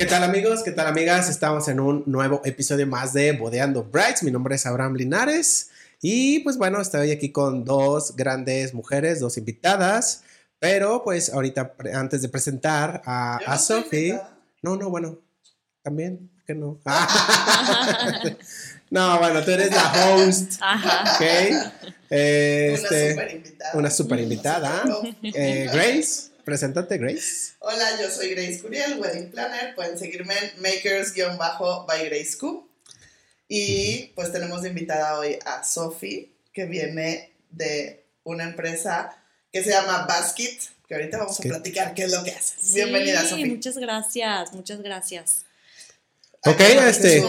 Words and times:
¿Qué 0.00 0.06
tal 0.06 0.24
amigos? 0.24 0.62
¿Qué 0.62 0.72
tal 0.72 0.86
amigas? 0.86 1.28
Estamos 1.28 1.68
en 1.68 1.78
un 1.78 2.04
nuevo 2.06 2.40
episodio 2.46 2.86
más 2.86 3.12
de 3.12 3.32
Bodeando 3.32 3.84
Brights. 3.84 4.22
Mi 4.22 4.30
nombre 4.30 4.54
es 4.54 4.64
Abraham 4.64 4.94
Linares 4.94 5.68
y 6.00 6.38
pues 6.38 6.56
bueno, 6.56 6.80
estoy 6.80 7.10
aquí 7.10 7.32
con 7.32 7.66
dos 7.66 8.16
grandes 8.16 8.72
mujeres, 8.72 9.20
dos 9.20 9.36
invitadas, 9.36 10.22
pero 10.58 11.04
pues 11.04 11.28
ahorita 11.28 11.74
antes 11.92 12.22
de 12.22 12.30
presentar 12.30 13.02
a, 13.04 13.40
a 13.44 13.58
Sophie... 13.58 14.18
No, 14.62 14.76
no, 14.76 14.88
bueno, 14.88 15.18
también, 15.82 16.30
que 16.46 16.54
no? 16.54 16.80
no, 18.90 19.18
bueno, 19.18 19.44
tú 19.44 19.50
eres 19.50 19.70
la 19.70 19.92
host. 19.92 20.54
Ajá. 20.62 21.14
Ok. 21.14 21.26
Este, 22.08 23.42
una 23.74 23.90
super 23.90 24.20
invitada. 24.20 24.82
Una 24.84 24.90
super 24.94 25.00
invitada. 25.12 25.12
Eh, 25.22 25.68
Grace. 25.70 26.29
Preséntate, 26.44 26.98
Grace. 26.98 27.54
Hola, 27.60 28.00
yo 28.00 28.10
soy 28.10 28.30
Grace 28.30 28.60
Curiel, 28.60 28.98
Wedding 28.98 29.30
Planner. 29.30 29.74
Pueden 29.74 29.98
seguirme 29.98 30.34
en 30.38 30.62
makers-by 30.62 32.08
Grace 32.08 32.36
Q. 32.38 32.68
Y 33.48 34.12
pues 34.14 34.32
tenemos 34.32 34.62
de 34.62 34.68
invitada 34.68 35.18
hoy 35.18 35.38
a 35.44 35.64
Sophie, 35.64 36.30
que 36.52 36.66
viene 36.66 37.32
de 37.50 38.04
una 38.24 38.44
empresa 38.44 39.16
que 39.52 39.64
se 39.64 39.70
llama 39.70 40.06
Basket, 40.06 40.58
que 40.86 40.94
ahorita 40.94 41.18
vamos 41.18 41.40
a 41.40 41.42
platicar 41.42 41.94
qué 41.94 42.04
es 42.04 42.12
lo 42.12 42.22
que 42.22 42.30
hace. 42.30 42.54
Bienvenida, 42.72 43.24
Sophie. 43.24 43.46
Muchas 43.46 43.76
gracias, 43.76 44.52
muchas 44.52 44.80
gracias. 44.82 45.44
Ok, 46.46 46.60
este. 46.60 47.22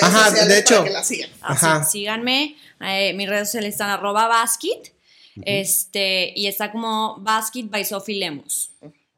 ajá, 0.00 0.30
de 0.46 0.58
hecho. 0.58 0.84
Que 0.84 0.90
la 0.90 1.04
sigan. 1.04 1.30
Ajá. 1.40 1.84
síganme. 1.84 2.56
Eh, 2.80 3.12
mis 3.14 3.28
redes 3.28 3.48
sociales 3.48 3.74
están 3.74 3.90
arroba 3.90 4.28
basket 4.28 4.95
este, 5.44 6.32
y 6.34 6.46
está 6.46 6.72
como 6.72 7.18
Basket 7.20 7.64
by 7.64 7.84
Sophie 7.84 8.18
Lemus. 8.18 8.72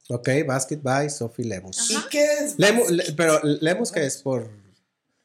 Ok, 0.08 0.28
Basket 0.46 0.78
by 0.82 1.10
Sophie 1.10 1.44
Lemus. 1.44 1.90
¿Y 1.90 1.96
qué 2.10 2.24
es? 2.24 2.56
pero 3.16 3.40
Lemus, 3.42 3.92
¿qué 3.92 4.06
es? 4.06 4.22
Por 4.22 4.50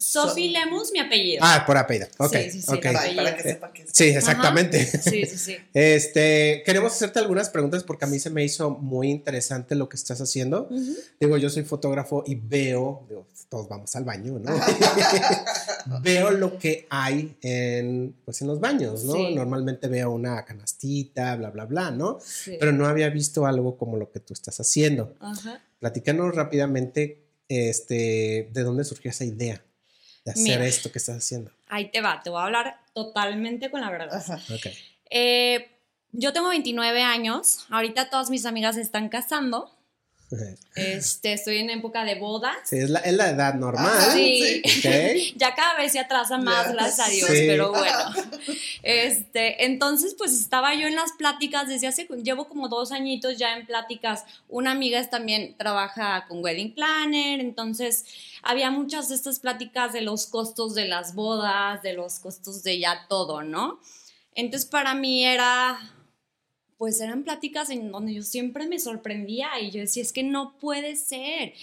Sophie 0.03 0.51
Lemus, 0.51 0.91
mi 0.91 0.99
apellido. 0.99 1.39
Ah, 1.41 1.63
por 1.65 1.77
apellido. 1.77 2.07
Ok. 2.17 2.35
Sí, 2.35 2.51
sí, 2.51 2.61
sí. 2.61 2.77
Para 3.15 3.37
que 3.37 3.43
sepa 3.43 3.71
que 3.71 3.85
Sí, 3.89 4.09
exactamente. 4.09 4.85
Sí, 4.85 5.25
sí, 5.25 5.37
sí. 5.37 5.57
Este, 5.73 6.61
queremos 6.65 6.91
hacerte 6.91 7.19
algunas 7.19 7.49
preguntas 7.49 7.83
porque 7.83 8.03
a 8.03 8.07
mí 8.07 8.19
se 8.19 8.29
me 8.29 8.43
hizo 8.43 8.71
muy 8.71 9.09
interesante 9.09 9.75
lo 9.75 9.87
que 9.87 9.95
estás 9.95 10.19
haciendo. 10.19 10.69
Digo, 11.19 11.37
yo 11.37 11.49
soy 11.49 11.63
fotógrafo 11.63 12.23
y 12.27 12.35
veo, 12.35 13.07
todos 13.49 13.69
vamos 13.69 13.95
al 13.95 14.03
baño, 14.03 14.39
¿no? 14.39 14.53
veo 16.01 16.31
lo 16.31 16.57
que 16.57 16.85
hay 16.89 17.37
en, 17.41 18.13
pues, 18.25 18.41
en 18.41 18.47
los 18.47 18.59
baños, 18.59 19.05
¿no? 19.05 19.29
Normalmente 19.29 19.87
veo 19.87 20.11
una 20.11 20.43
canastita, 20.43 21.35
bla, 21.37 21.49
bla, 21.49 21.65
bla, 21.65 21.91
¿no? 21.91 22.19
Pero 22.59 22.73
no 22.73 22.87
había 22.87 23.09
visto 23.09 23.45
algo 23.45 23.77
como 23.77 23.95
lo 23.97 24.11
que 24.11 24.19
tú 24.19 24.33
estás 24.33 24.59
haciendo. 24.59 25.15
Ajá. 25.21 25.61
Platícanos 25.79 26.35
rápidamente, 26.35 27.23
este, 27.47 28.49
de 28.51 28.63
dónde 28.63 28.83
surgió 28.83 29.09
esa 29.11 29.23
idea 29.23 29.63
de 30.25 30.31
hacer 30.31 30.61
esto 30.61 30.91
que 30.91 30.99
estás 30.99 31.17
haciendo? 31.17 31.51
Ahí 31.67 31.91
te 31.91 32.01
va, 32.01 32.21
te 32.23 32.29
voy 32.29 32.39
a 32.41 32.45
hablar 32.45 32.79
totalmente 32.93 33.69
con 33.69 33.81
la 33.81 33.89
verdad. 33.89 34.23
Eh, 35.09 35.69
yo 36.11 36.33
tengo 36.33 36.49
29 36.49 37.01
años, 37.01 37.65
ahorita 37.69 38.09
todas 38.09 38.29
mis 38.29 38.45
amigas 38.45 38.75
se 38.75 38.81
están 38.81 39.09
casando. 39.09 39.71
Este, 40.75 41.33
estoy 41.33 41.57
en 41.57 41.69
época 41.69 42.03
de 42.03 42.15
boda. 42.15 42.51
Sí, 42.63 42.77
es 42.77 42.89
la, 42.89 42.99
edad 43.01 43.53
normal. 43.53 43.93
sí. 44.13 44.63
ya 45.37 45.53
cada 45.53 45.77
vez 45.77 45.91
se 45.91 45.99
atrasa 45.99 46.39
más, 46.39 46.73
gracias 46.73 47.07
a 47.07 47.11
Dios, 47.11 47.29
pero 47.29 47.69
bueno. 47.71 48.09
Este, 48.81 49.65
entonces, 49.65 50.15
pues 50.17 50.33
estaba 50.33 50.73
yo 50.73 50.87
en 50.87 50.95
las 50.95 51.11
pláticas 51.11 51.67
desde 51.67 51.87
hace, 51.87 52.07
llevo 52.23 52.49
como 52.49 52.69
dos 52.69 52.91
añitos 52.91 53.37
ya 53.37 53.55
en 53.55 53.67
pláticas. 53.67 54.25
Una 54.49 54.71
amiga 54.71 54.99
es, 54.99 55.09
también 55.11 55.55
trabaja 55.57 56.25
con 56.27 56.43
Wedding 56.43 56.73
Planner, 56.73 57.39
entonces 57.39 58.05
había 58.41 58.71
muchas 58.71 59.09
de 59.09 59.15
estas 59.15 59.39
pláticas 59.39 59.93
de 59.93 60.01
los 60.01 60.25
costos 60.25 60.73
de 60.73 60.87
las 60.87 61.13
bodas, 61.13 61.81
de 61.83 61.93
los 61.93 62.19
costos 62.19 62.63
de 62.63 62.79
ya 62.79 63.05
todo, 63.07 63.43
¿no? 63.43 63.79
Entonces 64.35 64.67
para 64.67 64.95
mí 64.95 65.25
era, 65.25 65.79
pues 66.77 66.99
eran 67.01 67.23
pláticas 67.23 67.69
en 67.69 67.91
donde 67.91 68.13
yo 68.13 68.23
siempre 68.23 68.67
me 68.67 68.79
sorprendía 68.79 69.59
y 69.59 69.71
yo 69.71 69.81
decía, 69.81 70.03
es 70.03 70.13
que 70.13 70.23
no 70.23 70.57
puede 70.59 70.95
ser 70.95 71.53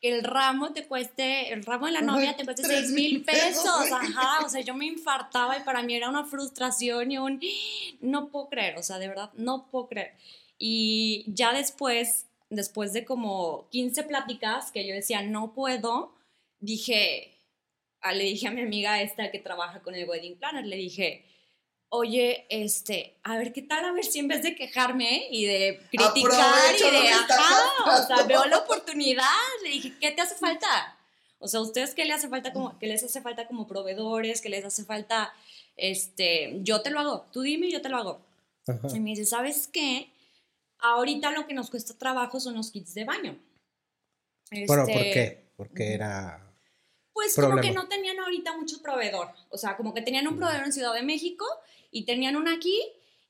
que 0.00 0.10
el 0.10 0.22
ramo 0.22 0.72
te 0.72 0.86
cueste, 0.86 1.52
el 1.52 1.64
ramo 1.64 1.86
de 1.86 1.92
la 1.92 2.00
novia 2.00 2.36
te 2.36 2.44
cueste 2.44 2.64
6 2.64 2.90
mil 2.92 3.24
pesos, 3.24 3.90
ajá, 3.90 4.44
o 4.44 4.48
sea, 4.48 4.60
yo 4.60 4.74
me 4.74 4.86
infartaba 4.86 5.58
y 5.58 5.62
para 5.62 5.82
mí 5.82 5.94
era 5.94 6.08
una 6.08 6.24
frustración 6.24 7.10
y 7.10 7.18
un, 7.18 7.40
no 8.00 8.28
puedo 8.28 8.48
creer, 8.48 8.78
o 8.78 8.82
sea, 8.82 8.98
de 8.98 9.08
verdad, 9.08 9.30
no 9.34 9.68
puedo 9.70 9.88
creer. 9.88 10.14
Y 10.56 11.24
ya 11.28 11.52
después, 11.52 12.26
después 12.50 12.92
de 12.92 13.04
como 13.04 13.68
15 13.70 14.04
pláticas 14.04 14.70
que 14.70 14.86
yo 14.86 14.94
decía, 14.94 15.22
no 15.22 15.52
puedo, 15.52 16.14
dije, 16.60 17.36
ah, 18.00 18.12
le 18.12 18.24
dije 18.24 18.48
a 18.48 18.52
mi 18.52 18.62
amiga 18.62 19.02
esta 19.02 19.30
que 19.30 19.38
trabaja 19.38 19.80
con 19.80 19.94
el 19.94 20.08
wedding 20.08 20.36
planner, 20.36 20.66
le 20.66 20.76
dije, 20.76 21.24
oye, 21.90 22.46
este, 22.50 23.18
a 23.22 23.36
ver 23.36 23.52
qué 23.52 23.62
tal, 23.62 23.84
a 23.84 23.92
ver 23.92 24.04
si 24.04 24.18
en 24.18 24.28
vez 24.28 24.42
de 24.42 24.54
quejarme 24.54 25.28
y 25.30 25.46
de 25.46 25.80
criticar 25.90 26.74
y 26.76 26.90
de, 26.90 27.08
ajá, 27.08 28.02
o 28.02 28.06
sea, 28.06 28.24
veo 28.24 28.44
la 28.46 28.58
oportunidad, 28.58 29.24
le 29.62 29.70
dije, 29.70 29.94
¿qué 30.00 30.10
te 30.10 30.20
hace 30.20 30.34
falta? 30.34 30.96
O 31.38 31.48
sea, 31.48 31.60
¿ustedes 31.60 31.94
qué 31.94 32.04
les 32.04 32.16
hace 32.16 32.28
falta 32.28 32.52
como, 32.52 32.78
qué 32.78 32.86
les 32.86 33.02
hace 33.04 33.20
falta 33.20 33.46
como 33.46 33.66
proveedores? 33.66 34.40
¿Qué 34.40 34.48
les 34.48 34.64
hace 34.64 34.84
falta? 34.84 35.32
Este, 35.76 36.58
yo 36.62 36.82
te 36.82 36.90
lo 36.90 37.00
hago, 37.00 37.26
tú 37.32 37.42
dime 37.42 37.68
y 37.68 37.72
yo 37.72 37.80
te 37.80 37.88
lo 37.88 37.96
hago. 37.96 38.20
Y 38.92 39.00
me 39.00 39.10
dice, 39.10 39.24
¿sabes 39.24 39.68
qué? 39.68 40.10
Ahorita 40.80 41.30
lo 41.30 41.46
que 41.46 41.54
nos 41.54 41.70
cuesta 41.70 41.96
trabajo 41.96 42.38
son 42.40 42.54
los 42.54 42.70
kits 42.70 42.94
de 42.94 43.04
baño. 43.04 43.38
¿Pero 44.50 44.66
por 44.66 44.80
este, 44.80 45.12
qué? 45.12 45.50
Porque 45.56 45.94
era 45.94 46.44
pues 47.18 47.34
como 47.34 47.60
que 47.60 47.72
no 47.72 47.88
tenían 47.88 48.20
ahorita 48.20 48.56
mucho 48.56 48.80
proveedor. 48.80 49.30
O 49.50 49.58
sea, 49.58 49.76
como 49.76 49.92
que 49.92 50.02
tenían 50.02 50.28
un 50.28 50.36
proveedor 50.36 50.64
en 50.64 50.72
Ciudad 50.72 50.94
de 50.94 51.02
México 51.02 51.44
y 51.90 52.04
tenían 52.04 52.36
una 52.36 52.54
aquí 52.54 52.80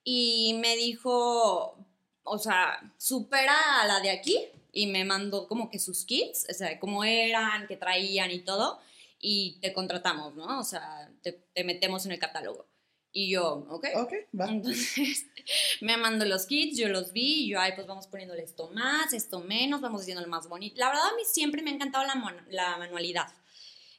y 0.05 0.55
me 0.61 0.77
dijo, 0.77 1.77
o 2.23 2.39
sea, 2.39 2.93
supera 2.97 3.83
a 3.83 3.87
la 3.87 4.01
de 4.01 4.11
aquí 4.11 4.47
y 4.73 4.87
me 4.87 5.05
mandó 5.05 5.49
como 5.49 5.71
que 5.71 5.79
sus 5.79 6.05
kits, 6.05 6.47
o 6.49 6.55
sea, 6.55 6.79
cómo 6.79 7.05
eran, 7.05 7.67
qué 7.67 7.77
traían 7.77 8.31
y 8.31 8.41
todo, 8.41 8.81
y 9.21 9.59
te 9.61 9.73
contratamos, 9.73 10.35
¿no? 10.35 10.61
O 10.61 10.65
sea, 10.65 11.11
te, 11.23 11.43
metemos 11.65 12.07
en 12.07 12.13
el 12.13 12.19
catálogo. 12.19 12.67
Y 13.11 13.31
yo, 13.31 13.67
ok. 13.71 13.87
Ok, 13.97 14.13
va. 14.39 14.49
Entonces, 14.49 15.27
me 15.81 15.97
mandó 15.97 16.27
los 16.27 16.47
kits, 16.47 16.79
yo 16.79 16.89
los 16.89 17.13
vi, 17.13 17.45
y 17.45 17.49
yo, 17.49 17.61
ay, 17.61 17.73
pues 17.75 17.87
vamos 17.87 18.07
poniéndole 18.07 18.43
esto 18.43 18.69
más, 18.71 19.13
esto 19.13 19.41
menos, 19.41 19.81
vamos 19.81 20.03
haciendo 20.03 20.23
el 20.23 20.29
más 20.29 20.49
bonito. 20.49 20.77
La 20.79 20.89
verdad, 20.89 21.09
a 21.13 21.17
mí 21.17 21.23
siempre 21.25 21.63
me 21.63 21.71
ha 21.71 21.75
encantado 21.75 22.05
la, 22.07 22.45
la 22.51 22.77
manualidad. 22.77 23.27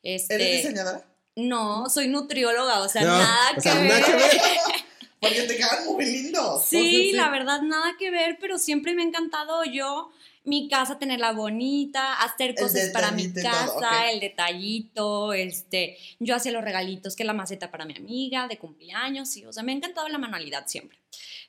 Este, 0.04 0.36
¿Eres 0.36 0.64
diseñadora? 0.64 1.06
No, 1.36 1.90
soy 1.90 2.08
nutrióloga, 2.08 2.82
o 2.82 2.90
sea, 2.90 3.04
nada, 3.04 3.56
que 3.62 3.74
ver. 3.74 4.04
Porque 5.22 5.42
te 5.44 5.58
quedan 5.58 5.86
muy 5.86 6.06
lindos. 6.06 6.66
Sí, 6.66 7.12
la 7.14 7.30
verdad, 7.30 7.62
nada 7.62 7.96
que 8.00 8.10
ver, 8.10 8.38
pero 8.40 8.58
siempre 8.58 8.94
me 8.94 9.02
ha 9.02 9.06
encantado 9.06 9.66
yo 9.66 10.12
mi 10.46 10.68
casa 10.70 10.98
tenerla 10.98 11.34
bonita, 11.34 12.22
hacer 12.22 12.56
cosas 12.56 12.90
para 12.90 13.12
mi 13.12 13.32
casa, 13.32 14.10
el 14.12 14.20
detallito, 14.20 15.34
este, 15.34 15.98
yo 16.20 16.36
hacía 16.36 16.52
los 16.52 16.64
regalitos, 16.64 17.16
que 17.16 17.24
la 17.24 17.34
maceta 17.34 17.70
para 17.70 17.86
mi 17.86 17.96
amiga 17.96 18.48
de 18.48 18.58
cumpleaños, 18.58 19.30
sí, 19.30 19.46
o 19.46 19.54
sea, 19.54 19.64
me 19.64 19.74
ha 19.74 19.76
encantado 19.76 20.08
la 20.08 20.18
manualidad 20.18 20.66
siempre. 20.68 20.98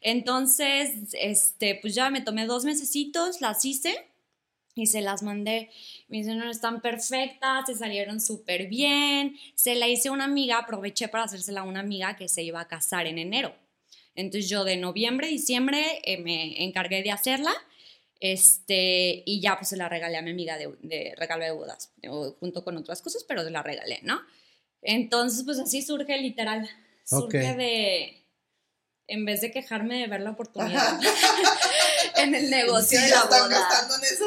Entonces, 0.01 0.91
este, 1.13 1.77
pues 1.77 1.95
ya 1.95 2.11
me 2.11 2.21
tomé 2.21 2.47
dos 2.47 2.65
mesecitos, 2.65 3.41
las 3.41 3.65
hice 3.65 4.10
y 4.75 4.87
se 4.87 5.01
las 5.01 5.23
mandé. 5.23 5.71
Me 6.09 6.19
dicen, 6.19 6.39
no, 6.39 6.51
están 6.51 6.81
perfectas, 6.81 7.67
se 7.67 7.75
salieron 7.75 8.21
súper 8.21 8.69
bien. 8.69 9.37
Se 9.55 9.75
la 9.75 9.89
hice 9.89 10.09
a 10.09 10.13
una 10.13 10.25
amiga, 10.25 10.59
aproveché 10.59 11.09
para 11.09 11.25
hacérsela 11.25 11.61
a 11.61 11.65
una 11.65 11.81
amiga 11.81 12.17
que 12.17 12.29
se 12.29 12.43
iba 12.43 12.61
a 12.61 12.69
casar 12.69 13.07
en 13.07 13.19
enero. 13.19 13.55
Entonces 14.15 14.51
yo 14.51 14.65
de 14.65 14.77
noviembre, 14.77 15.29
diciembre 15.29 16.01
eh, 16.05 16.19
me 16.19 16.65
encargué 16.65 17.03
de 17.03 17.11
hacerla. 17.11 17.53
Este, 18.21 19.23
y 19.25 19.41
ya 19.41 19.57
pues 19.57 19.69
se 19.69 19.79
la 19.79 19.89
regalé 19.89 20.19
a 20.19 20.23
mi 20.23 20.31
amiga 20.31 20.59
de, 20.59 20.75
de 20.83 21.15
regalo 21.17 21.43
de 21.43 21.53
bodas, 21.53 21.91
junto 22.39 22.63
con 22.63 22.77
otras 22.77 23.01
cosas, 23.01 23.25
pero 23.25 23.43
se 23.43 23.51
la 23.51 23.63
regalé, 23.63 24.01
¿no? 24.03 24.21
Entonces, 24.83 25.43
pues 25.45 25.59
así 25.59 25.81
surge 25.81 26.19
literal. 26.19 26.69
Surge 27.05 27.55
de, 27.55 28.27
en 29.07 29.25
vez 29.25 29.41
de 29.41 29.51
quejarme 29.51 29.99
de 29.99 30.07
ver 30.07 30.21
la 30.21 30.31
oportunidad 30.31 31.01
en 32.23 32.35
el 32.35 32.51
negocio 32.51 33.01
de 33.01 33.09
la 33.09 33.25
boda. 33.25 33.49
en 33.97 34.05
eso? 34.05 34.27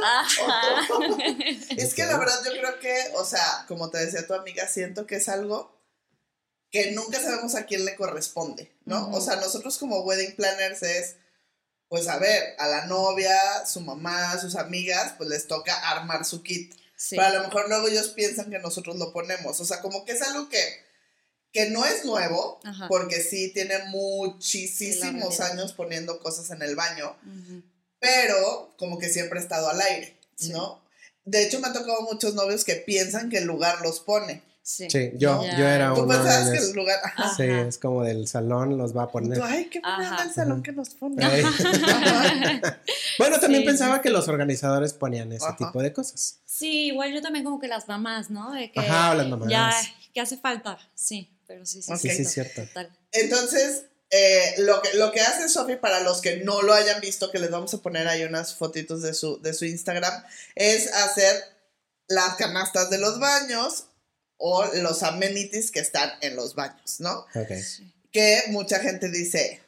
es 1.77 1.93
que 1.93 2.05
la 2.05 2.17
verdad 2.17 2.39
yo 2.45 2.51
creo 2.51 2.79
que, 2.79 3.11
o 3.15 3.25
sea, 3.25 3.65
como 3.67 3.89
te 3.89 3.99
decía 3.99 4.27
tu 4.27 4.33
amiga, 4.33 4.67
siento 4.67 5.05
que 5.05 5.15
es 5.15 5.29
algo 5.29 5.73
que 6.71 6.91
nunca 6.91 7.19
sabemos 7.19 7.55
a 7.55 7.65
quién 7.65 7.85
le 7.85 7.95
corresponde, 7.95 8.75
¿no? 8.85 9.11
O 9.11 9.21
sea, 9.21 9.35
nosotros 9.35 9.77
como 9.77 10.01
wedding 10.01 10.35
planners 10.35 10.81
es, 10.81 11.17
pues 11.87 12.07
a 12.07 12.17
ver, 12.17 12.55
a 12.57 12.67
la 12.67 12.85
novia, 12.87 13.65
su 13.65 13.81
mamá, 13.81 14.37
sus 14.39 14.55
amigas, 14.55 15.13
pues 15.17 15.29
les 15.29 15.47
toca 15.47 15.75
armar 15.91 16.25
su 16.25 16.41
kit. 16.41 16.73
Pero 17.09 17.23
a 17.23 17.29
lo 17.29 17.43
mejor 17.43 17.67
luego 17.69 17.87
ellos 17.87 18.09
piensan 18.09 18.49
que 18.49 18.59
nosotros 18.59 18.95
lo 18.95 19.11
ponemos. 19.13 19.59
O 19.59 19.65
sea, 19.65 19.81
como 19.81 20.05
que 20.05 20.13
es 20.13 20.21
algo 20.21 20.49
que 20.49 20.83
que 21.53 21.69
no 21.69 21.85
es 21.85 22.03
nuevo, 22.03 22.59
porque 22.89 23.21
sí 23.21 23.53
tiene 23.53 23.77
muchísimos 23.85 25.39
años 25.39 25.73
poniendo 25.73 26.19
cosas 26.19 26.49
en 26.49 26.63
el 26.63 26.75
baño, 26.75 27.15
pero 28.03 28.73
como 28.77 28.99
que 28.99 29.07
siempre 29.09 29.39
ha 29.39 29.41
estado 29.41 29.69
al 29.69 29.79
aire, 29.81 30.17
¿no? 30.51 30.83
de 31.25 31.43
hecho 31.43 31.59
me 31.61 31.67
han 31.67 31.73
tocado 31.73 32.01
muchos 32.01 32.35
novios 32.35 32.65
que 32.65 32.75
piensan 32.75 33.29
que 33.29 33.37
el 33.37 33.45
lugar 33.45 33.79
los 33.81 34.01
pone. 34.01 34.43
Sí, 34.61 34.87
yo, 35.15 35.41
yo 35.57 35.67
era 35.67 35.93
Tú 35.93 36.03
uno 36.03 36.13
de 36.13 36.19
pensabas 36.19 36.49
que 36.51 36.57
el 36.57 36.73
lugar. 36.73 36.99
Ajá. 37.03 37.33
Sí, 37.35 37.43
es 37.43 37.77
como 37.77 38.03
del 38.03 38.27
salón 38.29 38.77
los 38.77 38.95
va 38.95 39.03
a 39.03 39.07
poner. 39.11 39.37
Tú, 39.37 39.43
Ay, 39.43 39.65
qué 39.69 39.79
buena 39.81 40.15
Ajá. 40.15 40.23
el 40.23 40.33
salón 40.33 40.63
que 40.63 40.71
nos 40.71 40.89
pone. 40.91 41.21
Bueno, 43.19 43.39
también 43.39 43.61
Sí, 43.63 43.67
pensaba 43.67 43.95
sí, 43.95 44.01
que 44.01 44.09
los 44.09 44.27
organizadores 44.27 44.93
ponían 44.93 45.31
ese 45.33 45.45
Ajá. 45.45 45.57
tipo 45.57 45.81
de 45.81 45.93
cosas. 45.93 46.39
Sí, 46.45 46.87
igual 46.87 47.13
yo 47.13 47.21
también 47.21 47.43
como 47.45 47.59
que 47.59 47.67
las 47.67 47.87
mamás, 47.87 48.29
¿no? 48.29 48.51
De 48.51 48.71
que 48.71 48.79
Ajá, 48.79 49.11
o 49.11 49.15
las 49.15 49.27
mamás. 49.27 49.49
Ya, 49.49 49.71
que 50.13 50.21
hace 50.21 50.37
falta, 50.37 50.77
sí, 50.95 51.29
pero 51.45 51.65
sí, 51.65 51.81
sí, 51.81 51.91
Ok. 51.91 51.99
Sí, 51.99 52.09
sí, 52.09 52.21
es 52.23 52.31
cierto. 52.31 52.63
Total. 52.63 52.89
Entonces, 53.11 53.85
eh, 54.15 54.55
lo, 54.59 54.81
que, 54.81 54.93
lo 54.93 55.11
que 55.11 55.21
hace 55.21 55.49
Sofi, 55.49 55.75
para 55.75 55.99
los 56.01 56.21
que 56.21 56.37
no 56.37 56.61
lo 56.61 56.73
hayan 56.73 57.01
visto, 57.01 57.31
que 57.31 57.39
les 57.39 57.49
vamos 57.49 57.73
a 57.73 57.79
poner 57.79 58.07
ahí 58.07 58.23
unas 58.23 58.55
fotitos 58.55 59.01
de 59.01 59.13
su, 59.13 59.41
de 59.41 59.53
su 59.53 59.65
Instagram, 59.65 60.23
es 60.55 60.93
hacer 60.93 61.35
las 62.07 62.35
canastas 62.35 62.89
de 62.89 62.99
los 62.99 63.19
baños 63.19 63.85
o 64.37 64.65
los 64.75 65.03
amenities 65.03 65.71
que 65.71 65.79
están 65.79 66.11
en 66.21 66.35
los 66.35 66.53
baños, 66.53 66.99
¿no? 66.99 67.25
Ok. 67.33 67.51
Que 68.11 68.41
mucha 68.49 68.79
gente 68.79 69.09
dice, 69.09 69.61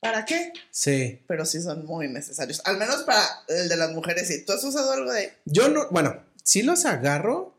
¿para 0.00 0.24
qué? 0.24 0.52
Sí. 0.70 1.22
Pero 1.26 1.44
sí 1.46 1.60
son 1.62 1.84
muy 1.86 2.08
necesarios. 2.08 2.60
Al 2.64 2.76
menos 2.76 3.02
para 3.02 3.26
el 3.48 3.68
de 3.68 3.76
las 3.76 3.90
mujeres, 3.90 4.28
sí. 4.28 4.44
¿Tú 4.44 4.52
has 4.52 4.62
usado 4.62 4.92
algo 4.92 5.12
de 5.12 5.32
Yo 5.46 5.68
no, 5.68 5.88
bueno, 5.90 6.22
sí 6.44 6.62
los 6.62 6.84
agarro, 6.84 7.54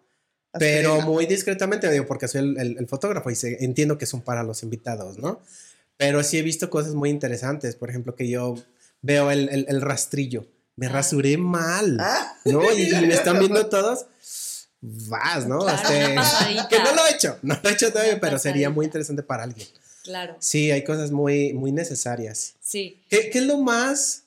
pero 0.59 1.01
muy 1.01 1.25
discretamente, 1.25 1.91
digo, 1.91 2.05
porque 2.07 2.27
soy 2.27 2.41
el, 2.41 2.57
el- 2.59 2.77
el 2.79 2.87
fotógrafo 2.87 3.29
y 3.29 3.35
sé- 3.35 3.57
entiendo 3.65 3.97
que 3.97 4.05
son 4.05 4.21
para 4.21 4.43
los 4.43 4.63
invitados, 4.63 5.17
¿no? 5.17 5.41
Pero 5.97 6.23
sí 6.23 6.37
he 6.37 6.41
visto 6.41 6.69
cosas 6.69 6.93
muy 6.93 7.09
interesantes. 7.09 7.75
Por 7.75 7.89
ejemplo, 7.89 8.15
que 8.15 8.27
yo 8.29 8.55
veo 9.01 9.31
el, 9.31 9.49
el- 9.49 9.65
el 9.67 9.81
rastrillo. 9.81 10.47
Me 10.75 10.87
Ah. 10.87 10.89
rasuré 10.89 11.37
mal, 11.37 11.97
Ah. 11.99 12.35
¿no? 12.45 12.61
Y, 12.73 12.93
y 12.93 13.01
me 13.07 13.13
están 13.13 13.39
viendo 13.39 13.67
todos. 13.67 14.05
Vas, 14.79 15.47
¿no? 15.47 15.59
Claro, 15.59 15.77
Este, 15.89 16.67
que 16.69 16.83
no 16.83 16.93
lo 16.93 17.07
he 17.07 17.11
hecho, 17.15 17.39
no 17.41 17.59
lo 17.61 17.69
he 17.69 17.73
hecho 17.73 17.89
todavía, 17.91 18.13
Una 18.13 18.21
pero 18.21 18.37
sería 18.37 18.69
muy 18.69 18.85
interesante 18.85 19.23
para 19.23 19.43
alguien. 19.43 19.67
Claro, 20.03 20.37
Sí, 20.39 20.69
hay 20.71 20.83
cosas 20.83 21.11
muy, 21.11 21.51
muy 21.53 21.71
necesarias. 21.71 22.53
sí. 22.61 23.01
¿Qué, 23.09 23.29
qué 23.31 23.39
es 23.39 23.45
lo 23.45 23.57
más 23.57 24.23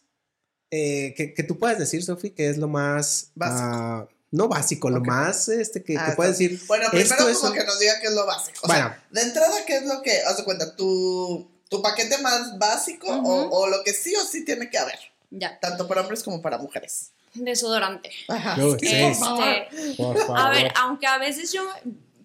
eh, 0.73 1.15
que, 1.17 1.35
que 1.35 1.43
tú 1.45 1.59
puedas 1.59 1.79
decir, 1.79 2.03
Sofi, 2.03 2.31
que 2.31 2.49
es 2.51 2.59
lo 2.59 2.67
más 2.69 3.31
Básico. 3.35 3.61
ah, 3.73 4.09
no 4.33 4.49
básico, 4.49 4.91
lo 4.91 4.99
Ok. 4.99 5.07
más 5.07 5.49
este 5.49 5.83
que, 5.83 5.97
Ah, 5.97 6.11
que 6.11 6.17
puedes 6.17 6.37
decir? 6.39 6.61
Bueno, 6.69 6.85
esto 6.93 7.15
primero 7.17 7.29
es 7.29 7.39
como 7.39 7.53
un- 7.53 7.59
que 7.59 7.65
nos 7.65 7.79
diga 7.79 7.95
qué 8.01 8.09
es 8.09 8.13
lo 8.13 8.27
básico. 8.27 8.59
O 8.63 8.67
Bueno. 8.69 8.89
sea, 8.89 9.05
de 9.11 9.21
entrada, 9.23 9.55
¿qué 9.67 9.77
es 9.79 9.85
lo 9.87 10.03
que, 10.03 10.19
haz 10.23 10.37
de 10.37 10.45
cuenta, 10.45 10.77
tu, 10.77 11.49
tu 11.71 11.81
paquete 11.81 12.19
más 12.19 12.59
básico 12.59 13.07
o, 13.09 13.17
Ujú. 13.21 13.55
o 13.57 13.67
lo 13.69 13.83
que 13.85 13.95
sí 13.95 14.15
o 14.17 14.25
sí 14.25 14.45
tiene 14.45 14.69
que 14.69 14.77
haber, 14.77 14.99
Ya. 15.31 15.59
tanto 15.59 15.89
para 15.89 16.03
hombres 16.03 16.23
como 16.23 16.43
para 16.43 16.59
mujeres? 16.59 17.13
Desodorante. 17.33 18.11
Ajá. 18.29 18.57
Uy, 18.63 18.77
sí, 18.81 18.95
por 19.01 19.15
favor. 19.15 19.49
Este, 19.49 19.95
Por 20.03 20.19
favor. 20.19 20.39
a 20.39 20.51
ver, 20.51 20.73
aunque 20.77 21.07
a 21.07 21.17
veces 21.19 21.53
yo 21.53 21.63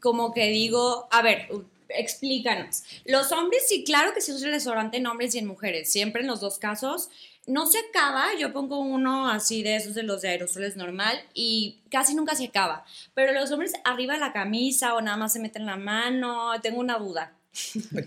como 0.01 0.33
que 0.33 0.47
digo, 0.49 1.07
a 1.11 1.21
ver, 1.21 1.47
explícanos. 1.89 2.83
Los 3.05 3.31
hombres 3.31 3.63
sí, 3.67 3.83
claro 3.83 4.13
que 4.13 4.21
sí 4.21 4.31
usan 4.31 4.47
el 4.49 4.55
desodorante 4.55 4.97
en 4.97 5.07
hombres 5.07 5.35
y 5.35 5.39
en 5.39 5.45
mujeres, 5.47 5.91
siempre 5.91 6.21
en 6.21 6.27
los 6.27 6.39
dos 6.41 6.57
casos. 6.59 7.09
No 7.47 7.67
se 7.67 7.77
acaba, 7.77 8.25
yo 8.39 8.51
pongo 8.51 8.79
uno 8.79 9.29
así 9.29 9.61
de 9.61 9.75
esos 9.75 9.93
de 9.93 10.01
los 10.01 10.23
de 10.23 10.29
aerosoles 10.29 10.75
normal 10.75 11.21
y 11.35 11.77
casi 11.91 12.15
nunca 12.15 12.33
se 12.35 12.45
acaba. 12.45 12.83
Pero 13.13 13.31
los 13.33 13.51
hombres 13.51 13.73
arriba 13.83 14.15
de 14.15 14.19
la 14.19 14.33
camisa 14.33 14.95
o 14.95 15.01
nada 15.01 15.17
más 15.17 15.33
se 15.33 15.39
meten 15.39 15.67
la 15.67 15.75
mano, 15.77 16.49
tengo 16.63 16.79
una 16.79 16.97
duda. 16.97 17.33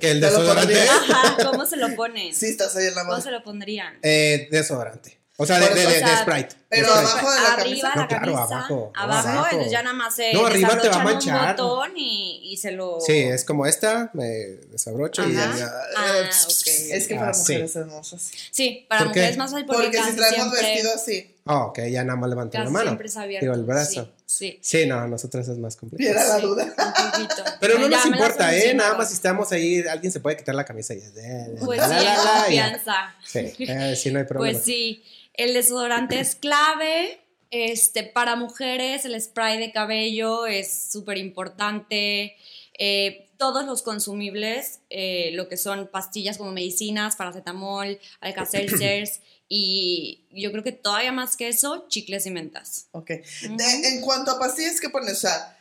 Que 0.00 0.10
el 0.10 0.20
¿Te 0.20 0.26
lo 0.30 0.30
desodorante. 0.30 0.80
Ajá, 0.88 1.36
¿cómo 1.50 1.66
se 1.66 1.76
lo 1.76 1.94
ponen? 1.96 2.34
Sí, 2.34 2.46
estás 2.46 2.74
ahí 2.76 2.86
en 2.86 2.94
la 2.94 3.02
¿Cómo 3.02 3.12
mano. 3.12 3.24
se 3.24 3.30
lo 3.30 3.42
pondrían? 3.42 3.98
Eh, 4.02 4.48
desodorante. 4.50 5.16
O 5.40 5.46
sea, 5.46 5.60
de, 5.60 5.66
Sprite. 5.68 6.56
pero 6.68 6.88
De 6.88 7.06
Sprite. 7.06 7.10
abajo 7.12 7.30
de 7.30 7.40
la 7.40 7.52
arriba 7.52 7.90
camisa. 7.92 7.94
la 7.94 8.02
No, 8.02 8.08
claro, 8.08 8.36
abajo, 8.38 8.92
abajo, 8.96 9.28
abajo. 9.28 9.46
entonces 9.52 9.70
ya 9.70 9.82
nada 9.84 9.94
más 9.94 10.16
se 10.16 10.32
No, 10.32 10.44
arriba 10.46 10.80
te 10.80 10.88
va 10.88 10.96
a 10.96 11.04
manchar. 11.04 11.40
un 11.40 11.56
botón 11.56 11.92
y, 11.96 12.40
y 12.52 12.56
se 12.56 12.72
lo... 12.72 12.98
Sí, 13.00 13.12
es 13.16 13.44
como 13.44 13.64
esta, 13.64 14.10
me 14.14 14.24
desabrocho 14.26 15.22
y 15.28 15.34
ya. 15.34 15.48
Ah, 15.96 16.06
Eh, 16.22 16.28
ok. 16.28 16.66
Es 16.90 17.06
que 17.06 17.14
para 17.14 17.30
Ah, 17.30 17.34
sí. 17.34 17.52
mujeres 17.52 17.76
hermosas. 17.76 18.30
Sí, 18.50 18.84
para 18.88 19.04
mujeres 19.04 19.36
más 19.36 19.52
fácil 19.52 19.64
porque, 19.66 19.82
Porque 19.84 19.98
si 20.10 20.16
traemos 20.16 20.34
siempre, 20.34 20.60
vestido 20.72 20.92
así, 20.96 21.36
Oh, 21.50 21.68
ok, 21.68 21.78
ya 21.90 22.04
nada 22.04 22.18
más 22.18 22.28
levanto 22.28 22.58
la 22.58 22.68
mano. 22.68 22.84
siempre 22.86 23.06
es 23.08 23.16
abierto. 23.16 23.44
Digo, 23.46 23.54
el 23.54 23.64
brazo. 23.64 24.12
Sí, 24.26 24.58
Sí, 24.60 24.86
no, 24.86 25.08
nosotros 25.08 25.48
es 25.48 25.56
más 25.58 25.74
y 25.74 25.78
complicado. 25.78 26.10
era 26.18 26.28
la 26.28 26.36
Sí. 26.36 26.42
duda. 26.46 26.64
sí, 26.66 27.02
un 27.04 27.10
poquito. 27.10 27.44
Pero 27.60 27.78
no 27.78 27.88
Ya 27.88 27.96
nos 27.96 28.06
importa, 28.06 28.54
¿eh? 28.56 28.74
Nada 28.74 28.96
más 28.98 29.08
si 29.08 29.14
estamos 29.14 29.50
ahí, 29.52 29.80
alguien 29.88 30.12
se 30.12 30.20
puede 30.20 30.36
quitar 30.36 30.54
la 30.54 30.64
camisa 30.64 30.92
y 30.94 30.98
es 30.98 31.14
de. 31.14 31.56
Pues 31.64 31.78
la, 31.80 31.88
sí, 31.88 31.94
la, 31.94 32.00
la, 32.04 32.14
ya. 32.14 32.42
confianza. 32.70 33.14
Sí, 33.24 33.38
eh, 33.60 33.96
sí, 33.96 34.10
no 34.12 34.18
hay 34.18 34.26
problema. 34.26 34.52
Pues 34.52 34.64
sí, 34.64 35.02
el 35.34 35.54
desodorante 35.54 36.20
es 36.20 36.34
clave. 36.34 37.20
Este, 37.50 38.02
para 38.02 38.36
mujeres, 38.36 39.06
el 39.06 39.18
spray 39.18 39.58
de 39.58 39.72
cabello 39.72 40.46
es 40.46 40.90
súper 40.92 41.16
importante. 41.16 42.36
Eh, 42.78 43.24
todos 43.38 43.64
los 43.64 43.82
consumibles, 43.82 44.80
eh, 44.90 45.30
lo 45.32 45.48
que 45.48 45.56
son 45.56 45.86
pastillas 45.86 46.36
como 46.36 46.52
medicinas, 46.52 47.16
paracetamol, 47.16 47.98
alka-seltzers 48.20 49.20
y 49.48 50.26
yo 50.30 50.50
creo 50.52 50.62
que 50.62 50.72
todavía 50.72 51.12
más 51.12 51.36
que 51.36 51.48
eso, 51.48 51.86
chicles 51.88 52.26
y 52.26 52.30
mentas. 52.30 52.86
Ok. 52.92 53.08
De- 53.08 53.88
en 53.88 54.00
cuanto 54.02 54.30
a 54.32 54.38
pastillas 54.38 54.80
que 54.80 54.90
pones, 54.90 55.12
o 55.12 55.20
sea, 55.20 55.58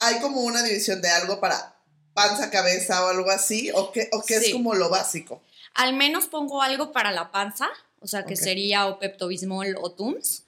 ¿hay 0.00 0.18
como 0.20 0.40
una 0.42 0.62
división 0.62 1.02
de 1.02 1.08
algo 1.10 1.38
para 1.40 1.76
panza, 2.14 2.50
cabeza 2.50 3.04
o 3.04 3.08
algo 3.08 3.30
así? 3.30 3.70
¿O 3.74 3.92
qué, 3.92 4.08
o 4.12 4.22
qué 4.22 4.36
es 4.36 4.44
Sí. 4.46 4.52
como 4.52 4.74
lo 4.74 4.88
básico? 4.88 5.42
Al 5.74 5.92
menos 5.94 6.26
pongo 6.26 6.62
algo 6.62 6.92
para 6.92 7.12
la 7.12 7.30
panza, 7.30 7.68
o 8.00 8.06
sea, 8.06 8.24
que 8.24 8.36
sería 8.36 8.86
o 8.86 8.98
Pepto-Bismol 8.98 9.76
o 9.80 9.92
Tums. 9.92 10.44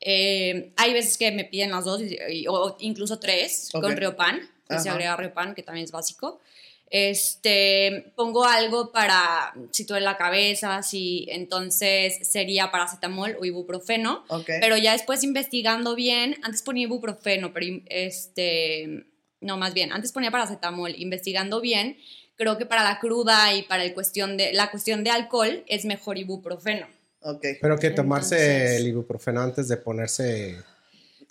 Eh, 0.00 0.72
hay 0.76 0.92
veces 0.92 1.18
que 1.18 1.32
me 1.32 1.44
piden 1.44 1.72
las 1.72 1.84
dos, 1.84 2.00
o 2.48 2.76
incluso 2.78 3.18
tres, 3.18 3.68
con 3.72 3.96
Riopan, 3.96 4.48
que 4.68 4.78
se 4.78 4.88
agrega 4.88 5.16
Riopan, 5.16 5.54
que 5.56 5.64
también 5.64 5.84
es 5.84 5.90
básico. 5.90 6.40
Este, 6.90 8.12
pongo 8.16 8.44
algo 8.44 8.92
para 8.92 9.52
si 9.72 9.84
duele 9.84 10.04
la 10.04 10.16
cabeza, 10.16 10.82
si 10.82 11.26
entonces 11.30 12.26
sería 12.26 12.70
paracetamol 12.70 13.36
o 13.40 13.44
ibuprofeno. 13.44 14.24
Ok. 14.28 14.46
Pero 14.60 14.76
ya 14.76 14.92
después 14.92 15.22
investigando 15.22 15.94
bien, 15.94 16.36
antes 16.42 16.62
ponía 16.62 16.84
ibuprofeno, 16.84 17.52
pero 17.52 17.66
este, 17.86 19.04
no, 19.40 19.56
más 19.56 19.74
bien, 19.74 19.92
antes 19.92 20.12
ponía 20.12 20.30
paracetamol, 20.30 20.94
investigando 20.96 21.60
bien, 21.60 21.98
creo 22.36 22.56
que 22.56 22.66
para 22.66 22.84
la 22.84 22.98
cruda 23.00 23.52
y 23.54 23.62
para 23.62 23.84
el 23.84 23.92
cuestión 23.94 24.36
de, 24.36 24.52
la 24.52 24.70
cuestión 24.70 25.04
de 25.04 25.10
alcohol 25.10 25.64
es 25.66 25.84
mejor 25.84 26.16
ibuprofeno. 26.18 26.86
ok. 27.20 27.44
Pero 27.60 27.78
que 27.78 27.90
tomarse 27.90 28.36
Entonces- 28.36 28.80
el 28.80 28.86
ibuprofeno 28.88 29.40
antes 29.42 29.68
de 29.68 29.76
ponerse. 29.76 30.56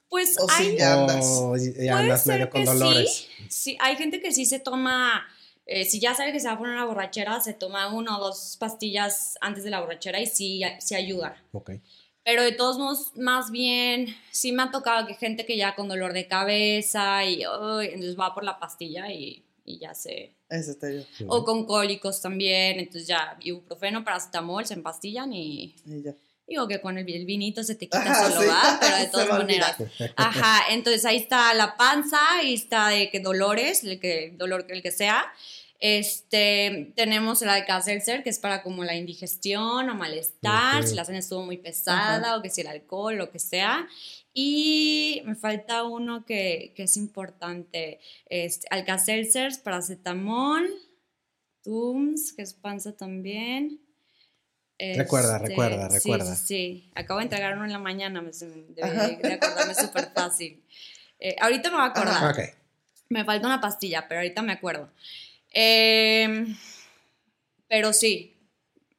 Pues 0.10 0.38
O 0.40 0.48
si 0.48 0.64
hay, 0.64 0.78
ya 0.78 0.94
andas. 1.02 1.26
o 1.26 1.54
andas 1.92 2.28
medio 2.28 2.50
con 2.50 2.64
dolores. 2.64 3.28
sí, 3.40 3.46
sí, 3.50 3.78
hay 3.82 3.98
gente 3.98 4.22
que 4.22 4.32
sí 4.32 4.46
se 4.46 4.60
toma, 4.60 5.28
eh, 5.68 5.84
si 5.84 6.00
ya 6.00 6.16
sabe 6.16 6.32
que 6.32 6.40
se 6.40 6.48
va 6.48 6.54
a 6.54 6.58
poner 6.58 6.74
una 6.74 6.86
borrachera, 6.86 7.40
se 7.42 7.54
toma 7.54 7.94
una 7.94 8.18
o 8.18 8.24
dos 8.24 8.56
pastillas 8.58 9.38
antes 9.42 9.64
de 9.66 9.70
la 9.70 9.82
borrachera 9.82 10.20
y 10.22 10.26
sí, 10.26 10.62
sí 10.80 10.96
ayuda. 10.96 11.44
Ok. 11.52 11.72
Pero 12.24 12.44
de 12.44 12.54
todos 12.54 12.78
modos, 12.78 13.12
más 13.16 13.52
bien, 13.52 14.08
sí 14.32 14.52
me 14.52 14.64
ha 14.64 14.72
tocado 14.72 15.08
que 15.08 15.14
gente 15.14 15.46
que 15.46 15.58
ya 15.58 15.76
con 15.76 15.88
dolor 15.88 16.14
de 16.14 16.28
cabeza 16.28 17.24
y 17.26 17.44
ay, 17.44 17.88
entonces 17.88 18.18
va 18.20 18.34
por 18.34 18.44
la 18.44 18.60
pastilla 18.60 19.12
y, 19.12 19.46
y 19.66 19.78
ya 19.80 19.94
se... 19.94 20.34
Te 20.50 20.88
digo. 20.88 21.06
O 21.28 21.44
con 21.44 21.66
cólicos 21.66 22.22
también, 22.22 22.80
entonces 22.80 23.06
ya 23.08 23.38
ibuprofeno, 23.42 24.04
paracetamol, 24.04 24.66
se 24.66 24.74
empastillan 24.74 25.34
y 25.34 25.76
Y 25.86 26.02
ya. 26.02 26.16
Digo 26.48 26.68
que 26.68 26.80
con 26.80 26.98
el, 26.98 27.10
el 27.12 27.26
vinito 27.26 27.64
se 27.64 27.76
te 27.76 27.86
quita 27.86 28.02
Ajá, 28.02 28.30
solo, 28.30 28.42
sí. 28.42 28.48
va, 28.48 28.78
pero 28.80 28.98
de 28.98 29.08
todas 29.12 29.30
maneras. 29.30 29.76
Ajá, 30.16 30.72
entonces 30.72 31.06
ahí 31.06 31.18
está 31.18 31.54
la 31.54 31.76
panza, 31.76 32.20
ahí 32.38 32.54
está 32.54 32.90
de 32.90 33.10
que 33.10 33.20
dolores, 33.20 33.84
el 33.84 34.00
que 34.00 34.34
dolor 34.38 34.66
el 34.70 34.82
que 34.82 34.92
sea. 34.92 35.26
Este, 35.80 36.92
tenemos 36.96 37.42
el 37.44 37.50
Alka-Seltzer, 37.50 38.24
que 38.24 38.32
es 38.32 38.40
para 38.40 38.64
como 38.64 38.84
la 38.84 38.96
indigestión 38.96 39.90
o 39.90 39.96
malestar, 39.96 40.88
si 40.88 40.96
la 40.96 41.06
cena 41.06 41.20
estuvo 41.20 41.46
muy 41.46 41.58
pesada 41.58 42.36
o 42.36 42.42
que 42.42 42.50
si 42.50 42.62
el 42.62 42.68
alcohol, 42.68 43.16
lo 43.16 43.30
que 43.30 43.40
sea. 43.40 43.88
Y 44.34 45.22
me 45.26 45.36
falta 45.36 45.84
uno 45.84 46.26
que, 46.26 46.74
que 46.76 46.84
es 46.84 46.98
importante, 46.98 48.00
este, 48.28 48.68
Alka-Seltzer, 48.72 49.52
paracetamol, 49.64 50.68
Tums, 51.64 52.34
que 52.34 52.44
es 52.44 52.54
panza 52.54 52.96
también. 52.96 53.82
Recuerda, 54.80 55.38
Este, 55.38 55.48
recuerda, 55.48 55.90
recuerda. 55.90 56.36
Sí, 56.36 56.46
sí. 56.46 56.92
acabo 56.94 57.20
de 57.20 57.24
entregar 57.24 57.56
uno 57.56 57.66
en 57.66 57.72
la 57.72 57.80
mañana, 57.80 58.22
me, 58.22 58.30
debe 58.32 59.18
de 59.22 59.34
acordarme 59.34 59.74
súper 59.74 60.12
fácil. 60.14 60.64
Eh, 61.20 61.36
ahorita 61.40 61.72
me 61.72 61.78
voy 61.78 61.86
a 61.86 61.90
acordar. 61.90 62.32
Ok. 62.32 62.40
Me 63.10 63.26
falta 63.26 63.48
una 63.48 63.60
pastilla, 63.60 64.08
pero 64.08 64.20
ahorita 64.20 64.44
me 64.44 64.54
acuerdo. 64.54 64.90
Em, 65.52 66.56
pero 67.68 67.92
sí, 67.92 68.38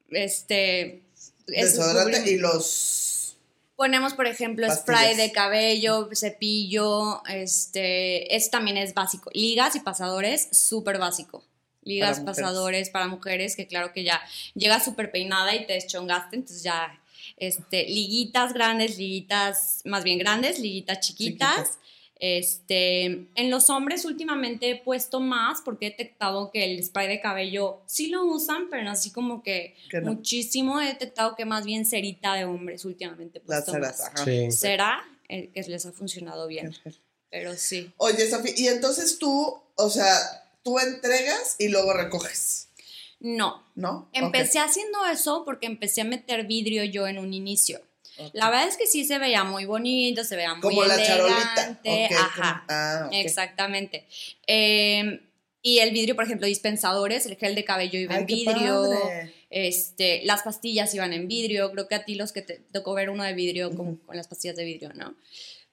este... 0.09 1.03
es 1.47 1.77
Desodorante 1.77 2.29
y 2.29 2.37
los. 2.37 3.37
Ponemos, 3.77 4.13
por 4.13 4.27
ejemplo, 4.27 4.67
Pastillas. 4.67 4.83
spray 4.83 5.15
de 5.15 5.31
cabello, 5.31 6.09
cepillo, 6.13 7.23
este, 7.27 8.35
eso 8.35 8.49
también 8.49 8.75
es 8.75 8.93
básico. 8.93 9.29
Ligas 9.33 9.77
y 9.77 9.79
pasadores, 9.79 10.49
súper 10.51 10.97
básico. 10.97 11.45
Ligas, 11.89 12.19
Para 12.19 12.33
pasadores 12.33 12.89
para 12.89 13.07
mujeres, 13.07 13.55
que 13.55 13.67
claro 13.67 13.91
que 13.91 14.03
ya 14.03 14.21
llega 14.53 14.79
súper 14.79 15.11
peinada 15.11 15.55
y 15.55 15.65
te 15.65 15.73
deschongaste, 15.73 16.35
entonces 16.37 16.63
ya 16.63 17.01
este, 17.37 17.85
liguitas 17.87 18.53
grandes, 18.53 18.97
liguitas 18.97 19.81
más 19.85 20.03
bien 20.03 20.19
grandes, 20.19 20.59
liguitas 20.59 20.99
chiquitas. 20.99 21.79
Este, 22.21 23.05
en 23.05 23.49
los 23.49 23.69
hombres 23.69 24.03
últimamente 24.03 24.71
he 24.71 24.75
puesto 24.75 25.21
más 25.21 25.61
porque 25.63 25.87
he 25.87 25.89
detectado 25.91 26.51
que 26.51 26.65
el 26.65 26.83
spray 26.83 27.07
de 27.07 27.21
cabello 27.21 27.81
sí 27.85 28.07
lo 28.07 28.25
usan, 28.25 28.67
pero 28.69 28.83
no 28.83 28.91
así 28.91 29.11
como 29.11 29.41
que, 29.41 29.75
muchísimo. 30.03 30.81
He 30.81 30.87
detectado 30.87 31.35
que 31.35 31.45
más 31.45 31.65
bien 31.65 31.85
cerita 31.85 32.33
de 32.33 32.43
hombres 32.43 32.83
últimamente 32.83 33.39
he 33.39 33.41
puesto 33.41 33.73
más. 33.79 34.11
Cera, 34.51 35.01
eh, 35.29 35.49
que 35.53 35.63
les 35.63 35.85
ha 35.85 35.93
funcionado 35.93 36.47
bien. 36.47 36.75
Pero 37.31 37.55
sí. 37.55 37.91
Oye, 37.97 38.29
Sofía, 38.29 38.53
y 38.57 38.67
entonces 38.67 39.17
tú, 39.17 39.57
o 39.75 39.89
sea, 39.89 40.17
tú 40.63 40.79
entregas 40.79 41.55
y 41.59 41.69
luego 41.69 41.93
recoges. 41.93 42.69
No. 43.19 43.63
¿No? 43.75 44.09
Empecé 44.13 44.59
haciendo 44.59 45.05
eso 45.05 45.43
porque 45.45 45.65
empecé 45.67 46.01
a 46.01 46.05
meter 46.05 46.45
vidrio 46.45 46.83
yo 46.83 47.07
en 47.07 47.17
un 47.17 47.33
inicio. 47.33 47.81
La 48.33 48.49
verdad 48.49 48.67
es 48.67 48.75
que 48.75 48.85
sí 48.85 49.05
se 49.05 49.17
veía 49.17 49.43
muy 49.43 49.65
bonito, 49.65 50.23
se 50.23 50.35
veía 50.35 50.53
muy 50.53 50.61
Como 50.61 50.83
la 50.83 51.01
charolita. 51.01 51.79
Ajá. 52.17 52.65
Ah, 52.67 53.09
exactamente. 53.13 54.05
Em, 54.45 55.21
y 55.61 55.79
el 55.79 55.91
vidrio, 55.91 56.15
por 56.15 56.25
ejemplo, 56.25 56.45
dispensadores, 56.45 57.25
el 57.25 57.37
gel 57.37 57.55
de 57.55 57.63
cabello 57.63 57.97
iba 57.99 58.17
en 58.17 58.25
vidrio, 58.25 58.89
este, 59.49 60.21
las 60.25 60.43
pastillas 60.43 60.93
iban 60.93 61.13
en 61.13 61.27
vidrio. 61.27 61.71
Creo 61.71 61.87
que 61.87 61.95
a 61.95 62.05
ti 62.05 62.15
los 62.15 62.31
que 62.31 62.41
te 62.41 62.55
tocó 62.73 62.93
ver 62.93 63.09
uno 63.09 63.23
de 63.23 63.33
vidrio 63.33 63.73
con, 63.73 63.95
con 63.97 64.17
las 64.17 64.27
pastillas 64.27 64.57
de 64.57 64.65
vidrio, 64.65 64.93
¿no? 64.93 65.15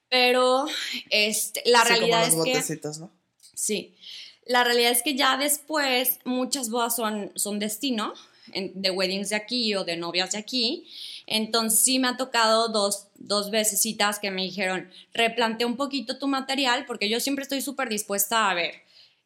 Pero 0.09 0.67
este, 1.11 1.63
la 1.67 1.85
realidad 1.85 2.27
es 2.27 2.35
que. 2.35 2.81
¿no? 3.01 3.13
Sí. 3.55 3.97
La 4.47 4.65
realidad 4.65 4.93
es 4.93 5.03
que 5.03 5.15
ya 5.15 5.37
después 5.37 6.21
muchas 6.25 6.71
bodas 6.71 6.97
son, 6.97 7.33
son 7.35 7.59
destino, 7.59 8.15
de 8.55 8.91
weddings 8.91 9.31
de 9.31 9.37
aquí 9.37 9.75
o 9.75 9.85
de 9.85 9.97
novias 9.97 10.33
de 10.33 10.39
aquí. 10.39 10.87
Entonces 11.27 11.81
sí 11.81 11.99
me 11.99 12.09
ha 12.09 12.17
tocado 12.17 12.69
dos, 12.69 13.09
dos 13.17 13.51
veces 13.51 13.83
que 14.21 14.31
me 14.31 14.43
dijeron, 14.43 14.91
replantea 15.13 15.67
un 15.67 15.77
poquito 15.77 16.19
tu 16.19 16.29
material, 16.29 16.87
porque 16.87 17.09
yo 17.09 17.21
siempre 17.21 17.43
estoy 17.43 17.61
súper 17.61 17.89
dispuesta 17.89 18.49
a 18.49 18.55
ver, 18.55 18.75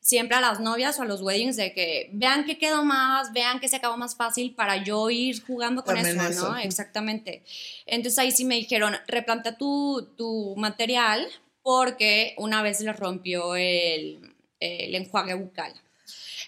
siempre 0.00 0.36
a 0.36 0.40
las 0.40 0.60
novias 0.60 0.98
o 0.98 1.02
a 1.02 1.04
los 1.04 1.20
weddings, 1.20 1.56
de 1.56 1.74
que 1.74 2.08
vean 2.14 2.44
que 2.44 2.58
quedó 2.58 2.82
más, 2.84 3.32
vean 3.32 3.60
que 3.60 3.68
se 3.68 3.76
acabó 3.76 3.98
más 3.98 4.16
fácil 4.16 4.54
para 4.54 4.82
yo 4.82 5.10
ir 5.10 5.42
jugando 5.42 5.84
con 5.84 5.98
eso, 5.98 6.48
¿no? 6.48 6.56
Exactamente. 6.56 7.42
Entonces 7.84 8.18
ahí 8.18 8.30
sí 8.30 8.44
me 8.46 8.56
dijeron, 8.56 8.94
replantea 9.06 9.58
tu, 9.58 10.08
tu 10.16 10.54
material, 10.56 11.28
porque 11.62 12.34
una 12.38 12.62
vez 12.62 12.80
le 12.80 12.94
rompió 12.94 13.54
el 13.54 14.34
el 14.60 14.94
enjuague 14.94 15.34
bucal. 15.34 15.72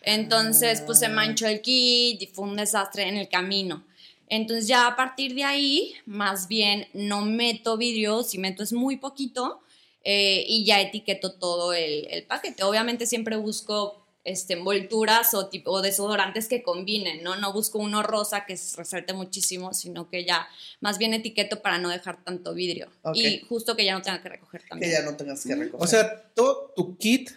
Entonces, 0.03 0.81
pues 0.81 0.99
se 0.99 1.09
manchó 1.09 1.47
el 1.47 1.61
kit 1.61 2.21
y 2.23 2.27
fue 2.27 2.47
un 2.47 2.57
desastre 2.57 3.09
en 3.09 3.17
el 3.17 3.29
camino. 3.29 3.85
Entonces 4.29 4.67
ya 4.67 4.87
a 4.87 4.97
partir 4.97 5.35
de 5.35 5.45
ahí, 5.45 5.93
más 6.07 6.49
bien 6.49 6.89
no 6.95 7.23
meto 7.25 7.77
vidrio, 7.77 8.23
si 8.23 8.39
meto 8.39 8.63
es 8.63 8.73
muy 8.73 8.97
poquito 8.97 9.61
eh, 10.05 10.45
y 10.49 10.65
ya 10.65 10.81
etiqueto 10.81 11.33
todo 11.33 11.75
el, 11.75 12.07
el, 12.11 12.25
paquete. 12.25 12.63
Obviamente 12.63 13.07
siempre 13.07 13.37
busco 13.37 14.03
este, 14.25 14.55
envolturas 14.55 15.35
o, 15.35 15.49
tipo, 15.49 15.83
desodorantes 15.83 16.49
que 16.49 16.63
combinen, 16.63 17.23
¿no? 17.23 17.37
No 17.37 17.53
busco 17.53 17.79
uno 17.79 18.03
rosa 18.03 18.47
que 18.47 18.59
resalte 18.77 19.13
muchísimo, 19.13 19.75
sino 19.75 20.09
que 20.09 20.25
ya 20.25 20.49
más 20.81 20.97
bien 20.97 21.13
etiqueto 21.13 21.61
para 21.61 21.79
no 21.79 21.89
dejar 21.89 22.25
tanto 22.25 22.55
vidrio. 22.55 22.89
Y 23.15 23.41
justo 23.41 23.77
que 23.77 23.85
ya 23.85 23.95
no 23.95 24.03
tenga 24.03 24.23
que 24.23 24.29
recoger 24.31 24.63
también. 24.69 24.91
Que 24.91 24.97
ya 24.97 25.03
no 25.03 25.17
tengas 25.17 25.45
que 25.45 25.55
recoger. 25.55 25.85
O 25.85 25.87
sea, 25.87 26.23
todo 26.35 26.73
tu 26.75 26.97
kit 26.97 27.31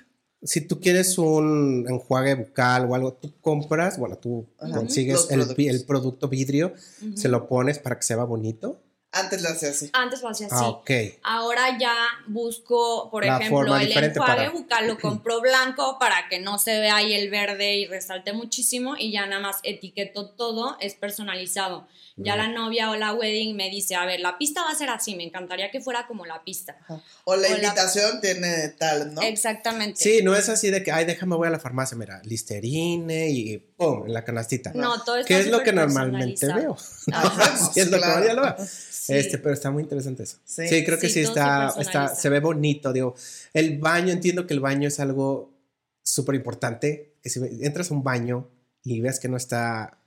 si 0.46 0.62
tú 0.62 0.80
quieres 0.80 1.18
un 1.18 1.86
enjuague 1.90 2.36
bucal 2.36 2.86
o 2.86 2.96
algo, 2.96 3.14
tú 3.14 3.34
compras, 3.42 3.98
bueno, 3.98 4.18
tú 4.18 4.46
consigues 4.74 5.28
el, 5.32 5.42
el, 5.58 5.86
producto 5.86 6.30
vidrio, 6.30 6.74
se 7.16 7.28
lo 7.30 7.48
pones 7.48 7.80
para 7.80 7.98
que 7.98 8.04
se 8.04 8.16
vea 8.16 8.26
bonito. 8.26 8.80
Antes 9.16 9.42
lo 9.42 9.50
hacía 9.50 9.70
así. 9.70 9.90
Antes 9.94 10.22
lo 10.22 10.28
hacía 10.28 10.48
ah, 10.52 10.82
así. 10.86 11.18
Ahora 11.24 11.78
ya 11.80 11.96
busco, 12.28 13.10
por 13.10 13.24
ejemplo, 13.24 13.78
el 13.78 13.92
enjuague 13.92 14.50
bucal, 14.50 14.88
lo 14.88 14.98
compro 15.02 15.40
blanco 15.40 15.98
para 15.98 16.28
que 16.30 16.40
no 16.40 16.60
se 16.60 16.80
vea 16.82 16.98
ahí 16.98 17.14
el 17.14 17.30
verde 17.30 17.78
y 17.78 17.86
resalte 17.86 18.34
muchísimo 18.34 18.96
y 18.98 19.14
ya 19.14 19.26
nada 19.26 19.42
más 19.42 19.58
etiqueto 19.64 20.32
todo, 20.32 20.76
es 20.82 20.96
personalizado. 20.96 21.88
Ya 22.18 22.38
la 22.38 22.48
novia 22.48 22.92
o 22.92 22.96
la 22.96 23.14
wedding 23.14 23.58
me 23.58 23.70
dice, 23.70 23.96
a 23.96 24.06
ver, 24.06 24.22
la 24.22 24.38
pista 24.38 24.64
va 24.64 24.70
a 24.70 24.76
ser 24.76 24.90
así, 24.90 25.16
me 25.16 25.24
encantaría 25.24 25.70
que 25.70 25.82
fuera 25.82 26.08
como 26.08 26.26
la 26.26 26.44
pista. 26.46 26.78
O 27.26 27.36
la 27.36 27.50
invitación 27.50 28.22
tiene 28.22 28.70
tal, 28.70 29.14
¿no? 29.14 29.22
Exactamente. 29.22 30.02
Sí, 30.02 30.22
no 30.24 30.34
es 30.34 30.48
así 30.48 30.72
de 30.72 30.82
que, 30.82 30.94
ay, 30.94 31.04
déjame, 31.04 31.36
voy 31.36 31.48
a 31.48 31.52
la 31.52 31.60
farmacia, 31.60 31.98
mira, 31.98 32.22
listerine 32.24 33.30
y 33.30 33.58
pum, 33.58 34.06
en 34.08 34.14
la 34.14 34.24
canastita. 34.24 34.72
No, 34.74 35.04
todo 35.04 35.18
¿Qué 35.26 35.40
es 35.40 35.48
lo 35.48 35.62
que 35.62 35.74
normalmente 35.74 36.48
veo? 36.48 36.78
es 37.76 37.92
lo 37.92 38.00
que 38.00 38.34
lo 38.34 38.42
veo. 38.44 38.56
Este, 39.08 39.38
pero 39.38 39.54
está 39.54 39.72
muy 39.72 39.84
interesante 39.84 40.24
eso. 40.24 40.38
Sí, 40.46 40.84
creo 40.84 41.00
que 41.00 41.10
sí, 41.10 41.22
está, 41.22 41.74
está, 41.80 42.14
se 42.14 42.30
ve 42.30 42.40
bonito, 42.40 42.92
digo. 42.94 43.16
El 43.54 43.78
baño, 43.80 44.12
entiendo 44.12 44.48
que 44.48 44.54
el 44.54 44.60
baño 44.60 44.88
es 44.88 45.00
algo 45.00 45.54
súper 46.02 46.36
importante, 46.36 47.14
que 47.22 47.30
si 47.30 47.40
entras 47.62 47.92
a 47.92 47.94
un 47.94 48.04
baño 48.04 48.50
y 48.84 49.02
ves 49.02 49.20
que 49.20 49.28
no 49.28 49.38
está 49.38 50.00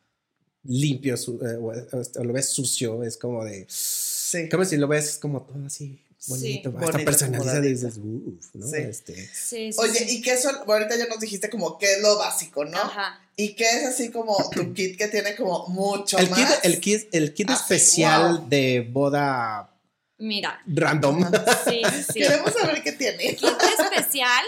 limpio 0.65 1.15
eh, 1.15 1.57
o, 1.57 2.25
lo 2.25 2.33
ves 2.33 2.49
sucio, 2.49 3.03
es 3.03 3.17
como 3.17 3.45
de... 3.45 3.67
Sí. 3.69 4.49
Como 4.49 4.65
si 4.65 4.77
lo 4.77 4.89
ves 4.89 5.19
como 5.19 5.43
todo 5.43 5.65
así 5.67 6.01
bonito, 6.27 6.75
hasta 6.79 6.99
personalizado 6.99 7.65
y 7.65 7.69
dices, 7.69 7.97
uff, 7.99 8.55
¿no? 8.55 8.75
Este. 8.75 9.29
Sí. 9.33 9.71
Oye, 9.79 10.07
¿y 10.09 10.21
qué 10.21 10.37
son? 10.37 10.57
Ahorita 10.67 10.97
ya 10.97 11.07
nos 11.07 11.21
dijiste 11.21 11.49
como 11.49 11.79
qué 11.79 11.95
es 11.95 12.03
lo 12.03 12.19
básico, 12.19 12.65
¿no? 12.65 12.79
Ajá. 12.79 13.21
¿Y 13.37 13.55
qué 13.55 13.65
es 13.65 13.85
así 13.87 14.11
como 14.11 14.37
tu 14.51 14.75
kit 14.75 14.99
que 14.99 15.07
tiene 15.07 15.37
como 15.37 15.69
mucho 15.69 16.19
el 16.19 16.29
más? 16.29 16.41
Kit, 16.41 16.65
el 16.65 16.81
kit, 16.81 17.15
el 17.15 17.35
kit 17.35 17.51
especial 17.51 18.49
de 18.49 18.89
boda... 18.91 19.73
Mira. 20.19 20.61
Random. 20.67 21.25
Sí, 21.69 21.83
sí. 22.13 22.15
Queremos 22.21 22.53
saber 22.53 22.83
qué 22.83 22.91
tiene. 22.91 23.37
Kit 23.37 23.49
especial, 23.79 24.45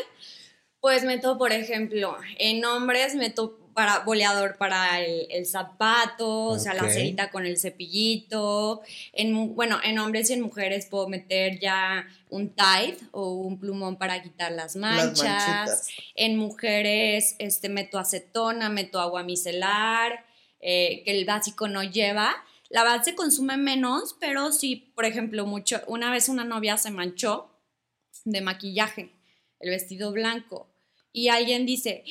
pues 0.80 1.04
meto, 1.04 1.38
por 1.38 1.52
ejemplo, 1.52 2.16
en 2.38 2.64
hombres 2.64 3.14
meto 3.14 3.59
para 3.80 4.00
boleador 4.00 4.58
para 4.58 5.00
el, 5.00 5.46
zapato, 5.46 6.48
o 6.48 6.58
sea, 6.58 6.74
la 6.74 6.90
cerita 6.90 7.30
con 7.30 7.46
el 7.46 7.56
cepillito. 7.56 8.82
En, 9.14 9.54
bueno, 9.54 9.80
en 9.82 9.98
hombres 9.98 10.28
y 10.28 10.34
en 10.34 10.42
mujeres 10.42 10.84
puedo 10.84 11.08
meter 11.08 11.58
ya 11.58 12.06
un 12.28 12.50
Tide 12.50 12.98
o 13.10 13.32
un 13.32 13.58
plumón 13.58 13.96
para 13.96 14.22
quitar 14.22 14.52
las 14.52 14.76
manchas. 14.76 15.88
en 16.14 16.36
mujeres 16.36 17.36
este, 17.38 17.70
meto 17.70 17.98
acetona, 17.98 18.68
meto 18.68 19.00
agua 19.00 19.22
micelar, 19.22 20.26
eh, 20.60 21.00
que 21.06 21.18
el 21.18 21.24
básico 21.24 21.66
no 21.66 21.82
lleva. 21.82 22.36
La 22.68 22.84
verdad 22.84 23.02
se 23.02 23.14
consume 23.14 23.56
menos, 23.56 24.14
pero 24.20 24.52
sí, 24.52 24.92
por 24.94 25.06
ejemplo, 25.06 25.46
mucho, 25.46 25.80
una 25.86 26.10
vez 26.10 26.28
una 26.28 26.44
novia 26.44 26.76
se 26.76 26.90
manchó 26.90 27.50
de 28.26 28.42
maquillaje, 28.42 29.14
el 29.58 29.70
vestido 29.70 30.12
blanco 30.12 30.69
y 31.12 31.28
alguien 31.28 31.66
dice, 31.66 32.04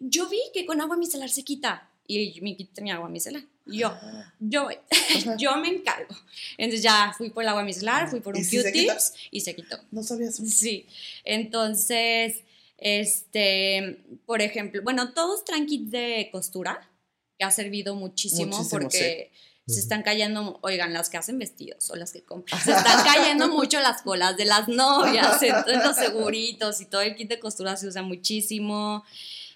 yo 0.00 0.28
vi 0.28 0.40
que 0.52 0.64
con 0.66 0.80
agua 0.80 0.96
micelar 0.96 1.30
se 1.30 1.42
quita. 1.42 1.90
Y 2.06 2.38
mi 2.42 2.54
kit 2.54 2.72
tenía 2.74 2.96
agua 2.96 3.08
micelar. 3.08 3.42
Y 3.66 3.78
yo, 3.78 3.88
ah. 3.88 4.34
yo, 4.38 4.68
yo 5.38 5.56
me 5.56 5.68
encargo. 5.68 6.14
Entonces 6.58 6.82
ya 6.82 7.14
fui 7.16 7.30
por 7.30 7.42
el 7.42 7.48
agua 7.48 7.62
micelar, 7.62 8.10
fui 8.10 8.20
por 8.20 8.36
un 8.36 8.44
Q-tips 8.44 9.14
y 9.30 9.40
se 9.40 9.56
quitó. 9.56 9.78
No 9.90 10.02
sabías. 10.02 10.36
Sí. 10.36 10.86
Entonces, 11.24 12.42
este, 12.76 14.02
por 14.26 14.42
ejemplo, 14.42 14.82
bueno, 14.82 15.14
todos 15.14 15.44
traen 15.44 15.66
kits 15.66 15.90
de 15.90 16.28
costura, 16.30 16.90
que 17.38 17.44
ha 17.44 17.50
servido 17.50 17.94
muchísimo, 17.94 18.68
porque 18.68 19.32
se 19.66 19.80
están 19.80 20.02
cayendo, 20.02 20.58
oigan, 20.62 20.92
las 20.92 21.08
que 21.08 21.16
hacen 21.16 21.38
vestidos 21.38 21.88
o 21.90 21.96
las 21.96 22.12
que 22.12 22.22
compran, 22.22 22.60
se 22.62 22.72
están 22.76 23.02
cayendo 23.04 23.48
mucho 23.48 23.80
las 23.80 24.02
colas 24.02 24.36
de 24.36 24.44
las 24.44 24.68
novias, 24.68 25.42
entonces 25.42 25.84
los 25.84 25.96
seguritos 25.96 26.80
y 26.80 26.86
todo 26.86 27.00
el 27.00 27.16
kit 27.16 27.30
de 27.30 27.40
costura 27.40 27.76
se 27.76 27.86
usa 27.86 28.02
muchísimo. 28.02 29.04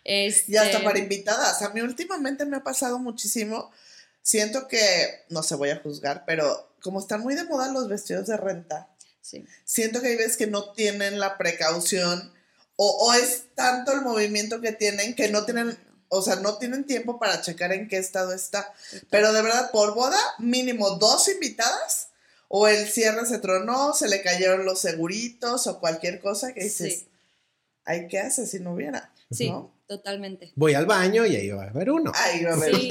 Este... 0.05 0.53
Y 0.53 0.57
hasta 0.57 0.83
para 0.83 0.99
invitadas. 0.99 1.61
A 1.62 1.71
mí 1.71 1.83
últimamente 1.83 2.47
me 2.47 2.57
ha 2.57 2.65
pasado 2.65 2.99
muchísimo. 2.99 3.71
Siento 4.23 4.67
que, 4.67 5.25
no 5.29 5.43
se 5.43 5.55
voy 5.55 5.71
a 5.71 5.81
juzgar, 5.81 6.25
pero 6.27 6.73
como 6.81 7.00
están 7.00 7.21
muy 7.21 7.35
de 7.35 7.45
moda 7.45 7.71
los 7.73 7.88
vestidos 7.88 8.27
de 8.27 8.37
renta, 8.37 8.88
siento 9.65 10.00
que 10.00 10.09
hay 10.09 10.17
veces 10.17 10.38
que 10.38 10.47
no 10.47 10.73
tienen 10.73 11.19
la 11.19 11.37
precaución 11.37 12.33
o, 12.77 12.88
o 12.88 13.12
es 13.12 13.45
tanto 13.55 13.93
el 13.93 14.00
movimiento 14.00 14.61
que 14.61 14.73
tienen 14.73 15.15
que 15.15 15.29
no 15.29 15.45
tienen 15.45 15.77
o 16.09 16.23
sea, 16.23 16.37
no 16.37 16.59
tienen 16.59 16.85
tiempo 16.85 17.19
para 17.19 17.41
checar 17.41 17.73
en 17.73 17.88
qué 17.88 17.99
estado 17.99 18.33
está. 18.33 18.73
Pero 19.11 19.33
de 19.33 19.43
verdad, 19.43 19.71
por 19.71 19.95
boda, 19.95 20.19
mínimo 20.38 20.91
dos 20.97 21.29
invitadas, 21.29 22.09
o 22.49 22.67
el 22.67 22.87
cierre 22.87 23.27
se 23.27 23.38
tronó, 23.38 23.93
se 23.93 24.09
le 24.09 24.23
cayeron 24.23 24.65
los 24.65 24.81
seguritos, 24.81 25.67
o 25.67 25.81
cualquier 25.81 26.21
cosa 26.21 26.53
que 26.53 26.65
dices, 26.65 27.07
ay, 27.85 28.09
¿qué 28.09 28.19
hace 28.19 28.47
si 28.47 28.59
no 28.59 28.75
hubiera? 28.75 29.12
Sí, 29.31 29.53
totalmente. 29.87 30.53
Voy 30.55 30.75
al 30.75 30.87
baño 30.87 31.27
y 31.27 31.37
ahí 31.37 31.50
va 31.50 31.65
a 31.65 31.71
haber 31.71 31.91
uno. 31.91 32.12
Ahí 32.15 32.45
va 32.45 32.53
a 32.53 32.55
haber 32.55 32.75
sí. 32.75 32.88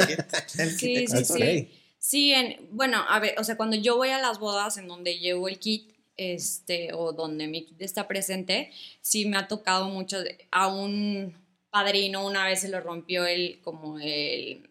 el 0.59 0.77
kit. 0.77 1.07
Sí, 1.07 1.07
sí, 1.07 1.25
sí. 1.25 1.71
Sí, 1.99 2.33
en, 2.33 2.69
bueno, 2.71 3.03
a 3.09 3.19
ver, 3.19 3.35
o 3.39 3.43
sea, 3.43 3.57
cuando 3.57 3.75
yo 3.75 3.97
voy 3.97 4.09
a 4.09 4.19
las 4.19 4.39
bodas 4.39 4.77
en 4.77 4.87
donde 4.87 5.17
llevo 5.17 5.47
el 5.47 5.59
kit, 5.59 5.91
este, 6.15 6.93
o 6.93 7.11
donde 7.11 7.47
mi 7.47 7.65
kit 7.65 7.81
está 7.81 8.07
presente, 8.07 8.71
sí 9.01 9.25
me 9.25 9.37
ha 9.37 9.47
tocado 9.47 9.89
mucho, 9.89 10.17
aún 10.51 11.35
padrino 11.69 12.25
una 12.25 12.45
vez 12.45 12.61
se 12.61 12.69
lo 12.69 12.79
rompió 12.81 13.25
el, 13.25 13.59
como 13.61 13.99
el, 13.99 14.67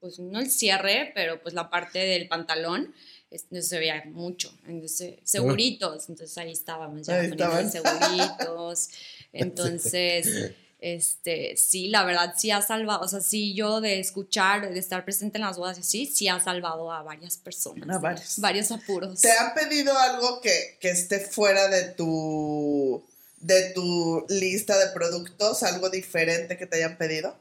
pues 0.00 0.18
no 0.18 0.38
el 0.38 0.50
cierre, 0.50 1.12
pero 1.14 1.42
pues 1.42 1.54
la 1.54 1.70
parte 1.70 1.98
del 1.98 2.28
pantalón. 2.28 2.94
se 3.30 3.78
veía 3.78 4.02
mucho, 4.06 4.56
entonces, 4.66 5.16
seguritos, 5.24 6.08
entonces 6.08 6.36
ahí 6.38 6.52
estábamos 6.52 7.06
ya 7.06 7.16
poniendo 7.16 7.70
seguritos, 7.70 8.90
entonces, 9.32 10.52
este, 10.78 11.56
sí, 11.56 11.88
la 11.88 12.04
verdad 12.04 12.34
sí 12.36 12.50
ha 12.50 12.62
salvado, 12.62 13.00
o 13.00 13.08
sea, 13.08 13.20
sí 13.20 13.54
yo 13.54 13.80
de 13.80 13.98
escuchar, 13.98 14.72
de 14.72 14.78
estar 14.78 15.04
presente 15.04 15.38
en 15.38 15.44
las 15.44 15.56
bodas, 15.56 15.78
sí, 15.84 16.06
sí 16.06 16.28
ha 16.28 16.38
salvado 16.38 16.92
a 16.92 17.02
varias 17.02 17.38
personas, 17.38 17.96
a 17.96 17.98
varios. 17.98 18.38
varios 18.38 18.70
apuros. 18.70 19.20
¿Te 19.20 19.32
han 19.32 19.54
pedido 19.54 19.96
algo 19.98 20.40
que, 20.40 20.76
que 20.80 20.90
esté 20.90 21.18
fuera 21.18 21.68
de 21.68 21.94
tu, 21.94 23.04
de 23.46 23.70
tu 23.70 24.26
lista 24.28 24.78
de 24.78 24.92
productos, 24.92 25.62
algo 25.62 25.88
diferente 25.88 26.56
que 26.56 26.66
te 26.66 26.76
hayan 26.76 26.98
pedido? 26.98 27.36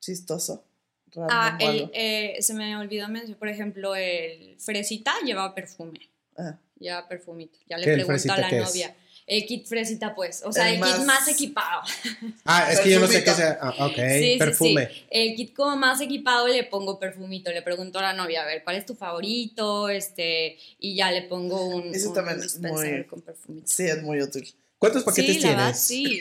Chistoso. 0.00 0.64
Ah, 1.30 1.56
eh, 1.60 2.36
se 2.40 2.52
me 2.52 2.76
olvidó 2.76 3.08
mencionar, 3.08 3.38
por 3.38 3.48
ejemplo, 3.48 3.94
el 3.94 4.56
fresita 4.58 5.14
lleva 5.24 5.54
perfume. 5.54 6.00
Ah. 6.36 6.58
Lleva 6.78 7.08
perfumito. 7.08 7.58
Ya 7.68 7.78
le 7.78 7.84
pregunto 7.84 8.32
a 8.32 8.38
la 8.38 8.50
novia. 8.50 8.94
El 9.26 9.44
kit 9.44 9.66
fresita, 9.66 10.14
pues. 10.14 10.42
O 10.44 10.52
sea, 10.52 10.70
el, 10.70 10.80
kit 10.80 11.04
más 11.04 11.26
equipado. 11.28 11.82
Ah, 12.44 12.70
es 12.70 12.80
que 12.80 12.90
yo 12.90 13.00
no 13.00 13.08
sé 13.08 13.24
qué 13.24 13.30
sea. 13.32 13.58
Ah, 13.60 13.86
ok, 13.86 14.38
perfume. 14.38 14.88
El 15.10 15.34
kit 15.34 15.54
como 15.54 15.76
más 15.76 16.00
equipado 16.00 16.46
le 16.46 16.64
pongo 16.64 16.98
perfumito. 16.98 17.50
Le 17.50 17.62
pregunto 17.62 17.98
a 17.98 18.02
la 18.02 18.12
novia, 18.12 18.42
a 18.42 18.46
ver, 18.46 18.62
¿cuál 18.62 18.76
es 18.76 18.86
tu 18.86 18.94
favorito? 18.94 19.88
Este, 19.88 20.58
y 20.78 20.94
ya 20.94 21.10
le 21.10 21.22
pongo 21.22 21.66
un, 21.66 21.94
Eso 21.94 22.12
también 22.12 22.40
es 22.40 22.58
muy, 22.60 23.04
con 23.04 23.22
perfumito. 23.22 23.66
Sí, 23.66 23.84
es 23.84 24.02
muy 24.02 24.20
útil. 24.20 24.54
¿Cuántos 24.78 25.04
paquetes 25.04 25.40
tienes? 25.40 25.80
sí. 25.80 26.20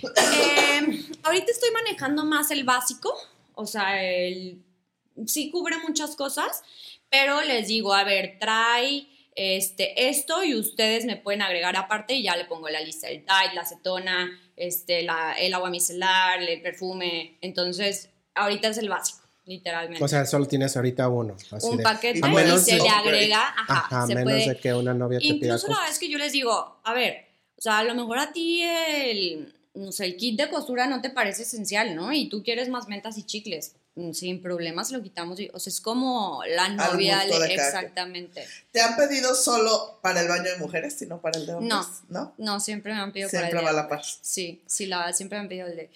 eh, 0.02 1.04
ahorita 1.24 1.50
estoy 1.50 1.70
manejando 1.72 2.24
más 2.24 2.50
el 2.52 2.62
básico 2.64 3.16
o 3.60 3.66
sea, 3.66 4.00
él 4.04 4.62
sí 5.26 5.50
cubre 5.50 5.78
muchas 5.78 6.14
cosas, 6.14 6.62
pero 7.10 7.42
les 7.42 7.66
digo, 7.66 7.92
a 7.92 8.04
ver, 8.04 8.36
trae 8.38 9.08
este, 9.34 10.08
esto 10.08 10.44
y 10.44 10.54
ustedes 10.54 11.04
me 11.06 11.16
pueden 11.16 11.42
agregar 11.42 11.76
aparte 11.76 12.14
y 12.14 12.22
ya 12.22 12.36
le 12.36 12.44
pongo 12.44 12.68
la 12.68 12.80
lista, 12.80 13.08
el 13.08 13.24
Tide, 13.24 13.54
la 13.54 13.62
acetona, 13.62 14.30
este, 14.54 15.02
la, 15.02 15.32
el 15.32 15.52
agua 15.54 15.70
micelar, 15.70 16.40
el 16.40 16.62
perfume. 16.62 17.36
Entonces, 17.40 18.10
ahorita 18.36 18.68
es 18.68 18.78
el 18.78 18.88
básico, 18.88 19.26
literalmente. 19.44 20.04
O 20.04 20.06
sea, 20.06 20.24
solo 20.24 20.46
tienes 20.46 20.76
ahorita 20.76 21.08
uno. 21.08 21.36
un 21.62 21.82
paquete 21.82 22.20
y 22.20 22.58
se 22.60 22.78
le 22.78 22.88
agrega, 22.88 23.54
ajá, 23.56 24.02
a 24.02 24.06
menos 24.06 24.46
de 24.46 24.56
que 24.62 24.72
una 24.72 24.94
novia 24.94 25.18
te 25.18 25.26
Incluso 25.26 25.66
la 25.66 25.80
vez 25.80 25.98
que 25.98 26.08
yo 26.08 26.18
les 26.18 26.30
digo, 26.30 26.80
a 26.84 26.94
ver, 26.94 27.27
o 27.58 27.60
sea, 27.60 27.78
a 27.78 27.84
lo 27.84 27.94
mejor 27.94 28.18
a 28.18 28.32
ti 28.32 28.62
el 28.62 29.54
no 29.74 29.92
sé, 29.92 30.06
el 30.06 30.16
kit 30.16 30.38
de 30.38 30.48
costura 30.48 30.86
no 30.86 31.00
te 31.00 31.10
parece 31.10 31.42
esencial, 31.42 31.94
¿no? 31.94 32.12
Y 32.12 32.28
tú 32.28 32.42
quieres 32.42 32.68
más 32.68 32.88
mentas 32.88 33.16
y 33.18 33.22
chicles. 33.24 33.76
Mm, 33.94 34.12
sin 34.12 34.42
problemas 34.42 34.90
lo 34.90 35.02
quitamos. 35.02 35.38
O 35.52 35.58
sea, 35.58 35.70
es 35.70 35.80
como 35.80 36.42
la 36.48 36.68
novia. 36.68 37.24
exactamente. 37.24 38.46
¿Te 38.72 38.80
han 38.80 38.96
pedido 38.96 39.34
solo 39.34 39.98
para 40.02 40.20
el 40.20 40.28
baño 40.28 40.50
de 40.50 40.56
mujeres, 40.58 40.94
sino 40.98 41.20
para 41.20 41.38
el 41.38 41.46
de 41.46 41.54
hombres? 41.54 41.86
No. 42.08 42.34
No, 42.38 42.60
siempre 42.60 42.92
me 42.92 43.00
han 43.00 43.12
pedido 43.12 43.30
para 43.30 43.48
el 43.48 43.56
de 43.56 43.62
va 43.62 43.72
la 43.72 43.88
paz. 43.88 44.18
Sí, 44.22 44.62
sí, 44.66 44.86
la, 44.86 45.12
siempre 45.12 45.38
me 45.38 45.42
han 45.42 45.48
pedido 45.48 45.66
el 45.68 45.76
de. 45.76 45.90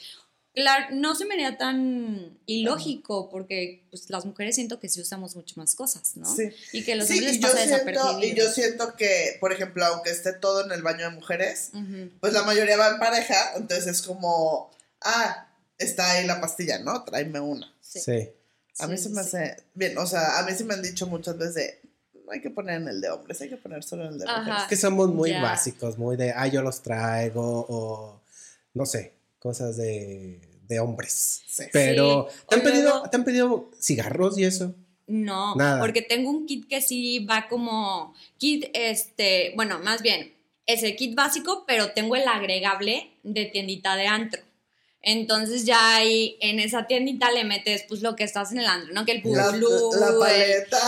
Claro, 0.55 0.95
no 0.95 1.15
se 1.15 1.25
me 1.25 1.33
haría 1.35 1.57
tan 1.57 2.39
ilógico 2.45 3.31
porque 3.31 3.87
pues, 3.91 4.11
las 4.11 4.27
mujeres 4.27 4.55
siento 4.55 4.81
que 4.81 4.91
sí 4.91 5.01
usamos 5.01 5.35
mucho 5.35 5.55
más 5.57 5.75
cosas, 5.75 6.15
¿no? 6.17 6.27
Sí. 6.27 6.51
Y 6.73 6.85
que 6.85 6.95
los 6.95 7.09
hombres 7.09 7.33
les 7.33 7.39
pasa 7.39 7.65
siento, 7.65 8.21
Y 8.23 8.35
yo 8.35 8.51
siento 8.51 8.95
que, 8.95 9.39
por 9.41 9.53
ejemplo, 9.53 9.83
aunque 9.87 10.11
esté 10.11 10.35
todo 10.35 10.67
en 10.67 10.73
el 10.73 10.83
baño 10.83 11.09
de 11.09 11.15
mujeres, 11.15 11.71
pues 12.21 12.35
la 12.35 12.43
mayoría 12.43 12.77
va 12.77 12.91
en 12.91 12.99
pareja, 12.99 13.35
entonces 13.57 13.87
es 13.87 14.03
como, 14.03 14.71
ah, 15.01 15.49
está 15.79 16.11
ahí 16.11 16.27
la 16.27 16.41
pastilla, 16.41 16.79
¿no? 16.81 17.03
Tráeme 17.03 17.41
una. 17.41 17.73
Sí. 17.81 18.29
A 18.79 18.87
mí 18.89 18.99
se 18.99 19.09
me 19.09 19.23
hace 19.23 19.57
bien, 19.75 19.97
o 19.97 20.07
sea, 20.07 20.39
a 20.39 20.43
mí 20.43 20.53
se 20.53 20.65
me 20.65 20.75
han 20.75 20.83
dicho 20.83 21.07
muchas 21.07 21.39
veces 21.39 21.77
no 22.27 22.31
hay 22.31 22.43
que 22.43 22.51
poner 22.51 22.83
en 22.83 22.88
el 22.88 23.01
de 23.01 23.11
hombres, 23.11 23.41
hay 23.41 23.49
que 23.49 23.57
poner 23.57 23.83
solo 23.83 24.05
en 24.05 24.12
el 24.12 24.19
de 24.19 24.27
mujeres. 24.27 24.62
Es 24.62 24.69
que 24.69 24.77
somos 24.77 25.09
muy 25.09 25.33
básicos, 25.33 25.97
muy 25.97 26.17
de, 26.19 26.33
ah, 26.33 26.47
yo 26.47 26.61
los 26.61 26.83
traigo, 26.83 27.65
o 27.69 28.21
no 28.75 28.85
sé 28.85 29.22
cosas 29.42 29.76
de, 29.76 30.40
de 30.68 30.78
hombres. 30.78 31.42
Pero, 31.72 32.28
¿te, 32.48 32.55
han 32.55 32.62
pedido, 32.62 33.02
¿te 33.11 33.16
han 33.16 33.24
pedido 33.24 33.70
cigarros 33.81 34.38
y 34.38 34.44
eso? 34.44 34.74
No, 35.09 35.57
Nada. 35.57 35.81
porque 35.81 36.00
tengo 36.00 36.31
un 36.31 36.46
kit 36.46 36.68
que 36.68 36.81
sí 36.81 37.26
va 37.26 37.48
como 37.48 38.14
kit, 38.38 38.66
este, 38.72 39.52
bueno, 39.57 39.81
más 39.81 40.00
bien, 40.00 40.33
es 40.66 40.85
el 40.85 40.94
kit 40.94 41.16
básico, 41.16 41.64
pero 41.66 41.90
tengo 41.90 42.14
el 42.14 42.28
agregable 42.28 43.11
de 43.24 43.46
tiendita 43.46 43.96
de 43.96 44.07
antro. 44.07 44.40
Entonces 45.05 45.65
ya 45.65 45.97
ahí 45.97 46.37
en 46.41 46.61
esa 46.61 46.87
tiendita 46.87 47.33
le 47.33 47.43
metes 47.45 47.85
pues 47.88 48.03
lo 48.03 48.15
que 48.15 48.23
estás 48.23 48.53
en 48.53 48.61
el 48.61 48.67
antro, 48.67 48.95
¿no? 48.95 49.05
Que 49.05 49.12
el 49.12 49.23
la, 49.25 49.51
la 49.51 50.19
paleta. 50.19 50.79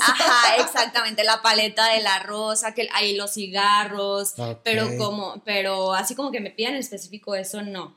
ajá, 0.00 0.62
exactamente, 0.62 1.22
la 1.22 1.40
paleta 1.42 1.92
de 1.94 2.02
la 2.02 2.18
rosa, 2.24 2.74
que 2.74 2.88
ahí 2.92 3.16
los 3.16 3.34
cigarros, 3.34 4.34
pero 4.64 4.96
como, 4.98 5.42
pero 5.44 5.94
así 5.94 6.16
como 6.16 6.32
que 6.32 6.40
me 6.40 6.50
pidan 6.50 6.74
en 6.74 6.80
específico 6.80 7.36
eso, 7.36 7.62
no. 7.62 7.96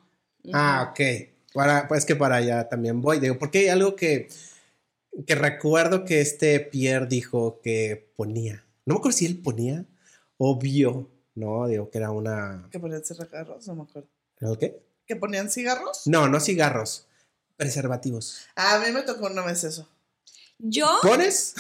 Ah, 0.54 0.92
ok. 0.92 1.00
Para, 1.52 1.88
pues 1.88 2.06
que 2.06 2.16
para 2.16 2.36
allá 2.36 2.70
también 2.70 3.02
voy. 3.02 3.20
Digo, 3.20 3.40
porque 3.40 3.60
hay 3.60 3.68
algo 3.70 3.96
que, 3.96 4.30
que 5.26 5.34
recuerdo 5.34 6.06
que 6.06 6.22
este 6.22 6.60
Pierre 6.60 7.08
dijo 7.08 7.60
que 7.62 8.14
ponía. 8.16 8.66
No 8.86 8.94
me 8.94 9.00
acuerdo 9.00 9.18
si 9.18 9.26
él 9.26 9.42
ponía 9.42 9.86
o 10.38 10.60
vio, 10.60 11.10
¿no? 11.34 11.68
Digo 11.68 11.90
que 11.90 11.98
era 11.98 12.12
una. 12.12 12.68
¿Que 12.72 12.80
ponían 12.80 13.04
cigarros? 13.04 13.68
No 13.68 13.76
me 13.76 13.84
acuerdo. 13.84 14.10
¿El 14.42 14.58
qué? 14.60 14.89
¿Que 15.10 15.16
ponían 15.16 15.50
cigarros? 15.50 16.06
No, 16.06 16.30
no 16.30 16.40
cigarros. 16.40 17.08
Preservativos. 17.58 18.42
a 18.56 18.78
mí 18.78 18.92
me 18.92 19.02
tocó 19.02 19.26
una 19.26 19.44
vez 19.44 19.64
eso. 19.64 19.90
Yo. 20.60 21.00
¿Pones? 21.02 21.56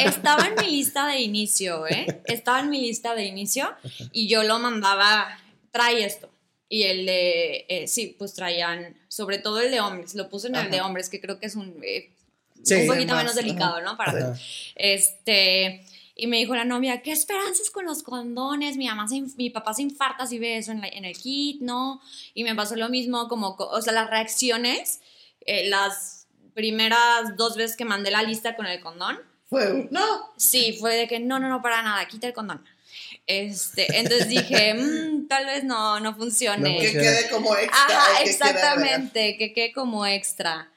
Estaba 0.00 0.48
en 0.48 0.56
mi 0.56 0.72
lista 0.78 1.06
de 1.06 1.20
inicio, 1.20 1.86
¿eh? 1.86 2.20
Estaba 2.24 2.58
en 2.58 2.70
mi 2.70 2.80
lista 2.80 3.14
de 3.14 3.24
inicio 3.24 3.72
y 4.10 4.26
yo 4.26 4.42
lo 4.42 4.58
mandaba, 4.58 5.28
trae 5.70 6.04
esto. 6.04 6.28
Y 6.68 6.82
el 6.82 7.06
de, 7.06 7.66
eh, 7.68 7.86
sí, 7.86 8.16
pues 8.18 8.34
traían, 8.34 8.96
sobre 9.06 9.38
todo 9.38 9.60
el 9.60 9.70
de 9.70 9.80
hombres, 9.80 10.16
lo 10.16 10.28
puse 10.28 10.48
en 10.48 10.56
el 10.56 10.68
de 10.68 10.80
hombres, 10.80 11.08
que 11.08 11.20
creo 11.20 11.38
que 11.38 11.46
es 11.46 11.54
un, 11.54 11.76
eh, 11.84 12.10
un 12.56 12.86
poquito 12.88 13.14
menos 13.14 13.36
delicado, 13.36 13.80
¿no? 13.80 13.96
Para, 13.96 14.36
este, 14.74 15.86
y 16.20 16.26
me 16.26 16.38
dijo 16.38 16.56
la 16.56 16.64
novia, 16.64 17.00
¿qué 17.00 17.12
esperanzas 17.12 17.70
con 17.70 17.84
los 17.84 18.02
condones? 18.02 18.76
Mi 18.76 18.88
mamá, 18.88 19.06
mi 19.36 19.50
papá 19.50 19.72
se 19.72 19.82
infarta 19.82 20.26
si 20.26 20.40
ve 20.40 20.58
eso 20.58 20.72
en, 20.72 20.82
en, 20.82 21.04
el 21.04 21.16
kit, 21.16 21.60
¿no? 21.60 22.00
Y 22.34 22.42
me 22.42 22.56
pasó 22.56 22.74
lo 22.74 22.88
mismo, 22.88 23.28
como, 23.28 23.54
o 23.56 23.80
sea, 23.80 23.92
las 23.92 24.10
reacciones, 24.10 25.00
eh, 25.46 25.68
las 25.68 26.26
primeras 26.54 27.36
dos 27.36 27.54
veces 27.54 27.76
que 27.76 27.84
mandé 27.84 28.10
la 28.10 28.24
lista 28.24 28.56
con 28.56 28.66
el 28.66 28.80
condón. 28.80 29.16
Fue, 29.48 29.86
no. 29.92 30.32
Sí, 30.36 30.76
fue 30.80 30.96
de 30.96 31.06
que 31.06 31.20
no, 31.20 31.38
no, 31.38 31.48
no, 31.48 31.62
para 31.62 31.82
nada, 31.82 32.08
quita 32.08 32.26
el 32.26 32.32
condón. 32.32 32.66
Este, 33.28 33.86
entonces 33.96 34.28
dije, 34.28 34.74
mm, 34.74 35.28
tal 35.28 35.46
vez 35.46 35.62
no, 35.62 36.00
no 36.00 36.16
funcione. 36.16 36.80
que 36.80 36.92
quede 36.94 37.30
como 37.30 37.56
extra. 37.56 37.78
Ajá, 37.80 38.22
exactamente, 38.24 39.36
que 39.38 39.52
quede 39.52 39.72
como 39.72 40.04
extra. 40.04 40.68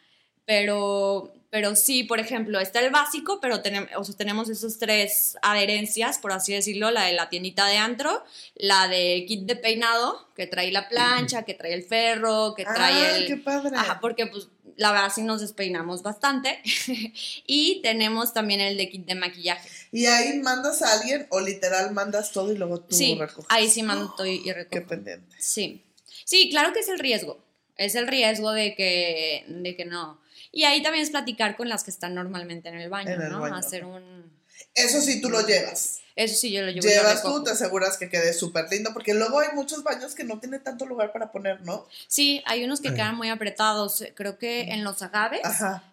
Pero, 0.45 1.34
pero 1.51 1.75
sí, 1.75 2.05
por 2.05 2.21
ejemplo, 2.21 2.61
está 2.61 2.79
el 2.79 2.91
básico, 2.91 3.39
pero 3.41 3.61
tenemos, 3.61 3.89
o 3.97 4.05
sea, 4.05 4.15
tenemos 4.15 4.49
esas 4.49 4.79
tres 4.79 5.35
adherencias, 5.41 6.17
por 6.17 6.31
así 6.31 6.53
decirlo, 6.53 6.91
la 6.91 7.03
de 7.03 7.13
la 7.13 7.29
tiendita 7.29 7.67
de 7.67 7.75
antro, 7.75 8.23
la 8.55 8.87
de 8.87 9.25
kit 9.27 9.41
de 9.45 9.57
peinado, 9.57 10.29
que 10.33 10.47
trae 10.47 10.71
la 10.71 10.87
plancha, 10.87 11.43
que 11.43 11.53
trae 11.53 11.73
el 11.73 11.83
ferro, 11.83 12.53
que 12.55 12.63
trae 12.63 12.93
ah, 12.93 13.17
el... 13.17 13.27
qué 13.27 13.35
padre! 13.35 13.75
Ajá, 13.75 13.99
porque 13.99 14.27
pues 14.27 14.47
la 14.77 14.93
verdad 14.93 15.11
sí 15.13 15.23
nos 15.23 15.41
despeinamos 15.41 16.03
bastante. 16.03 16.61
y 17.45 17.81
tenemos 17.81 18.33
también 18.33 18.61
el 18.61 18.77
de 18.77 18.89
kit 18.89 19.05
de 19.05 19.15
maquillaje. 19.15 19.69
¿Y 19.91 20.05
ahí 20.05 20.39
mandas 20.39 20.81
a 20.81 20.93
alguien 20.93 21.27
o 21.31 21.41
literal 21.41 21.91
mandas 21.91 22.31
todo 22.31 22.53
y 22.53 22.57
luego 22.57 22.79
tú 22.79 22.95
sí, 22.95 23.19
ahí 23.49 23.69
sí 23.69 23.83
mando 23.83 24.13
todo 24.17 24.25
y 24.25 24.49
recojo. 24.53 24.69
Qué 24.69 24.81
pendiente. 24.81 25.35
Sí. 25.37 25.83
Sí, 26.23 26.49
claro 26.49 26.71
que 26.71 26.79
es 26.79 26.87
el 26.87 26.97
riesgo. 26.97 27.43
Es 27.75 27.95
el 27.95 28.07
riesgo 28.07 28.53
de 28.53 28.73
que, 28.73 29.43
de 29.49 29.75
que 29.75 29.83
no 29.83 30.20
y 30.51 30.63
ahí 30.63 30.81
también 30.83 31.03
es 31.03 31.09
platicar 31.09 31.55
con 31.55 31.69
las 31.69 31.83
que 31.83 31.91
están 31.91 32.13
normalmente 32.13 32.69
en 32.69 32.75
el 32.75 32.89
baño, 32.89 33.17
¿no? 33.29 33.45
Hacer 33.45 33.85
un... 33.85 34.31
Eso 34.73 35.01
sí 35.01 35.21
tú 35.21 35.29
lo 35.29 35.45
llevas. 35.45 35.99
Eso 36.15 36.35
sí 36.35 36.51
yo 36.51 36.61
lo 36.61 36.71
llevo. 36.71 36.87
Llevas 36.87 37.23
tú, 37.23 37.43
te 37.43 37.51
aseguras 37.51 37.97
que 37.97 38.09
quede 38.09 38.33
súper 38.33 38.69
lindo, 38.69 38.91
porque 38.93 39.13
luego 39.13 39.39
hay 39.39 39.49
muchos 39.53 39.83
baños 39.83 40.13
que 40.13 40.23
no 40.23 40.39
tienen 40.39 40.61
tanto 40.63 40.85
lugar 40.85 41.11
para 41.13 41.31
poner, 41.31 41.61
¿no? 41.61 41.87
Sí, 42.07 42.43
hay 42.45 42.63
unos 42.63 42.81
que 42.81 42.93
quedan 42.93 43.15
muy 43.15 43.29
apretados. 43.29 44.03
Creo 44.13 44.37
que 44.37 44.63
en 44.73 44.83
los 44.83 45.01
agaves, 45.01 45.41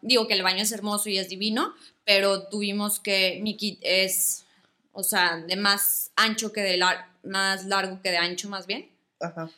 digo 0.02 0.26
que 0.26 0.34
el 0.34 0.42
baño 0.42 0.62
es 0.62 0.72
hermoso 0.72 1.08
y 1.08 1.18
es 1.18 1.28
divino, 1.28 1.74
pero 2.04 2.48
tuvimos 2.48 2.98
que, 3.00 3.38
mi 3.42 3.56
kit 3.56 3.78
es, 3.82 4.44
o 4.92 5.04
sea, 5.04 5.36
de 5.36 5.56
más 5.56 6.10
ancho 6.16 6.52
que 6.52 6.62
de 6.62 6.82
más 7.22 7.64
largo 7.64 8.02
que 8.02 8.10
de 8.10 8.18
ancho 8.18 8.48
más 8.48 8.66
bien. 8.66 8.90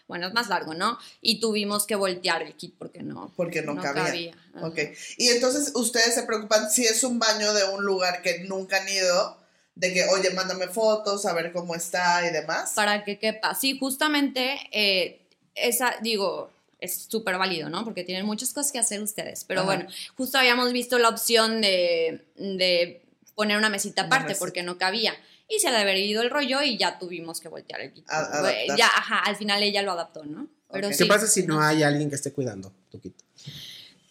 Bueno, 0.08 0.28
es 0.28 0.32
más 0.32 0.48
largo, 0.48 0.74
¿no? 0.74 0.98
Y 1.20 1.40
tuvimos 1.40 1.86
que 1.86 1.94
voltear 1.94 2.42
el 2.42 2.54
kit 2.54 2.74
porque 2.78 3.02
no. 3.02 3.32
Porque 3.36 3.62
no, 3.62 3.76
cabía. 3.76 4.34
Ok. 4.62 4.78
Y 5.18 5.28
entonces 5.28 5.72
ustedes 5.74 6.14
se 6.14 6.22
preocupan 6.22 6.70
si 6.70 6.84
es 6.84 7.04
un 7.04 7.18
baño 7.18 7.52
de 7.52 7.64
un 7.64 7.84
lugar 7.84 8.22
que 8.22 8.40
nunca 8.40 8.78
han 8.78 8.88
ido, 8.88 9.38
de 9.74 9.92
que, 9.92 10.04
oye, 10.06 10.30
mándame 10.30 10.68
fotos, 10.68 11.26
a 11.26 11.32
ver 11.32 11.52
cómo 11.52 11.74
está 11.74 12.26
y 12.26 12.32
demás. 12.32 12.72
Para 12.74 13.04
que 13.04 13.18
quepa. 13.18 13.54
Sí, 13.54 13.78
justamente, 13.78 14.58
eh, 14.72 15.20
esa, 15.54 15.96
digo, 16.02 16.50
es 16.80 17.06
súper 17.08 17.36
válido, 17.36 17.68
¿no? 17.68 17.84
Porque 17.84 18.04
tienen 18.04 18.24
muchas 18.24 18.52
cosas 18.52 18.72
que 18.72 18.78
hacer 18.78 19.02
ustedes. 19.02 19.44
Pero 19.44 19.64
bueno, 19.64 19.86
justo 20.16 20.38
habíamos 20.38 20.72
visto 20.72 20.98
la 20.98 21.10
opción 21.10 21.60
de 21.60 23.02
poner 23.34 23.56
una 23.56 23.70
mesita 23.70 24.02
aparte 24.02 24.34
porque 24.36 24.62
no 24.62 24.76
cabía. 24.76 25.14
Y 25.50 25.58
se 25.58 25.70
le 25.70 25.78
había 25.78 25.98
ido 25.98 26.22
el 26.22 26.30
rollo 26.30 26.62
y 26.62 26.78
ya 26.78 26.98
tuvimos 26.98 27.40
que 27.40 27.48
voltear 27.48 27.80
el 27.80 27.92
kit. 27.92 28.06
ya, 28.08 28.86
ajá, 28.86 29.18
al 29.18 29.36
final 29.36 29.62
ella 29.62 29.82
lo 29.82 29.92
adaptó, 29.92 30.24
¿no? 30.24 30.48
Pero 30.72 30.88
¿Qué 30.96 31.06
pasa 31.06 31.26
si 31.26 31.42
no 31.42 31.60
hay 31.60 31.82
alguien 31.82 32.08
que 32.08 32.14
esté 32.14 32.32
cuidando 32.32 32.72
tu 32.88 33.00
kit? 33.00 33.16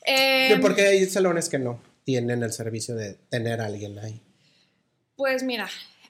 Eh, 0.06 0.58
porque 0.62 0.88
hay 0.88 1.06
salones 1.06 1.48
que 1.48 1.58
no 1.58 1.82
tienen 2.04 2.44
el 2.44 2.52
servicio 2.52 2.96
de 2.96 3.14
tener 3.30 3.62
a 3.62 3.68
alguien 3.68 3.98
ahí. 4.00 4.22
Pues 5.16 5.44
mira, 5.44 5.70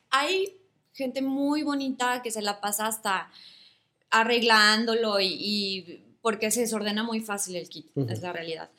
hay 0.09 0.57
gente 0.93 1.21
muy 1.21 1.63
bonita 1.63 2.21
que 2.23 2.31
se 2.31 2.41
la 2.41 2.59
pasa 2.61 2.87
hasta 2.87 3.29
arreglándolo 4.09 5.19
y, 5.19 6.17
porque 6.21 6.51
se 6.51 6.61
desordena 6.61 7.03
muy 7.03 7.21
fácil 7.21 7.55
el 7.55 7.69
kit, 7.69 7.87
es 8.09 8.21
la 8.21 8.33
realidad. 8.33 8.69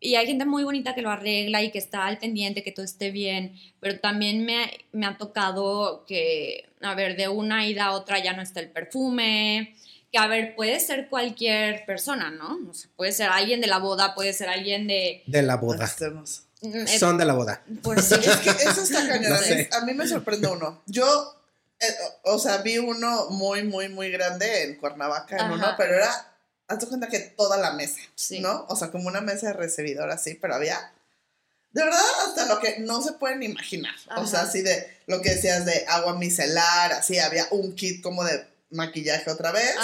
Y 0.00 0.14
hay 0.14 0.26
gente 0.26 0.46
muy 0.46 0.64
bonita 0.64 0.94
que 0.94 1.02
lo 1.02 1.10
arregla 1.10 1.62
y 1.62 1.70
que 1.70 1.78
está 1.78 2.06
al 2.06 2.18
pendiente, 2.18 2.62
que 2.62 2.72
todo 2.72 2.84
esté 2.84 3.10
bien, 3.10 3.54
pero 3.80 4.00
también 4.00 4.44
me, 4.46 4.78
me 4.92 5.06
ha 5.06 5.18
tocado 5.18 6.04
que, 6.06 6.68
a 6.80 6.94
ver, 6.94 7.16
de 7.16 7.28
una 7.28 7.66
ida 7.66 7.86
a 7.86 7.92
otra 7.92 8.18
ya 8.18 8.32
no 8.32 8.40
está 8.40 8.60
el 8.60 8.70
perfume, 8.70 9.74
que 10.10 10.18
a 10.18 10.26
ver, 10.26 10.56
puede 10.56 10.80
ser 10.80 11.08
cualquier 11.08 11.84
persona, 11.84 12.30
¿no? 12.30 12.58
O 12.70 12.74
sea, 12.74 12.90
puede 12.96 13.12
ser 13.12 13.28
alguien 13.28 13.60
de 13.60 13.66
la 13.66 13.78
boda, 13.78 14.14
puede 14.14 14.32
ser 14.32 14.48
alguien 14.48 14.88
de... 14.88 15.22
De 15.26 15.42
la 15.42 15.56
boda. 15.56 15.88
Mm, 16.62 16.86
Son 16.86 17.18
de 17.18 17.24
la 17.26 17.34
boda. 17.34 17.62
Pues 17.82 18.06
sí. 18.06 18.14
es 18.22 18.36
que 18.38 18.50
eso 18.50 18.82
está 18.82 19.06
cañón. 19.06 19.38
A 19.72 19.84
mí 19.84 19.92
me 19.92 20.08
sorprende 20.08 20.48
uno. 20.48 20.82
Yo 20.86 21.40
eh, 21.80 21.94
o 22.24 22.38
sea, 22.38 22.58
vi 22.58 22.76
uno 22.76 23.30
muy, 23.30 23.64
muy, 23.64 23.88
muy 23.88 24.10
grande 24.10 24.64
en 24.64 24.76
Cuernavaca, 24.76 25.38
en 25.38 25.52
uno, 25.52 25.74
pero 25.78 25.94
era, 25.94 26.29
hazte 26.70 26.86
cuenta 26.86 27.08
que 27.08 27.18
toda 27.18 27.56
la 27.56 27.72
mesa, 27.72 28.00
¿no? 28.40 28.64
O 28.68 28.76
sea, 28.76 28.90
como 28.90 29.08
una 29.08 29.20
mesa 29.20 29.48
de 29.48 29.52
recibidor 29.54 30.10
así, 30.10 30.34
pero 30.34 30.54
había, 30.54 30.92
de 31.72 31.82
verdad, 31.82 32.00
hasta 32.26 32.46
lo 32.46 32.60
que 32.60 32.78
no 32.78 33.02
se 33.02 33.12
pueden 33.14 33.42
imaginar. 33.42 33.94
O 34.16 34.26
sea, 34.26 34.42
así 34.42 34.62
de 34.62 34.86
lo 35.06 35.20
que 35.20 35.34
decías 35.34 35.66
de 35.66 35.84
agua 35.88 36.16
micelar, 36.16 36.92
así, 36.92 37.18
había 37.18 37.48
un 37.50 37.74
kit 37.74 38.00
como 38.02 38.22
de 38.24 38.46
maquillaje 38.70 39.30
otra 39.30 39.50
vez, 39.50 39.74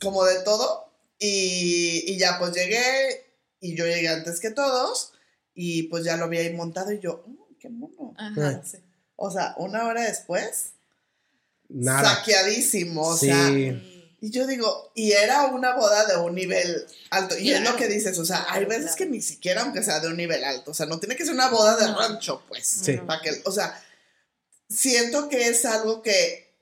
como 0.00 0.24
de 0.24 0.40
todo. 0.40 0.90
Y, 1.18 2.04
y 2.06 2.18
ya 2.18 2.38
pues 2.38 2.52
llegué, 2.52 3.26
y 3.60 3.76
yo 3.76 3.84
llegué 3.86 4.08
antes 4.08 4.40
que 4.40 4.50
todos, 4.50 5.12
y 5.54 5.84
pues 5.84 6.04
ya 6.04 6.16
lo 6.16 6.28
vi 6.28 6.38
ahí 6.38 6.54
montado, 6.54 6.90
y 6.90 7.00
yo, 7.00 7.24
oh, 7.26 7.48
qué 7.60 7.68
mono. 7.68 8.14
O 9.16 9.30
sea, 9.30 9.54
una 9.58 9.84
hora 9.84 10.02
después 10.02 10.70
saqueadísimo, 11.68 13.02
o 13.02 13.16
sea. 13.16 13.50
Y 14.20 14.30
yo 14.30 14.46
digo, 14.46 14.90
y 14.94 15.12
era 15.12 15.46
una 15.46 15.76
boda 15.76 16.04
de 16.06 16.16
un 16.16 16.34
nivel 16.34 16.86
alto. 17.10 17.38
Y 17.38 17.52
es 17.52 17.60
lo 17.62 17.76
que 17.76 17.86
dices, 17.86 18.18
o 18.18 18.24
sea, 18.24 18.46
hay 18.48 18.64
veces 18.64 18.96
que 18.96 19.06
ni 19.06 19.22
siquiera, 19.22 19.62
aunque 19.62 19.82
sea 19.82 20.00
de 20.00 20.08
un 20.08 20.16
nivel 20.16 20.42
alto, 20.42 20.72
o 20.72 20.74
sea, 20.74 20.86
no 20.86 20.98
tiene 20.98 21.14
que 21.14 21.24
ser 21.24 21.34
una 21.34 21.48
boda 21.48 21.76
de 21.76 21.86
rancho, 21.86 22.42
pues. 22.48 22.66
Sí. 22.66 22.96
Para 22.96 23.22
que, 23.22 23.42
o 23.44 23.52
sea, 23.52 23.80
siento 24.68 25.28
que 25.28 25.48
es 25.48 25.64
algo 25.64 26.02
que, 26.02 26.52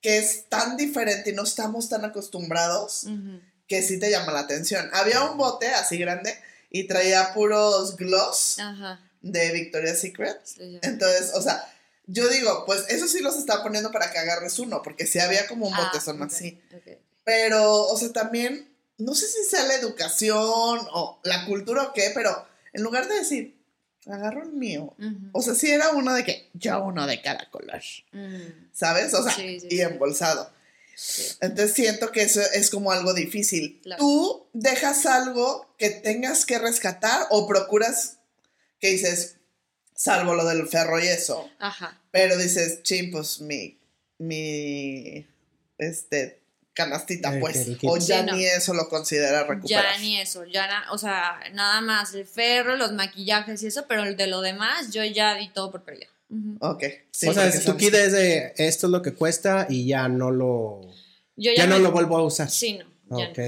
que 0.00 0.18
es 0.18 0.44
tan 0.48 0.76
diferente 0.76 1.30
y 1.30 1.34
no 1.34 1.42
estamos 1.42 1.88
tan 1.88 2.04
acostumbrados 2.04 3.06
que 3.66 3.82
sí 3.82 3.98
te 3.98 4.10
llama 4.10 4.32
la 4.32 4.40
atención. 4.40 4.88
Había 4.92 5.24
un 5.24 5.36
bote 5.36 5.68
así 5.68 5.98
grande 5.98 6.38
y 6.70 6.86
traía 6.86 7.34
puros 7.34 7.96
gloss 7.96 8.58
de 9.20 9.52
Victoria's 9.52 10.00
Secret. 10.00 10.38
Entonces, 10.82 11.32
o 11.34 11.42
sea, 11.42 11.73
yo 12.06 12.28
digo, 12.28 12.64
pues 12.66 12.84
eso 12.88 13.08
sí 13.08 13.20
los 13.20 13.36
está 13.36 13.62
poniendo 13.62 13.90
para 13.90 14.10
que 14.10 14.18
agarres 14.18 14.58
uno, 14.58 14.82
porque 14.82 15.06
si 15.06 15.18
había 15.18 15.46
como 15.46 15.66
un 15.66 15.74
ah, 15.74 15.86
botezón 15.86 16.22
así. 16.22 16.60
Pero, 17.24 17.86
o 17.86 17.96
sea, 17.96 18.12
también, 18.12 18.70
no 18.98 19.14
sé 19.14 19.26
si 19.26 19.44
sea 19.44 19.64
la 19.64 19.74
educación 19.74 20.80
o 20.92 21.20
la 21.24 21.46
cultura 21.46 21.84
o 21.84 21.92
qué, 21.92 22.10
pero 22.14 22.46
en 22.72 22.82
lugar 22.82 23.08
de 23.08 23.14
decir, 23.14 23.56
agarro 24.06 24.42
el 24.42 24.52
mío, 24.52 24.94
o 25.32 25.40
sea, 25.40 25.54
sí 25.54 25.70
era 25.70 25.90
uno 25.90 26.12
de 26.12 26.24
que, 26.24 26.50
yo 26.52 26.82
uno 26.84 27.06
de 27.06 27.22
cada 27.22 27.50
color, 27.50 27.80
mm. 28.12 28.70
¿sabes? 28.72 29.14
O 29.14 29.22
sea, 29.22 29.34
y 29.38 29.80
embolsado. 29.80 30.52
Entonces 31.40 31.74
siento 31.74 32.12
que 32.12 32.22
eso 32.22 32.40
es 32.52 32.70
como 32.70 32.92
algo 32.92 33.14
difícil. 33.14 33.80
Tú 33.98 34.46
dejas 34.52 35.06
algo 35.06 35.74
que 35.78 35.90
tengas 35.90 36.44
que 36.44 36.58
rescatar 36.58 37.26
o 37.30 37.48
procuras 37.48 38.18
que 38.80 38.90
dices, 38.90 39.36
salvo 39.94 40.34
lo 40.34 40.44
del 40.44 40.66
ferro 40.66 41.02
y 41.02 41.06
eso. 41.06 41.48
Ajá. 41.58 42.00
Pero 42.10 42.36
dices, 42.36 42.82
ching, 42.82 43.10
pues 43.10 43.40
mi, 43.40 43.78
mi, 44.18 45.26
este, 45.78 46.44
canastita, 46.74 47.38
pues. 47.40 47.68
o 47.84 47.96
ya 47.98 48.22
ni 48.22 48.44
eso 48.44 48.74
lo 48.74 48.88
considera 48.88 49.44
recuperar. 49.44 49.94
Ya 49.94 49.98
ni 50.00 50.20
eso, 50.20 50.44
ya, 50.44 50.84
o 50.90 50.98
sea, 50.98 51.40
nada 51.52 51.80
más 51.80 52.14
el 52.14 52.26
ferro, 52.26 52.76
los 52.76 52.92
maquillajes 52.92 53.62
y 53.62 53.68
eso, 53.68 53.86
pero 53.88 54.04
de 54.14 54.26
lo 54.26 54.40
demás 54.40 54.90
yo 54.90 55.04
ya 55.04 55.34
di 55.36 55.48
todo 55.48 55.70
por 55.70 55.84
perdido. 55.84 56.12
Ok. 56.60 56.82
o 57.28 57.32
sea, 57.32 57.64
tu 57.64 57.76
kit 57.76 57.94
es 57.94 58.12
de 58.12 58.54
esto 58.56 58.86
es 58.88 58.90
lo 58.90 59.02
que 59.02 59.14
cuesta 59.14 59.66
y 59.70 59.86
ya 59.86 60.08
no 60.08 60.32
lo. 60.32 60.80
ya, 61.36 61.66
no 61.66 61.78
lo 61.78 61.92
vuelvo 61.92 62.16
a 62.16 62.24
usar. 62.24 62.50
Sí, 62.50 62.80
no. 63.08 63.18
Ok. 63.18 63.38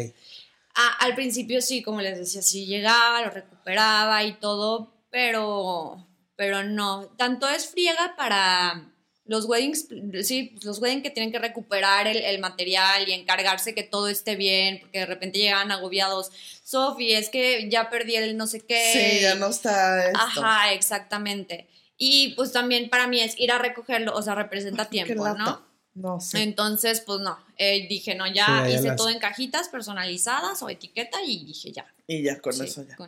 al 1.00 1.14
principio 1.16 1.60
sí, 1.60 1.82
como 1.82 2.00
les 2.00 2.16
decía, 2.16 2.42
sí 2.42 2.66
llegaba, 2.66 3.22
lo 3.22 3.30
recuperaba 3.30 4.22
y 4.22 4.34
todo, 4.34 4.92
pero 5.10 6.05
pero 6.36 6.62
no, 6.62 7.08
tanto 7.16 7.48
es 7.48 7.66
friega 7.66 8.14
para 8.16 8.92
los 9.24 9.46
weddings, 9.46 9.88
sí, 10.22 10.56
los 10.62 10.78
weddings 10.80 11.02
que 11.02 11.10
tienen 11.10 11.32
que 11.32 11.38
recuperar 11.38 12.06
el, 12.06 12.38
material 12.38 13.08
y 13.08 13.12
encargarse 13.12 13.74
que 13.74 13.82
todo 13.82 14.08
esté 14.08 14.36
bien, 14.36 14.78
porque 14.80 15.00
de 15.00 15.06
repente 15.06 15.38
llegan 15.38 15.72
agobiados, 15.72 16.30
Sofi, 16.62 17.12
es 17.12 17.28
que 17.28 17.68
ya 17.68 17.90
perdí 17.90 18.14
el 18.14 18.36
no 18.36 18.46
sé 18.46 18.60
qué. 18.60 18.92
Sí, 18.92 19.22
ya 19.22 19.34
no 19.34 19.48
está 19.48 20.06
esto. 20.06 20.18
Ajá, 20.18 20.72
exactamente. 20.72 21.66
Y 21.98 22.34
pues 22.34 22.52
también 22.52 22.88
para 22.88 23.08
mí 23.08 23.20
es 23.20 23.38
ir 23.38 23.50
a 23.50 23.58
recogerlo, 23.58 24.14
o 24.14 24.22
sea, 24.22 24.34
representa 24.34 24.84
tiempo, 24.84 25.26
¿no? 25.34 25.66
No 25.96 26.20
sé. 26.20 26.42
Entonces, 26.42 27.00
pues 27.00 27.20
no, 27.20 27.38
eh, 27.56 27.86
dije, 27.88 28.14
no, 28.14 28.30
ya 28.30 28.68
hice 28.68 28.92
todo 28.92 29.08
en 29.08 29.18
cajitas 29.18 29.70
personalizadas 29.70 30.62
o 30.62 30.68
etiqueta 30.68 31.22
y 31.24 31.46
dije, 31.46 31.72
ya. 31.72 31.86
Y 32.06 32.22
ya, 32.22 32.38
con, 32.38 32.52
eso, 32.52 32.84
ya. 32.86 32.98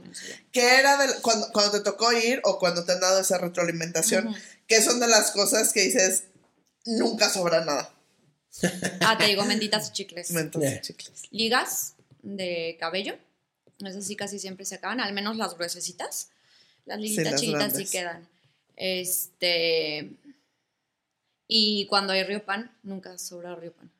¿Qué 0.50 0.78
era 0.78 0.96
de, 0.96 1.20
cuando, 1.20 1.52
cuando, 1.52 1.72
te 1.72 1.80
tocó 1.80 2.10
ir 2.14 2.40
o 2.44 2.58
cuando 2.58 2.86
te 2.86 2.92
han 2.92 3.00
dado 3.00 3.20
esa 3.20 3.36
retroalimentación? 3.36 4.34
¿Qué 4.66 4.80
son 4.80 5.00
de 5.00 5.06
las 5.06 5.32
cosas 5.32 5.74
que 5.74 5.82
dices, 5.82 6.24
nunca 6.86 7.28
sobra 7.28 7.62
nada? 7.62 7.92
Ah, 9.02 9.18
te 9.18 9.26
digo, 9.26 9.44
menditas 9.44 9.90
y 9.90 9.92
chicles. 9.92 10.30
Menditas 10.30 10.72
y 10.72 10.80
chicles. 10.80 11.22
Ligas 11.30 11.94
de 12.22 12.78
cabello. 12.80 13.18
Esas 13.80 14.06
sí 14.06 14.16
casi 14.16 14.38
siempre 14.38 14.64
se 14.64 14.76
acaban, 14.76 15.00
al 15.00 15.12
menos 15.12 15.36
las 15.36 15.54
gruesecitas. 15.54 16.30
Las 16.86 16.98
liguitas 16.98 17.38
chiquitas 17.38 17.76
sí 17.76 17.84
quedan. 17.84 18.26
Este 18.76 20.10
y 21.48 21.86
cuando 21.86 22.12
hay 22.12 22.22
río 22.22 22.44
pan, 22.44 22.70
nunca 22.82 23.18
sobra 23.18 23.56
río 23.56 23.72
pan. 23.72 23.90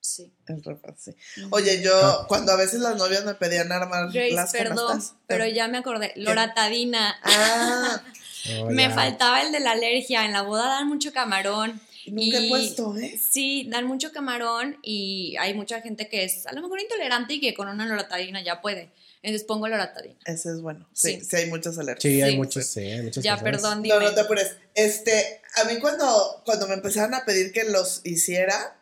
Sí. 0.00 0.32
El 0.46 0.62
pan, 0.62 0.96
sí. 0.98 1.12
Oye, 1.50 1.82
yo, 1.82 2.24
cuando 2.28 2.52
a 2.52 2.56
veces 2.56 2.80
las 2.80 2.96
novias 2.96 3.24
me 3.24 3.34
pedían 3.34 3.70
armar 3.70 4.10
Grace, 4.12 4.32
las 4.32 4.52
perdón, 4.52 5.02
pero 5.26 5.46
ya 5.46 5.68
me 5.68 5.78
acordé. 5.78 6.12
Loratadina. 6.16 7.16
Ah. 7.22 8.02
me 8.70 8.90
faltaba 8.90 9.42
el 9.42 9.52
de 9.52 9.60
la 9.60 9.72
alergia. 9.72 10.24
En 10.24 10.32
la 10.32 10.42
boda 10.42 10.66
dan 10.66 10.88
mucho 10.88 11.12
camarón. 11.12 11.80
Nunca 12.06 12.38
he 12.38 12.48
puesto, 12.48 12.96
¿eh? 12.96 13.20
Sí, 13.20 13.66
dan 13.68 13.86
mucho 13.86 14.10
camarón 14.10 14.78
y 14.82 15.36
hay 15.38 15.52
mucha 15.52 15.82
gente 15.82 16.08
que 16.08 16.24
es 16.24 16.46
a 16.46 16.52
lo 16.52 16.62
mejor 16.62 16.80
intolerante 16.80 17.34
y 17.34 17.40
que 17.40 17.54
con 17.54 17.68
una 17.68 17.86
loratadina 17.86 18.42
ya 18.42 18.62
puede. 18.62 18.90
Entonces 19.22 19.46
pongo 19.46 19.68
loratadina. 19.68 20.18
Ese 20.24 20.50
es 20.50 20.62
bueno. 20.62 20.88
Sí, 20.94 21.20
sí, 21.20 21.36
hay 21.36 21.50
muchas 21.50 21.76
alergias. 21.78 22.02
Sí, 22.02 22.22
hay 22.22 22.36
muchos, 22.36 22.66
sí, 22.66 22.80
hay 22.80 23.02
muchas 23.02 23.22
Ya, 23.22 23.38
perdón, 23.38 23.82
dime. 23.82 23.96
No, 23.96 24.00
no 24.00 24.14
te 24.14 24.20
apures. 24.20 24.56
Este, 24.74 25.42
a 25.56 25.64
mí 25.64 25.78
cuando, 25.78 26.42
cuando 26.44 26.66
me 26.66 26.74
empezaron 26.74 27.14
a 27.14 27.24
pedir 27.26 27.52
que 27.52 27.64
los 27.64 28.00
hiciera, 28.04 28.80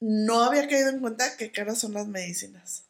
no 0.00 0.44
había 0.44 0.68
caído 0.68 0.90
en 0.90 1.00
cuenta 1.00 1.36
qué 1.36 1.50
caras 1.50 1.78
son 1.78 1.94
las 1.94 2.08
medicinas. 2.08 2.84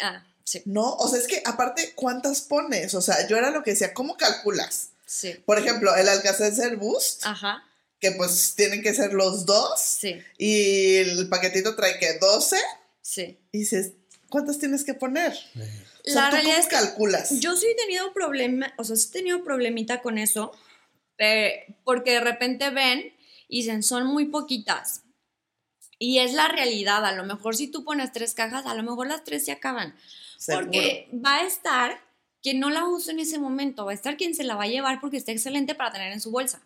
Ah, 0.00 0.26
sí. 0.44 0.62
No, 0.64 0.94
o 0.94 1.08
sea, 1.08 1.18
es 1.18 1.26
que 1.26 1.42
aparte, 1.44 1.92
¿cuántas 1.94 2.40
pones? 2.40 2.94
O 2.94 3.02
sea, 3.02 3.26
yo 3.28 3.36
era 3.36 3.50
lo 3.50 3.62
que 3.62 3.72
decía, 3.72 3.92
¿cómo 3.92 4.16
calculas? 4.16 4.90
Sí. 5.06 5.34
Por 5.44 5.58
ejemplo, 5.58 5.94
el 5.94 6.08
Alcacelser 6.08 6.76
Boost. 6.76 7.26
Ajá. 7.26 7.64
Que 8.00 8.12
pues 8.12 8.54
tienen 8.56 8.82
que 8.82 8.94
ser 8.94 9.12
los 9.12 9.44
dos. 9.44 9.78
Sí. 9.78 10.20
Y 10.38 10.96
el 10.96 11.28
paquetito 11.28 11.76
trae 11.76 11.98
que 11.98 12.18
12. 12.18 12.56
Sí. 13.02 13.38
Y 13.52 13.58
dices, 13.58 13.92
¿cuántas 14.32 14.58
tienes 14.58 14.82
que 14.82 14.94
poner? 14.94 15.38
La 16.04 16.30
realidad 16.30 16.58
es 16.58 16.66
calculas? 16.66 17.38
Yo 17.38 17.54
sí 17.54 17.66
he 17.66 17.74
tenido 17.76 18.12
problema, 18.14 18.72
o 18.78 18.84
sea, 18.84 18.96
sí 18.96 19.08
he 19.10 19.12
tenido 19.12 19.44
problemita 19.44 20.00
con 20.00 20.16
eso, 20.16 20.52
porque 21.84 22.12
de 22.12 22.20
repente 22.20 22.70
ven 22.70 23.14
y 23.46 23.58
dicen, 23.58 23.82
son 23.82 24.06
muy 24.06 24.24
poquitas. 24.24 25.02
Y 25.98 26.18
es 26.18 26.32
la 26.32 26.48
realidad, 26.48 27.04
a 27.04 27.12
lo 27.12 27.24
mejor 27.24 27.54
si 27.54 27.68
tú 27.68 27.84
pones 27.84 28.10
tres 28.10 28.34
cajas, 28.34 28.64
a 28.66 28.74
lo 28.74 28.82
mejor 28.82 29.06
las 29.06 29.22
tres 29.22 29.44
se 29.44 29.52
acaban. 29.52 29.94
Porque 30.46 31.08
va 31.12 31.36
a 31.36 31.46
estar 31.46 32.00
quien 32.42 32.58
no 32.58 32.70
la 32.70 32.88
usa 32.88 33.12
en 33.12 33.20
ese 33.20 33.38
momento, 33.38 33.84
va 33.84 33.92
a 33.92 33.94
estar 33.94 34.16
quien 34.16 34.34
se 34.34 34.42
la 34.42 34.56
va 34.56 34.64
a 34.64 34.68
llevar 34.68 35.00
porque 35.00 35.18
está 35.18 35.30
excelente 35.30 35.74
para 35.76 35.92
tener 35.92 36.10
en 36.10 36.20
su 36.20 36.32
bolsa. 36.32 36.62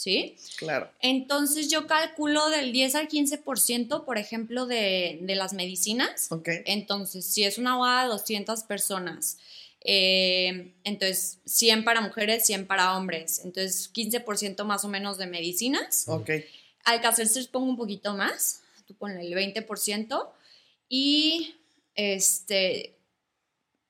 ¿Sí? 0.00 0.36
Claro. 0.56 0.90
Entonces 1.00 1.68
yo 1.68 1.86
calculo 1.86 2.48
del 2.48 2.72
10 2.72 2.94
al 2.94 3.06
15%, 3.06 4.06
por 4.06 4.16
ejemplo, 4.16 4.64
de, 4.64 5.20
las 5.26 5.52
medicinas. 5.52 6.32
Ok. 6.32 6.48
Entonces, 6.64 7.26
si 7.26 7.44
es 7.44 7.58
una 7.58 7.76
boda 7.76 8.04
de 8.04 8.08
200 8.08 8.62
personas 8.62 9.36
Eh, 9.82 10.74
entonces, 10.84 11.38
100 11.46 11.84
para 11.84 12.02
mujeres, 12.02 12.44
100 12.44 12.66
para 12.66 12.96
hombres. 12.96 13.40
Entonces, 13.44 13.90
15% 13.92 14.64
más 14.64 14.84
o 14.84 14.88
menos 14.88 15.16
de 15.16 15.26
medicinas. 15.26 16.04
Ok. 16.06 16.30
Alka-Seltzer 16.84 17.48
pongo 17.50 17.70
un 17.70 17.76
poquito 17.76 18.14
más, 18.14 18.62
tú 18.86 18.94
ponle 18.94 19.20
el 19.20 19.34
20%. 19.34 20.30
Y 20.88 21.54
este, 21.94 22.94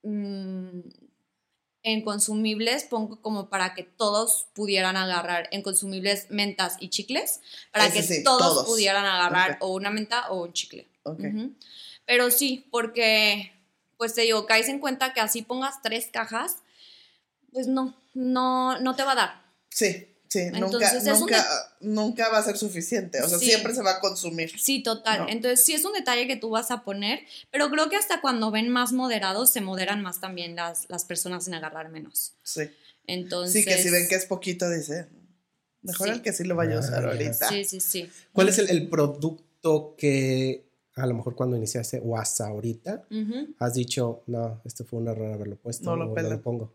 mm, 0.02 0.80
en 1.82 2.02
consumibles 2.02 2.84
pongo 2.84 3.20
como 3.22 3.48
para 3.48 3.74
que 3.74 3.84
todos 3.84 4.48
pudieran 4.52 4.96
agarrar, 4.96 5.48
en 5.50 5.62
consumibles 5.62 6.30
mentas 6.30 6.76
y 6.80 6.90
chicles, 6.90 7.40
para 7.72 7.86
Ese 7.86 7.94
que 7.94 8.02
sí, 8.02 8.24
todos, 8.24 8.40
todos. 8.40 8.66
pudieran 8.66 9.06
agarrar 9.06 9.56
o 9.60 9.72
una 9.74 9.90
menta 9.90 10.30
o 10.30 10.42
un 10.42 10.52
chicle. 10.52 10.88
Pero 12.04 12.30
sí, 12.30 12.66
porque, 12.70 13.52
pues 13.96 14.14
te 14.14 14.22
digo, 14.22 14.46
caes 14.46 14.68
en 14.68 14.78
cuenta 14.78 15.14
que 15.14 15.20
así 15.20 15.42
pongas 15.42 15.80
tres 15.82 16.08
cajas, 16.12 16.56
pues 17.52 17.66
no, 17.66 17.94
no, 18.14 18.78
no 18.80 18.96
te 18.96 19.04
va 19.04 19.12
a 19.12 19.16
dar. 19.16 19.42
Sí, 19.70 20.06
sí, 20.30 20.38
Entonces, 20.38 21.04
nunca, 21.04 21.18
nunca, 21.18 21.46
nunca 21.80 22.28
va 22.30 22.38
a 22.38 22.42
ser 22.42 22.56
suficiente. 22.56 23.20
O 23.20 23.28
sea, 23.28 23.38
Sí. 23.38 23.46
siempre 23.46 23.74
se 23.74 23.82
va 23.82 23.96
a 23.96 24.00
consumir. 24.00 24.50
Sí, 24.58 24.82
total. 24.82 25.20
No. 25.24 25.28
Entonces 25.28 25.62
sí 25.64 25.74
es 25.74 25.84
un 25.84 25.92
detalle 25.92 26.26
que 26.26 26.36
tú 26.36 26.48
vas 26.50 26.70
a 26.70 26.82
poner, 26.84 27.20
pero 27.50 27.68
creo 27.70 27.90
que 27.90 27.96
hasta 27.96 28.20
cuando 28.22 28.50
ven 28.50 28.68
más 28.70 28.92
moderados, 28.92 29.50
se 29.52 29.60
moderan 29.60 30.00
más 30.02 30.20
también 30.20 30.56
las, 30.56 30.86
las 30.88 31.04
personas 31.04 31.46
en 31.48 31.54
agarrar 31.54 31.90
menos. 31.90 32.34
Sí. 32.42 32.62
Entonces... 33.06 33.64
Sí, 33.64 33.68
que 33.68 33.76
si 33.82 33.90
ven 33.90 34.06
que 34.08 34.14
es 34.14 34.24
poquito, 34.26 34.70
dice, 34.70 35.08
mejor 35.82 36.08
Sí. 36.08 36.12
el 36.14 36.22
que 36.22 36.32
sí 36.32 36.44
lo 36.44 36.54
vaya 36.54 36.76
a 36.76 36.80
usar 36.80 37.04
Ah, 37.04 37.08
ahorita. 37.10 37.48
Sí, 37.48 37.64
sí, 37.64 37.80
sí. 37.80 38.08
¿Cuál 38.32 38.48
es 38.48 38.58
el, 38.58 38.70
el 38.70 38.88
producto 38.88 39.94
que 39.98 40.70
a 40.96 41.06
lo 41.06 41.14
mejor 41.14 41.34
cuando 41.34 41.56
iniciaste 41.56 42.00
o 42.04 42.16
hasta 42.18 42.46
ahorita 42.46 43.06
has 43.58 43.74
dicho, 43.74 44.22
no, 44.26 44.60
esto 44.64 44.84
fue 44.84 44.98
un 45.00 45.08
error 45.08 45.32
haberlo 45.32 45.56
puesto 45.56 45.84
No 45.84 45.96
lo 45.96 46.10
o 46.10 46.14
pelan. 46.14 46.40
pongo? 46.42 46.74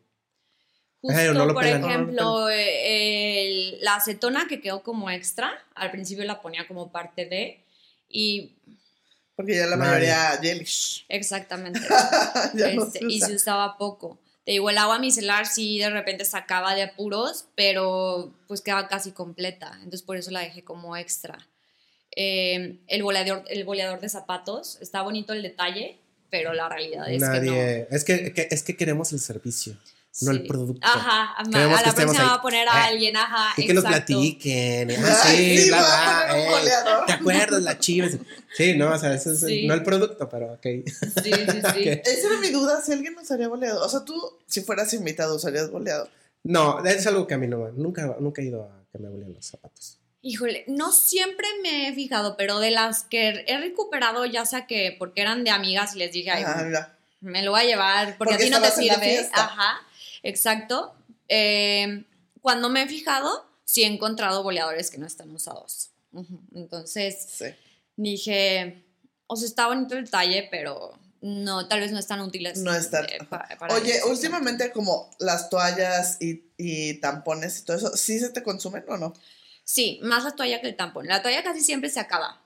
Justo, 1.06 1.20
Ay, 1.20 1.28
no 1.34 1.46
lo 1.46 1.54
por 1.54 1.64
pelan, 1.64 1.82
no, 1.82 1.88
no 1.88 1.94
lo 1.94 2.00
ejemplo, 2.00 2.50
eh, 2.50 3.42
el- 3.48 3.78
la 3.82 3.96
acetona 3.96 4.48
que 4.48 4.60
quedó 4.62 4.82
como 4.84 5.10
extra, 5.12 5.52
al 5.76 5.92
principio 5.92 6.24
la 6.26 6.42
ponía 6.42 6.68
como 6.68 6.92
parte 6.92 7.26
de, 7.26 7.64
y 8.10 8.54
Porque 9.36 9.56
ya 9.56 9.68
la 9.68 9.76
Nadie. 9.76 9.90
mayoría 9.92 10.40
Jellish. 10.42 11.06
exactamente, 11.10 11.80
ya 12.56 12.74
no 12.74 12.84
este, 12.86 13.00
se 13.00 13.06
y 13.06 13.20
se 13.22 13.36
usaba 13.36 13.78
poco. 13.78 14.20
Te 14.46 14.52
digo, 14.54 14.70
el 14.70 14.78
agua 14.78 15.00
micelar 15.00 15.46
sí 15.48 15.80
de 15.80 15.90
repente 15.90 16.24
sacaba 16.26 16.76
de 16.76 16.84
apuros, 16.84 17.46
pero 17.56 18.32
pues 18.48 18.62
quedaba 18.62 18.88
casi 18.88 19.12
completa, 19.12 19.72
entonces 19.78 20.02
por 20.04 20.18
eso 20.18 20.32
la 20.32 20.40
dejé 20.42 20.64
como 20.64 20.96
extra. 20.98 21.38
Eh, 22.16 22.78
el, 22.88 23.04
boleador, 23.04 23.44
el 23.50 23.64
boleador 23.66 24.00
de 24.00 24.08
zapatos, 24.10 24.78
está 24.82 25.02
bonito 25.02 25.34
el 25.34 25.42
detalle, 25.42 25.98
pero 26.30 26.54
la 26.54 26.70
realidad 26.70 27.10
es 27.12 27.22
que 27.22 27.28
no. 27.28 27.34
Nadie. 27.34 27.88
Es, 27.92 28.04
que, 28.04 28.34
que- 28.34 28.48
es 28.52 28.64
que 28.64 28.76
queremos 28.78 29.12
el 29.14 29.20
servicio, 29.20 29.78
no 30.22 30.32
el 30.32 30.48
producto. 30.48 30.88
Ajá, 30.88 31.36
a, 31.38 31.44
Queremos 31.44 31.80
a 31.80 31.84
que 31.84 31.88
la 31.90 31.96
próxima 31.96 32.22
ahí. 32.24 32.28
va 32.30 32.34
a 32.36 32.42
poner 32.42 32.68
a 32.70 32.72
Eh, 32.72 32.84
alguien, 32.94 33.18
ajá. 33.18 33.54
Y 33.58 33.68
que 33.68 33.74
nos 33.74 33.84
platiquen. 33.84 34.90
Ay, 34.92 34.98
Ah, 35.00 35.24
sí, 35.26 35.58
sí, 35.58 35.68
bla, 35.70 36.28
eh. 36.32 36.48
¿Te 37.08 37.14
acuerdas? 37.14 37.62
La 37.62 37.78
chivas. 37.80 38.12
Sí, 38.56 38.76
no, 38.78 38.92
o 38.92 38.98
sea, 38.98 39.14
eso 39.14 39.34
es 39.34 39.40
Sí. 39.42 39.68
no 39.68 39.74
el 39.74 39.84
producto, 39.84 40.30
pero 40.30 40.54
ok. 40.54 40.64
Sí, 40.64 40.86
sí, 41.24 41.32
sí. 41.34 41.60
Ok. 41.66 41.76
Esa 42.06 42.28
era 42.30 42.40
mi 42.40 42.50
duda, 42.50 42.82
si 42.82 42.92
alguien 42.94 43.18
usaría 43.18 43.48
boleado. 43.48 43.84
O 43.86 43.90
sea, 43.90 44.06
tú, 44.06 44.14
si 44.48 44.62
fueras 44.62 44.94
invitado, 44.94 45.36
usarías 45.36 45.70
boleado. 45.70 46.10
No, 46.44 46.84
es 46.86 47.06
algo 47.08 47.26
que 47.28 47.34
a 47.34 47.38
mí 47.38 47.48
no, 47.48 47.70
nunca, 47.72 48.16
nunca 48.20 48.42
he 48.42 48.46
ido 48.46 48.64
a 48.64 48.84
que 48.92 49.00
me 49.00 49.10
huelen 49.10 49.34
los 49.34 49.46
zapatos. 49.46 49.98
Híjole, 50.22 50.64
no 50.68 50.92
siempre 50.92 51.48
me 51.62 51.88
he 51.90 51.94
fijado, 51.94 52.36
pero 52.38 52.60
de 52.60 52.72
las 52.72 53.04
que 53.04 53.44
he 53.48 53.58
recuperado, 53.60 54.26
ya 54.26 54.46
sea 54.46 54.66
que 54.66 54.96
porque 54.98 55.22
eran 55.22 55.44
de 55.44 55.52
amigas 55.52 55.96
y 55.96 56.00
les 56.00 56.12
dije, 56.12 56.32
ay, 56.32 56.44
Ajá, 56.44 56.64
mira. 56.64 56.96
me 57.22 57.44
lo 57.44 57.52
voy 57.52 57.62
a 57.62 57.66
llevar 57.66 58.18
porque, 58.18 58.34
Porque 58.34 58.36
a 58.36 58.38
ti 58.48 58.50
no 58.50 58.62
te 58.62 58.72
sirve. 58.72 59.30
Ajá, 59.34 59.82
exacto. 60.30 60.96
Eh, 61.30 62.04
cuando 62.42 62.70
me 62.70 62.84
he 62.84 62.88
fijado, 62.88 63.46
sí 63.64 63.84
he 63.84 63.88
encontrado 63.88 64.44
boleadores 64.44 64.92
que 64.92 64.98
no 64.98 65.08
están 65.08 65.32
usados. 65.32 65.92
Entonces 66.54 67.18
Sí. 67.30 67.46
dije, 67.96 68.86
o 69.28 69.36
sea, 69.36 69.48
está 69.48 69.68
bonito 69.68 69.96
el 69.96 70.06
detalle, 70.06 70.48
pero 70.52 70.98
no, 71.22 71.68
tal 71.68 71.80
vez 71.80 71.92
no 71.92 72.00
están 72.00 72.22
útiles. 72.22 72.60
No 72.60 72.74
están. 72.74 73.06
eh, 73.06 73.18
pa- 73.30 73.48
para 73.60 73.74
Oye, 73.76 73.98
eso. 73.98 74.08
últimamente 74.10 74.72
como 74.72 75.10
las 75.20 75.50
toallas 75.50 76.18
y, 76.22 76.44
y 76.58 76.96
tampones 77.00 77.60
y 77.60 77.66
todo 77.66 77.78
eso, 77.78 77.98
¿sí 77.98 78.20
se 78.20 78.30
te 78.30 78.44
consumen 78.44 78.86
o 78.88 78.98
no? 78.98 79.14
Sí, 79.64 80.00
más 80.04 80.24
la 80.24 80.32
toalla 80.36 80.62
que 80.62 80.68
el 80.68 80.76
tampón. 80.76 81.08
La 81.08 81.24
toalla 81.24 81.44
casi 81.44 81.62
siempre 81.62 81.90
se 81.90 82.00
acaba. 82.00 82.42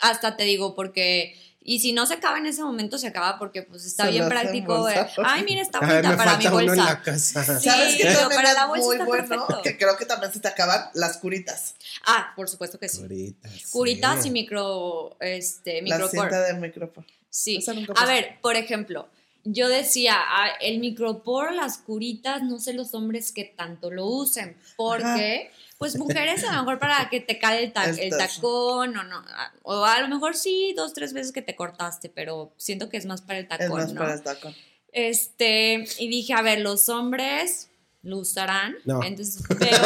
Hasta 0.00 0.36
te 0.36 0.44
digo, 0.44 0.74
porque. 0.74 1.36
Y 1.68 1.80
si 1.80 1.92
no 1.92 2.06
se 2.06 2.14
acaba 2.14 2.38
en 2.38 2.46
ese 2.46 2.62
momento, 2.62 2.96
se 2.96 3.06
acaba 3.08 3.38
porque 3.38 3.62
pues 3.62 3.84
está 3.84 4.04
Se 4.06 4.12
bien 4.12 4.28
práctico. 4.28 4.88
eh. 4.88 5.06
Ay, 5.24 5.44
mira, 5.44 5.60
está 5.60 5.80
bonita 5.86 6.16
para 6.16 6.38
mi 6.38 6.46
uno 6.46 6.60
en 6.60 6.66
bolsa. 6.68 6.84
la 6.84 7.02
casa. 7.02 7.60
Sí, 7.60 7.68
¿Sabes 7.68 8.34
para 8.34 8.54
la 8.54 8.66
bolsa 8.66 8.86
muy 8.86 8.94
está 8.96 9.04
bueno? 9.04 9.28
perfecto. 9.28 9.62
Que 9.62 9.76
creo 9.76 9.96
que 9.98 10.06
también 10.06 10.32
se 10.32 10.40
te 10.40 10.48
acaban 10.48 10.88
las 10.94 11.18
curitas. 11.18 11.74
Ah, 12.06 12.32
por 12.34 12.48
supuesto 12.48 12.78
que 12.78 12.88
sí. 12.88 13.02
Curitas. 13.02 13.52
Curitas 13.70 14.22
sí. 14.22 14.28
y 14.28 14.30
micro. 14.30 15.16
Este, 15.20 15.82
La 15.82 15.98
micropor. 15.98 16.10
cinta 16.10 16.40
de 16.42 16.54
micropor. 16.54 17.04
Sí. 17.28 17.58
A 17.96 18.06
ver, 18.06 18.38
por 18.40 18.56
ejemplo, 18.56 19.08
yo 19.44 19.68
decía, 19.68 20.14
ah, 20.18 20.48
el 20.60 20.78
micropor, 20.78 21.52
las 21.52 21.76
curitas, 21.78 22.42
no 22.42 22.58
sé 22.58 22.72
los 22.72 22.94
hombres 22.94 23.30
que 23.32 23.44
tanto 23.44 23.90
lo 23.90 24.06
usen, 24.06 24.56
porque, 24.76 25.50
pues 25.78 25.96
mujeres 25.96 26.42
a 26.44 26.52
lo 26.52 26.58
mejor 26.62 26.78
para 26.80 27.08
que 27.08 27.20
te 27.20 27.38
cae 27.38 27.64
el, 27.64 27.72
ta- 27.72 27.84
El 27.88 28.10
tacón 28.10 28.96
o 28.96 29.04
no, 29.04 29.24
ah, 29.28 29.52
o 29.62 29.84
a 29.84 30.00
lo 30.00 30.08
mejor 30.08 30.34
sí, 30.36 30.74
dos, 30.76 30.92
tres 30.92 31.12
veces 31.12 31.32
que 31.32 31.40
te 31.42 31.54
cortaste, 31.56 32.08
pero 32.08 32.52
siento 32.56 32.88
que 32.88 32.96
es 32.96 33.06
más 33.06 33.22
para 33.22 33.38
el 33.38 33.44
Es 33.44 33.48
tacón, 33.48 33.80
más 33.80 33.92
¿no? 33.92 34.00
para 34.00 34.14
el 34.14 34.22
tacón. 34.22 34.54
Este, 34.92 35.84
y 35.98 36.08
dije, 36.08 36.34
a 36.34 36.42
ver, 36.42 36.60
los 36.60 36.88
hombres 36.88 37.70
lo 38.02 38.18
usarán, 38.18 38.74
No. 38.84 39.02
entonces 39.04 39.42
veo, 39.58 39.82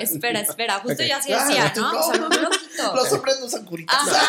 espera, 0.00 0.40
espera, 0.40 0.74
justo 0.80 1.02
Ok. 1.02 1.08
yo 1.08 1.16
así 1.16 1.32
decía, 1.32 1.72
¿no? 1.76 1.92
no. 1.92 2.00
O 2.00 2.02
sea, 2.12 2.20
no 2.20 2.28
lo 2.28 2.50
quito. 2.50 2.94
Los 2.94 3.12
hombres 3.12 3.40
no 3.40 3.46
usan 3.46 3.64
curitas. 3.64 3.96
Ajá. 3.96 4.26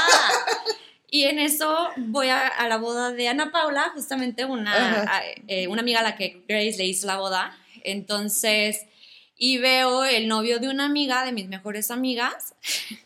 Y 1.12 1.24
en 1.26 1.40
eso 1.40 1.90
voy 1.98 2.30
a, 2.30 2.48
a 2.48 2.68
la 2.68 2.78
boda 2.78 3.12
de 3.12 3.28
Ana 3.28 3.52
Paula, 3.52 3.92
justamente 3.94 4.46
una, 4.46 5.04
a- 5.04 5.22
eh, 5.48 5.68
una 5.68 5.82
amiga 5.82 6.00
a 6.00 6.04
la 6.04 6.16
que 6.16 6.44
Grace 6.48 6.78
le 6.78 6.86
hizo 6.86 7.08
la 7.08 7.18
boda. 7.18 7.56
Entonces, 7.84 8.82
y 9.38 9.58
veo 9.58 10.04
el 10.06 10.28
novio 10.28 10.60
de 10.60 10.70
una 10.70 10.86
amiga, 10.86 11.26
de 11.26 11.32
mis 11.32 11.48
mejores 11.48 11.92
amigas. 11.92 12.54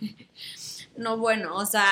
no, 0.97 1.17
bueno, 1.17 1.55
o 1.55 1.65
sea, 1.65 1.85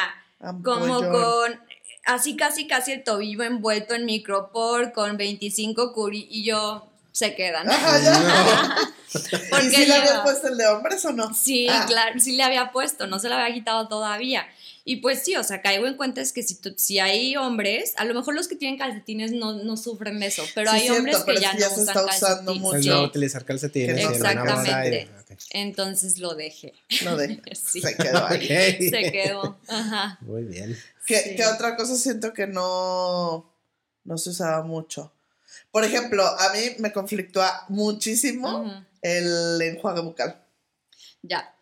como 0.63 0.99
con, 1.09 1.59
así 2.05 2.35
casi 2.35 2.67
casi 2.67 2.91
el 2.91 3.03
tobillo 3.03 3.43
envuelto 3.43 3.93
en 3.95 4.05
micropor, 4.05 4.91
con 4.93 5.17
25 5.17 5.93
curi, 5.93 6.27
y 6.29 6.43
yo, 6.43 6.87
se 7.11 7.35
quedan. 7.35 7.69
Ajá, 7.69 7.99
ya. 7.99 8.19
No. 8.19 8.91
¿Y 9.13 9.49
Porque 9.49 9.69
si 9.71 9.85
le 9.85 9.99
lleva- 10.01 10.23
puesto 10.23 10.47
el 10.49 10.57
de 10.57 10.67
hombres 10.67 11.03
o 11.05 11.13
no? 11.13 11.33
Sí, 11.33 11.67
Ah. 11.69 11.85
claro, 11.87 12.19
sí 12.19 12.35
le 12.35 12.43
había 12.43 12.71
puesto, 12.71 13.07
no 13.07 13.19
se 13.19 13.29
lo 13.29 13.35
había 13.35 13.53
quitado 13.53 13.87
todavía. 13.87 14.45
Y 14.89 14.97
pues 15.01 15.21
sí, 15.21 15.35
o 15.35 15.43
sea, 15.43 15.61
caigo 15.61 15.85
en 15.85 15.97
cuenta 15.97 16.21
es 16.21 16.31
que 16.31 16.43
si, 16.43 16.55
tú- 16.55 16.73
si 16.77 16.97
hay 16.99 17.35
hombres, 17.35 17.91
a 17.97 18.05
lo 18.05 18.13
mejor 18.13 18.35
los 18.35 18.47
que 18.47 18.55
tienen 18.55 18.79
calcetines 18.79 19.33
no, 19.33 19.51
no 19.61 19.75
sufren 19.75 20.17
de 20.21 20.27
eso, 20.27 20.43
pero 20.55 20.71
Sí, 20.71 20.75
hay 20.77 20.81
cierto, 20.83 20.97
hombres 20.99 21.17
pero 21.25 21.35
que 21.37 21.43
ya 21.43 21.51
que 21.51 21.59
ya 21.59 21.67
no 21.69 21.75
se 21.75 21.81
usan 21.81 21.97
está 21.97 22.05
usando 22.15 22.51
calcetines. 22.53 22.61
mucho. 22.85 22.89
No 22.95 23.03
utilizar 23.03 23.43
calcetines. 23.43 23.97
Exactamente. 24.09 25.09
Entonces 25.49 26.19
lo 26.19 26.35
dejé. 26.35 26.73
No 27.03 27.17
de. 27.17 27.41
Sí. 27.53 27.81
Se 27.81 27.97
quedó 27.97 28.25
ahí. 28.27 28.37
Ok. 28.45 28.79
Se 28.89 29.11
quedó. 29.11 29.59
Ajá. 29.67 30.17
Muy 30.21 30.43
bien. 30.43 30.77
¿Qué, 31.05 31.17
Sí. 31.19 31.35
qué 31.35 31.45
otra 31.45 31.75
cosa 31.75 31.97
siento 31.97 32.31
que 32.33 32.47
no, 32.47 33.53
no 34.05 34.17
se 34.17 34.29
usaba 34.29 34.63
mucho? 34.63 35.11
Por 35.69 35.83
ejemplo, 35.83 36.23
a 36.25 36.53
mí 36.53 36.59
me 36.79 36.93
conflictúa 36.93 37.65
muchísimo 37.67 38.85
el 39.01 39.61
enjuague 39.61 39.99
bucal. 40.01 40.41
Ya. 41.23 41.53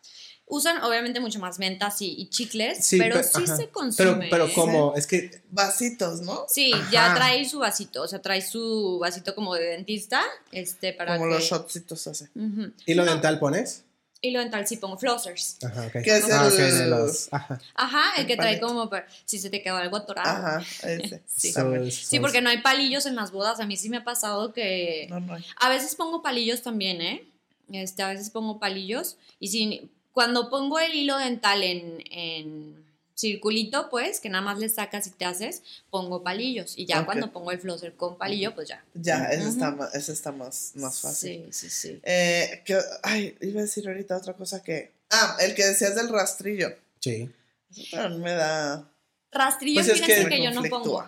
Usan 0.47 0.84
obviamente 0.84 1.19
mucho 1.19 1.39
más 1.39 1.58
mentas 1.58 2.01
y, 2.03 2.12
y 2.21 2.29
chicles, 2.29 2.86
Sí, 2.86 2.99
pero 2.99 3.15
pe- 3.15 3.23
sí 3.23 3.43
ajá. 3.45 3.58
se 3.58 3.69
consume. 3.69 4.27
Pero, 4.29 4.45
pero 4.47 4.53
como, 4.53 4.93
es 4.95 5.08
que 5.08 5.41
Vasitos, 5.49 6.21
¿no? 6.21 6.45
Sí, 6.47 6.71
ya 6.91 7.15
trae 7.15 7.49
su 7.49 7.60
vasito, 7.60 8.03
o 8.03 8.08
sea, 8.08 8.21
trae 8.21 8.41
su 8.43 8.99
vasito 8.99 9.34
como 9.34 9.55
de 9.55 9.63
dentista, 9.65 10.21
este, 10.51 10.93
para 10.93 11.17
Como 11.17 11.29
que... 11.29 11.36
los 11.36 11.43
shotcitos. 11.43 12.05
Ujú. 12.05 12.71
hilo 12.86 13.05
No, 13.05 13.12
dental 13.12 13.39
pones. 13.39 13.81
Hilo 14.21 14.39
dental 14.39 14.67
sí 14.67 14.77
pongo 14.77 14.97
flossers. 14.97 15.58
Ajá, 15.63 15.88
ok. 15.88 15.91
¿Qué 16.03 16.17
es 16.17 16.31
Ah, 16.31 16.47
el- 16.47 16.77
de 16.79 16.86
los- 16.88 17.27
ajá. 17.31 17.60
Ajá, 17.75 18.03
el 18.17 18.25
que 18.27 18.36
trae 18.36 18.53
palito. 18.58 18.67
como 18.67 18.89
per- 18.89 19.05
si 19.25 19.39
se 19.39 19.49
te 19.49 19.62
quedó 19.63 19.77
algo 19.77 19.97
atorado. 19.97 20.29
Ajá, 20.29 20.65
ese. 20.84 21.21
Sí. 21.36 21.53
también. 21.53 21.91
So- 21.91 21.97
Sí, 22.08 22.15
so- 22.17 22.21
porque 22.21 22.41
no 22.41 22.49
hay 22.49 22.62
palillos 22.62 23.05
en 23.08 23.15
las 23.15 23.31
bodas. 23.31 23.60
A 23.60 23.65
mí 23.65 23.77
sí 23.77 23.89
me 23.89 23.97
ha 23.97 24.03
pasado 24.03 24.53
que 24.53 25.08
No, 25.10 25.19
no 25.19 25.34
hay. 25.36 25.45
a 25.60 25.69
veces 25.69 25.95
pongo 25.95 26.21
palillos 26.21 26.62
también, 26.62 27.01
¿eh? 27.01 27.27
Este, 27.71 28.03
a 28.03 28.08
veces 28.10 28.29
pongo 28.29 28.60
palillos 28.60 29.17
y 29.39 29.47
si 29.47 29.89
cuando 30.15 30.49
pongo 30.49 30.80
el 30.80 30.95
hilo 30.95 31.17
dental 31.17 31.62
en, 31.62 32.01
en 32.10 32.86
circulito, 33.15 33.89
pues, 33.89 34.21
que 34.21 34.30
nada 34.30 34.41
más 34.41 34.60
le 34.60 34.69
sacas 34.69 35.06
y 35.08 35.10
te 35.10 35.25
haces, 35.25 35.62
pongo 35.89 36.23
palillos. 36.23 36.78
Y 36.78 36.86
ya 36.86 37.06
cuando 37.06 37.34
pongo 37.34 37.51
el 37.51 37.60
flosser 37.60 37.95
con 37.95 38.17
palillo, 38.17 38.56
pues 38.56 38.69
ya. 38.69 38.82
Ya, 38.93 39.25
ese 39.25 39.41
Ujú. 39.41 39.49
está, 39.51 39.71
ma- 39.71 39.89
ese 39.93 40.13
está 40.13 40.32
más, 40.32 40.71
más 40.75 41.01
fácil. 41.01 41.47
Sí, 41.51 41.69
sí, 41.69 41.69
sí. 41.69 41.99
Eh, 42.04 42.62
que, 42.65 42.80
ay, 43.04 43.36
iba 43.41 43.60
a 43.60 43.63
decir 43.63 43.86
ahorita 43.89 44.15
otra 44.15 44.34
cosa 44.34 44.63
que. 44.63 44.93
Ah, 45.10 45.36
el 45.41 45.54
que 45.54 45.65
decías 45.65 45.95
del 45.97 46.08
rastrillo. 46.08 46.69
Sí. 47.01 47.30
Eso 47.71 47.97
también 47.97 48.21
me 48.21 48.32
da. 48.36 48.89
Rastrillo, 49.34 49.82
Pues 49.84 49.89
es 49.89 50.01
que 50.01 50.30
que, 50.30 50.41
yo 50.41 50.51
no 50.51 50.63
pongo. 50.63 51.06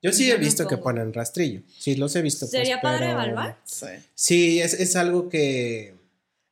Yo 0.00 0.12
sí 0.12 0.30
he 0.30 0.36
visto 0.36 0.68
que 0.68 0.76
ponen 0.76 1.12
rastrillo. 1.12 1.62
Sí, 1.76 1.96
los 1.96 2.14
he 2.14 2.22
visto. 2.22 2.46
Pues, 2.46 2.52
¿Sería 2.52 2.80
padre 2.80 3.10
evaluar? 3.10 3.58
Sí. 3.64 3.86
Sí, 4.14 4.60
es, 4.60 4.74
es 4.74 4.94
algo 4.94 5.28
que. 5.28 5.97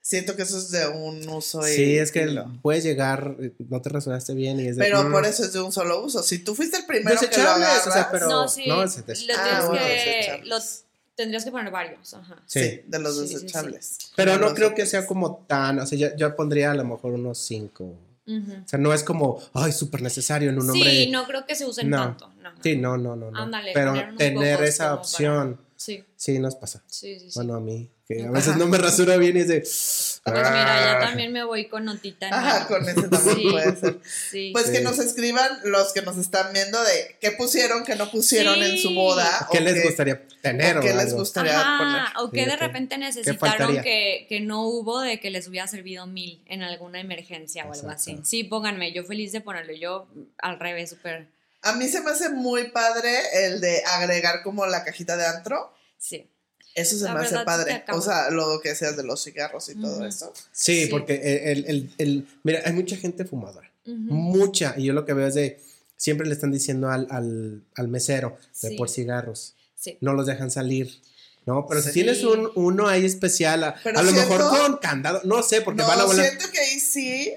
Siento 0.09 0.37
que 0.37 0.43
eso 0.43 0.57
es 0.57 0.71
de 0.71 0.87
un 0.87 1.29
uso. 1.29 1.67
y- 1.67 1.73
Sí, 1.73 1.99
es 1.99 2.13
que 2.13 2.27
lo- 2.27 2.47
puedes 2.63 2.85
llegar, 2.85 3.35
eh, 3.41 3.51
no 3.69 3.83
te 3.83 3.89
resolaste 3.89 4.35
bien 4.35 4.61
y 4.61 4.69
es 4.69 4.77
de. 4.77 4.85
Pero 4.85 5.03
mm, 5.03 5.11
por 5.11 5.27
eso 5.27 5.43
es 5.43 5.53
de 5.53 5.61
un 5.61 5.73
solo 5.73 6.01
uso. 6.05 6.23
Si 6.23 6.39
tú 6.39 6.55
fuiste 6.55 6.77
el 6.77 6.87
primero 6.87 7.19
que 7.19 7.27
lo 7.27 7.53
o 7.55 7.93
sea, 7.93 8.09
pero- 8.13 8.29
no, 8.29 8.47
sí. 8.49 8.67
no, 8.69 8.85
es 8.85 9.05
des- 9.05 9.27
lo 9.27 9.35
Ah, 9.37 9.43
tienes 9.43 9.67
bueno, 9.67 9.85
que, 9.85 9.93
desechables. 9.93 10.47
los 10.49 10.81
tendrías 11.17 11.45
que 11.45 11.51
poner 11.51 11.73
varios. 11.73 12.15
Ajá. 12.15 12.37
sí. 12.47 12.61
Sí. 12.63 12.81
de 12.87 12.99
los 13.01 13.17
Sí, 13.17 13.23
sí, 13.23 13.27
sí. 13.27 13.35
desechables. 13.35 13.99
Pero 14.15 14.39
no 14.39 14.55
creo 14.55 14.77
que 14.77 14.87
sea 14.87 15.05
como 15.09 15.45
tan. 15.49 15.81
O 15.81 15.87
sea, 15.87 15.99
yo, 15.99 16.15
yo 16.17 16.37
pondría 16.37 16.71
a 16.71 16.75
lo 16.75 16.85
mejor 16.85 17.15
unos 17.15 17.39
cinco. 17.39 17.93
O 18.29 18.69
sea, 18.69 18.79
no 18.79 18.93
es 18.95 19.03
como, 19.03 19.43
ay, 19.55 19.73
súper 19.73 20.03
necesario 20.03 20.51
en 20.51 20.59
un 20.61 20.71
hombre. 20.71 20.89
Sí, 20.91 21.11
no 21.11 21.27
creo 21.27 21.45
que 21.47 21.55
se 21.57 21.65
usen 21.67 21.91
No. 21.91 21.97
tanto. 21.97 22.29
No, 22.43 22.53
no. 22.53 22.63
Sí, 22.63 22.77
no, 22.77 22.97
no, 22.97 23.17
no. 23.17 23.31
no. 23.33 23.39
Ándale, 23.43 23.73
Pero 23.75 23.93
tener 24.17 24.63
esa 24.63 24.85
para- 24.85 24.95
opción, 25.01 25.59
Sí, 25.77 26.05
sí 26.17 26.39
nos 26.39 26.57
pasa. 26.57 26.83
sí, 26.87 27.19
sí. 27.21 27.31
sí. 27.31 27.35
Bueno, 27.35 27.55
a 27.55 27.61
mí, 27.61 27.91
que 28.09 28.23
a 28.23 28.31
veces 28.31 28.57
no 28.57 28.67
me 28.67 28.79
rasura 28.79 29.17
bien 29.17 29.37
y 29.37 29.41
es 29.41 29.49
de. 29.49 29.61
pues 29.61 30.21
mira, 30.25 30.43
ya 30.53 30.97
"Ah". 30.97 31.01
también 31.01 31.33
me 31.33 31.45
voy 31.45 31.67
con 31.69 31.85
notita 31.85 32.29
Ajá, 32.31 32.67
con 32.69 32.89
ese 32.89 33.09
también 33.09 33.37
Sí. 33.37 33.49
puede 33.51 33.77
ser. 33.77 33.99
Sí. 34.31 34.51
Pues 34.53 34.71
que 34.71 34.81
nos 34.81 34.99
escriban 34.99 35.51
los 35.65 35.93
que 35.93 36.03
nos 36.03 36.17
están 36.17 36.53
viendo 36.53 36.83
de 36.83 37.17
qué 37.21 37.33
pusieron, 37.33 37.85
qué 37.85 37.95
no 37.97 38.11
pusieron 38.11 38.63
en 38.63 38.79
su 38.79 38.95
boda. 38.95 39.49
¿Qué 39.53 39.59
o 39.59 39.61
les 39.61 39.85
gustaría 39.85 40.27
tener 40.41 40.77
o 40.77 40.81
o 40.81 40.83
qué 40.83 40.95
les 40.95 41.13
gustaría 41.15 41.63
poner. 41.79 42.03
O 42.23 42.31
que 42.31 42.47
de 42.47 42.57
repente 42.57 42.97
necesitaron 42.99 43.83
que, 43.83 44.27
que 44.29 44.41
no 44.41 44.63
hubo 44.67 45.01
de 45.01 45.21
que 45.21 45.31
les 45.31 45.47
hubiera 45.49 45.67
servido 45.67 46.07
mil 46.07 46.43
en 46.47 46.63
alguna 46.63 47.01
emergencia 47.01 47.67
o 47.67 47.73
algo 47.73 47.91
así. 47.91 48.19
Sí, 48.25 48.45
pónganme, 48.45 48.93
yo 48.93 49.05
feliz 49.05 49.33
de 49.33 49.41
ponerlo. 49.41 49.75
Yo 49.75 50.09
al 50.39 50.59
revés, 50.59 50.91
súper. 50.91 51.29
A 51.69 51.75
mí 51.77 51.89
se 51.89 52.01
me 52.01 52.11
hace 52.11 52.29
muy 52.31 52.71
padre 52.71 53.11
el 53.47 53.61
de 53.61 53.83
agregar 53.85 54.43
como 54.43 54.67
la 54.67 54.85
cajita 54.85 55.17
de 55.17 55.27
antro. 55.27 55.73
Sí. 55.99 56.31
Eso 56.75 56.99
se 56.99 57.05
La 57.05 57.15
me 57.15 57.21
hace 57.21 57.39
padre. 57.45 57.85
O 57.93 58.01
sea, 58.03 58.31
lo 58.31 58.61
que 58.61 58.75
seas 58.75 58.97
de 58.97 59.03
los 59.03 59.23
cigarros 59.25 59.69
y 59.71 59.75
todo 59.81 60.05
eso. 60.07 60.33
Sí, 60.53 60.85
Sí. 60.85 60.87
porque 60.91 61.15
el, 61.53 61.65
el- 61.67 61.95
el- 61.99 62.29
Mira, 62.43 62.61
hay 62.65 62.73
mucha 62.73 62.97
gente 62.97 63.25
fumadora. 63.25 63.71
Mucha. 63.87 64.75
Y 64.77 64.85
yo 64.85 64.93
lo 64.93 65.05
que 65.07 65.15
veo 65.15 65.27
es 65.27 65.35
de. 65.35 65.61
Siempre 65.97 66.27
le 66.27 66.35
están 66.35 66.53
diciendo 66.53 66.91
al, 66.91 67.07
al, 67.11 67.65
al 67.75 67.89
mesero 67.89 68.37
de 68.61 68.71
Sí. 68.71 68.77
por 68.77 68.91
cigarros. 68.91 69.55
Sí. 69.75 69.97
No 70.03 70.13
los 70.13 70.27
dejan 70.27 70.51
salir. 70.51 71.01
No, 71.47 71.67
pero 71.69 71.81
si 71.81 71.93
tienes 71.93 72.25
un, 72.25 72.51
uno 72.57 72.89
ahí 72.89 73.05
especial, 73.07 73.63
a, 73.65 73.77
lo 73.85 74.13
mejor 74.13 74.49
con 74.49 74.77
candado, 74.79 75.21
no 75.25 75.43
sé, 75.45 75.61
porque 75.63 75.81
no, 75.83 75.89
van 75.89 76.01
a 76.01 76.05
volar. 76.05 76.27
siento 76.27 76.51
que 76.51 76.59
ahí 76.59 76.81
sí, 76.81 77.33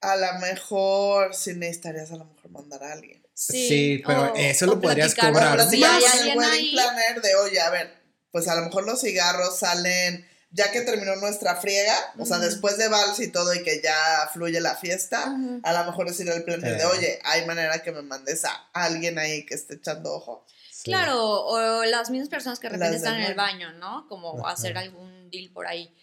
a 0.00 0.14
lo 0.16 0.38
mejor 0.38 1.34
sí 1.34 1.52
necesitarías 1.54 2.12
a 2.12 2.16
lo 2.18 2.24
mejor 2.26 2.50
mandar 2.52 2.84
a 2.84 2.92
alguien. 2.92 3.20
Sí, 3.34 4.02
pero 4.06 4.34
eso 4.36 4.66
lo 4.66 4.80
podrías 4.80 5.14
cobrar. 5.14 5.54
platicar 5.56 6.00
sí, 6.00 6.08
con 6.18 6.28
el 6.28 6.38
wedding 6.38 6.72
planner 6.72 7.22
de, 7.22 7.34
oye, 7.36 7.60
a 7.60 7.70
ver, 7.70 8.02
pues 8.30 8.46
a 8.48 8.54
lo 8.54 8.62
mejor 8.66 8.84
los 8.84 9.00
cigarros 9.00 9.58
salen, 9.58 10.28
ya 10.50 10.70
que 10.70 10.82
terminó 10.82 11.16
nuestra 11.16 11.56
friega, 11.56 11.96
o 12.18 12.26
sea, 12.26 12.38
después 12.38 12.76
de 12.76 12.88
vals 12.88 13.18
y 13.20 13.32
todo 13.32 13.54
y 13.54 13.62
que 13.62 13.80
ya 13.82 14.28
fluye 14.32 14.60
la 14.60 14.76
fiesta, 14.76 15.34
a 15.62 15.72
lo 15.72 15.84
mejor 15.84 16.08
decirle 16.08 16.32
al 16.32 16.44
planner 16.44 16.76
de, 16.76 16.82
Eh. 16.82 16.86
oye, 16.86 17.18
hay 17.24 17.46
manera 17.46 17.82
que 17.82 17.92
me 17.92 18.02
mandes 18.02 18.44
a 18.44 18.68
alguien 18.74 19.18
ahí 19.18 19.46
que 19.46 19.54
esté 19.54 19.74
echando 19.74 20.12
ojo. 20.12 20.46
Sí. 20.70 20.90
Claro, 20.90 21.46
o 21.46 21.84
las 21.84 22.10
mismas 22.10 22.28
personas 22.28 22.58
que 22.58 22.66
de 22.66 22.72
repente 22.74 22.92
Las 22.92 23.02
están 23.02 23.20
en 23.20 23.26
el 23.26 23.34
baño. 23.34 23.72
¿no? 23.74 24.06
Como 24.08 24.46
hacer 24.46 24.76
algún 24.76 25.30
deal 25.30 25.50
por 25.52 25.66
ahí. 25.66 25.94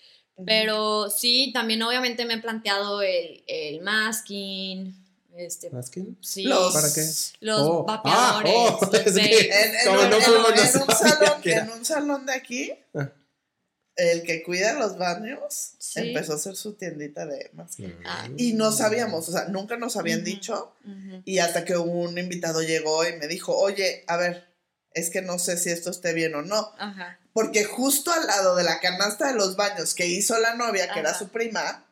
Pero 0.46 1.10
sí, 1.10 1.52
también 1.54 1.84
obviamente 1.84 2.26
me 2.26 2.36
he 2.36 2.38
planteado 2.38 3.02
el, 3.02 3.44
el 3.48 3.82
masking, 3.82 4.96
este, 5.36 5.70
¿Masking? 5.70 6.18
sí, 6.22 6.44
Los- 6.44 6.74
¿Para 6.74 6.94
qué? 6.94 7.02
los 7.42 7.62
Oh, 7.62 7.84
vapeadores, 7.86 8.54
ah, 8.56 8.78
oh, 8.82 8.90
los. 8.92 9.18
En, 9.18 9.90
un, 9.90 10.10
no 10.10 10.16
en- 10.18 10.22
fuimos, 10.24 10.50
no 10.50 10.56
en 10.56 10.62
un 10.62 10.68
sabía 10.96 10.96
salón, 10.98 11.42
en 11.44 11.70
un 11.72 11.86
salón 11.86 12.26
de 12.26 12.34
aquí, 12.34 12.74
Ah. 12.94 13.10
el 13.96 14.24
que 14.24 14.44
cuida 14.44 14.74
los 14.74 14.98
baños 14.98 15.74
Sí. 15.80 16.00
empezó 16.02 16.34
a 16.34 16.36
hacer 16.36 16.56
su 16.56 16.74
tiendita 16.74 17.26
de 17.26 17.50
masking. 17.54 17.96
Ah. 18.06 18.28
Y 18.38 18.54
no 18.54 18.72
sabíamos, 18.72 19.28
o 19.28 19.32
sea, 19.32 19.46
nunca 19.46 19.76
nos 19.78 19.98
habían 19.98 20.24
dicho. 20.24 20.74
Y 21.26 21.40
hasta 21.40 21.66
que 21.66 21.76
un 21.78 22.18
invitado 22.18 22.62
llegó 22.62 23.08
y 23.08 23.14
me 23.18 23.28
dijo, 23.28 23.56
oye, 23.58 24.04
a 24.08 24.18
ver, 24.18 24.48
es 24.94 25.10
que 25.10 25.22
no 25.22 25.38
sé 25.40 25.58
si 25.58 25.70
esto 25.70 25.90
esté 25.90 26.14
bien 26.14 26.34
o 26.36 26.42
no. 26.42 26.72
Ajá. 26.78 27.20
Porque 27.34 27.64
justo 27.64 28.12
al 28.12 28.26
lado 28.28 28.56
de 28.56 28.64
la 28.64 28.80
canasta 28.80 29.28
de 29.28 29.34
los 29.36 29.56
baños 29.56 29.94
que 29.96 30.06
hizo 30.08 30.38
la 30.40 30.56
novia, 30.56 30.92
que 30.94 31.00
era 31.00 31.18
su 31.18 31.30
prima, 31.30 31.86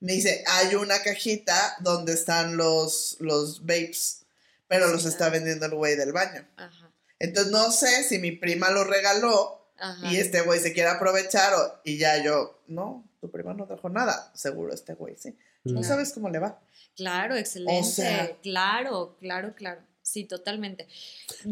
me 0.00 0.12
dice, 0.14 0.42
hay 0.46 0.74
una 0.74 1.02
cajita 1.02 1.76
donde 1.80 2.12
están 2.14 2.56
los, 2.56 3.16
los 3.20 3.62
vapes, 3.66 4.22
pero 4.68 4.86
Sí, 4.86 4.92
los 4.92 5.04
está 5.06 5.28
vendiendo 5.28 5.66
el 5.66 5.74
güey 5.74 5.96
del 5.96 6.12
baño. 6.12 6.46
Ajá. 6.56 6.90
Entonces 7.18 7.52
no 7.52 7.70
sé 7.70 8.02
si 8.04 8.18
mi 8.18 8.32
prima 8.32 8.70
lo 8.70 8.84
regaló 8.84 9.70
Ajá. 9.78 10.10
y 10.10 10.16
este 10.16 10.40
güey 10.42 10.58
se 10.60 10.72
quiere 10.72 10.88
aprovechar 10.90 11.52
o- 11.54 11.80
y 11.84 11.98
ya 11.98 12.22
yo, 12.22 12.62
no, 12.66 13.04
tu 13.20 13.30
prima 13.30 13.52
no 13.54 13.66
trajo 13.66 13.88
nada, 13.90 14.30
seguro 14.34 14.72
este 14.72 14.94
güey, 14.94 15.16
sí. 15.18 15.36
No 15.64 15.82
sabes 15.84 16.12
cómo 16.14 16.30
le 16.30 16.38
va. 16.38 16.58
Claro, 16.96 17.36
excelente. 17.36 17.84
sea- 17.90 18.36
claro, 18.42 19.16
claro, 19.20 19.54
claro. 19.54 19.82
Sí, 20.10 20.24
totalmente. 20.24 20.88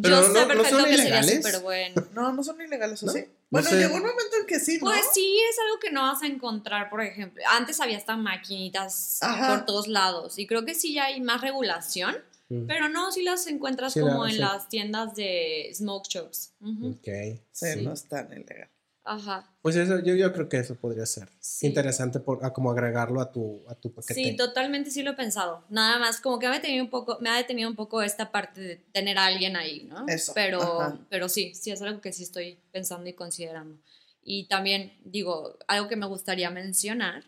Pero 0.02 0.20
Yo 0.22 0.28
no- 0.28 0.34
sé 0.34 0.40
no 0.40 0.48
perfecto 0.48 0.76
son 0.80 0.84
que 0.84 0.90
sería 0.96 1.04
ilegales. 1.04 1.36
súper 1.36 1.60
bueno. 1.60 2.06
No, 2.14 2.32
no 2.32 2.42
son 2.42 2.60
ilegales, 2.60 3.00
¿o 3.04 3.06
¿No? 3.06 3.12
sí? 3.12 3.20
No 3.20 3.26
Bueno, 3.50 3.70
sé. 3.70 3.76
llegó 3.76 3.94
un 3.94 4.00
momento 4.00 4.36
en 4.40 4.46
que 4.46 4.58
sí, 4.58 4.78
¿no? 4.78 4.86
Pues 4.86 5.00
sí, 5.14 5.38
es 5.48 5.56
algo 5.64 5.78
que 5.78 5.92
no 5.92 6.02
vas 6.02 6.22
a 6.22 6.26
encontrar, 6.26 6.90
por 6.90 7.00
ejemplo. 7.00 7.42
Antes 7.50 7.80
había 7.80 7.96
hasta 7.98 8.16
maquinitas 8.16 9.18
Ajá. 9.22 9.48
por 9.56 9.64
todos 9.66 9.86
lados 9.86 10.38
y 10.40 10.46
creo 10.48 10.64
que 10.64 10.74
sí 10.74 10.92
ya 10.92 11.04
hay 11.06 11.20
más 11.20 11.40
regulación, 11.40 12.16
Mm. 12.48 12.66
pero 12.66 12.88
no, 12.88 13.12
sí 13.12 13.22
las 13.22 13.46
encuentras 13.46 13.92
Sí, 13.92 14.00
como 14.00 14.24
la- 14.24 14.30
en 14.30 14.34
sí. 14.34 14.40
las 14.40 14.68
tiendas 14.68 15.14
de 15.14 15.70
smoke 15.74 16.08
shops. 16.08 16.52
Ujú. 16.60 16.88
Ok. 16.98 17.38
Sí, 17.52 17.66
Sí. 17.74 17.82
no 17.82 17.92
es 17.92 18.04
tan 18.08 18.26
ilegal. 18.32 18.68
Ajá. 19.10 19.50
Pues 19.62 19.74
eso, 19.76 19.98
yo, 20.00 20.14
yo 20.14 20.32
creo 20.32 20.48
que 20.48 20.58
eso 20.58 20.74
podría 20.76 21.06
ser 21.06 21.28
Sí. 21.40 21.66
interesante 21.66 22.20
por, 22.20 22.44
a 22.44 22.52
como 22.52 22.70
agregarlo 22.70 23.20
a 23.20 23.32
tu, 23.32 23.64
a 23.68 23.74
tu 23.74 23.92
paquete. 23.92 24.14
Sí, 24.14 24.36
totalmente 24.36 24.90
sí 24.90 25.02
lo 25.02 25.12
he 25.12 25.14
pensado. 25.14 25.64
Nada 25.70 25.98
más, 25.98 26.20
como 26.20 26.38
que 26.38 26.46
me 26.46 26.52
ha 26.54 26.58
detenido 26.58 26.84
un 26.84 26.90
poco, 26.90 27.18
me 27.20 27.30
ha 27.30 27.36
detenido 27.36 27.68
un 27.70 27.76
poco 27.76 28.02
esta 28.02 28.30
parte 28.30 28.60
de 28.60 28.76
tener 28.92 29.16
a 29.18 29.24
alguien 29.26 29.56
ahí, 29.56 29.84
¿no? 29.84 30.06
Eso, 30.08 30.32
Pero, 30.34 30.60
ajá. 30.80 30.98
pero 31.08 31.28
sí, 31.28 31.54
sí 31.54 31.70
es 31.70 31.80
algo 31.82 32.00
que 32.00 32.12
sí 32.12 32.22
estoy 32.22 32.58
pensando 32.70 33.08
y 33.08 33.14
considerando. 33.14 33.78
Y 34.22 34.46
también, 34.46 34.92
digo, 35.04 35.58
algo 35.68 35.88
que 35.88 35.96
me 35.96 36.06
gustaría 36.06 36.50
mencionar, 36.50 37.24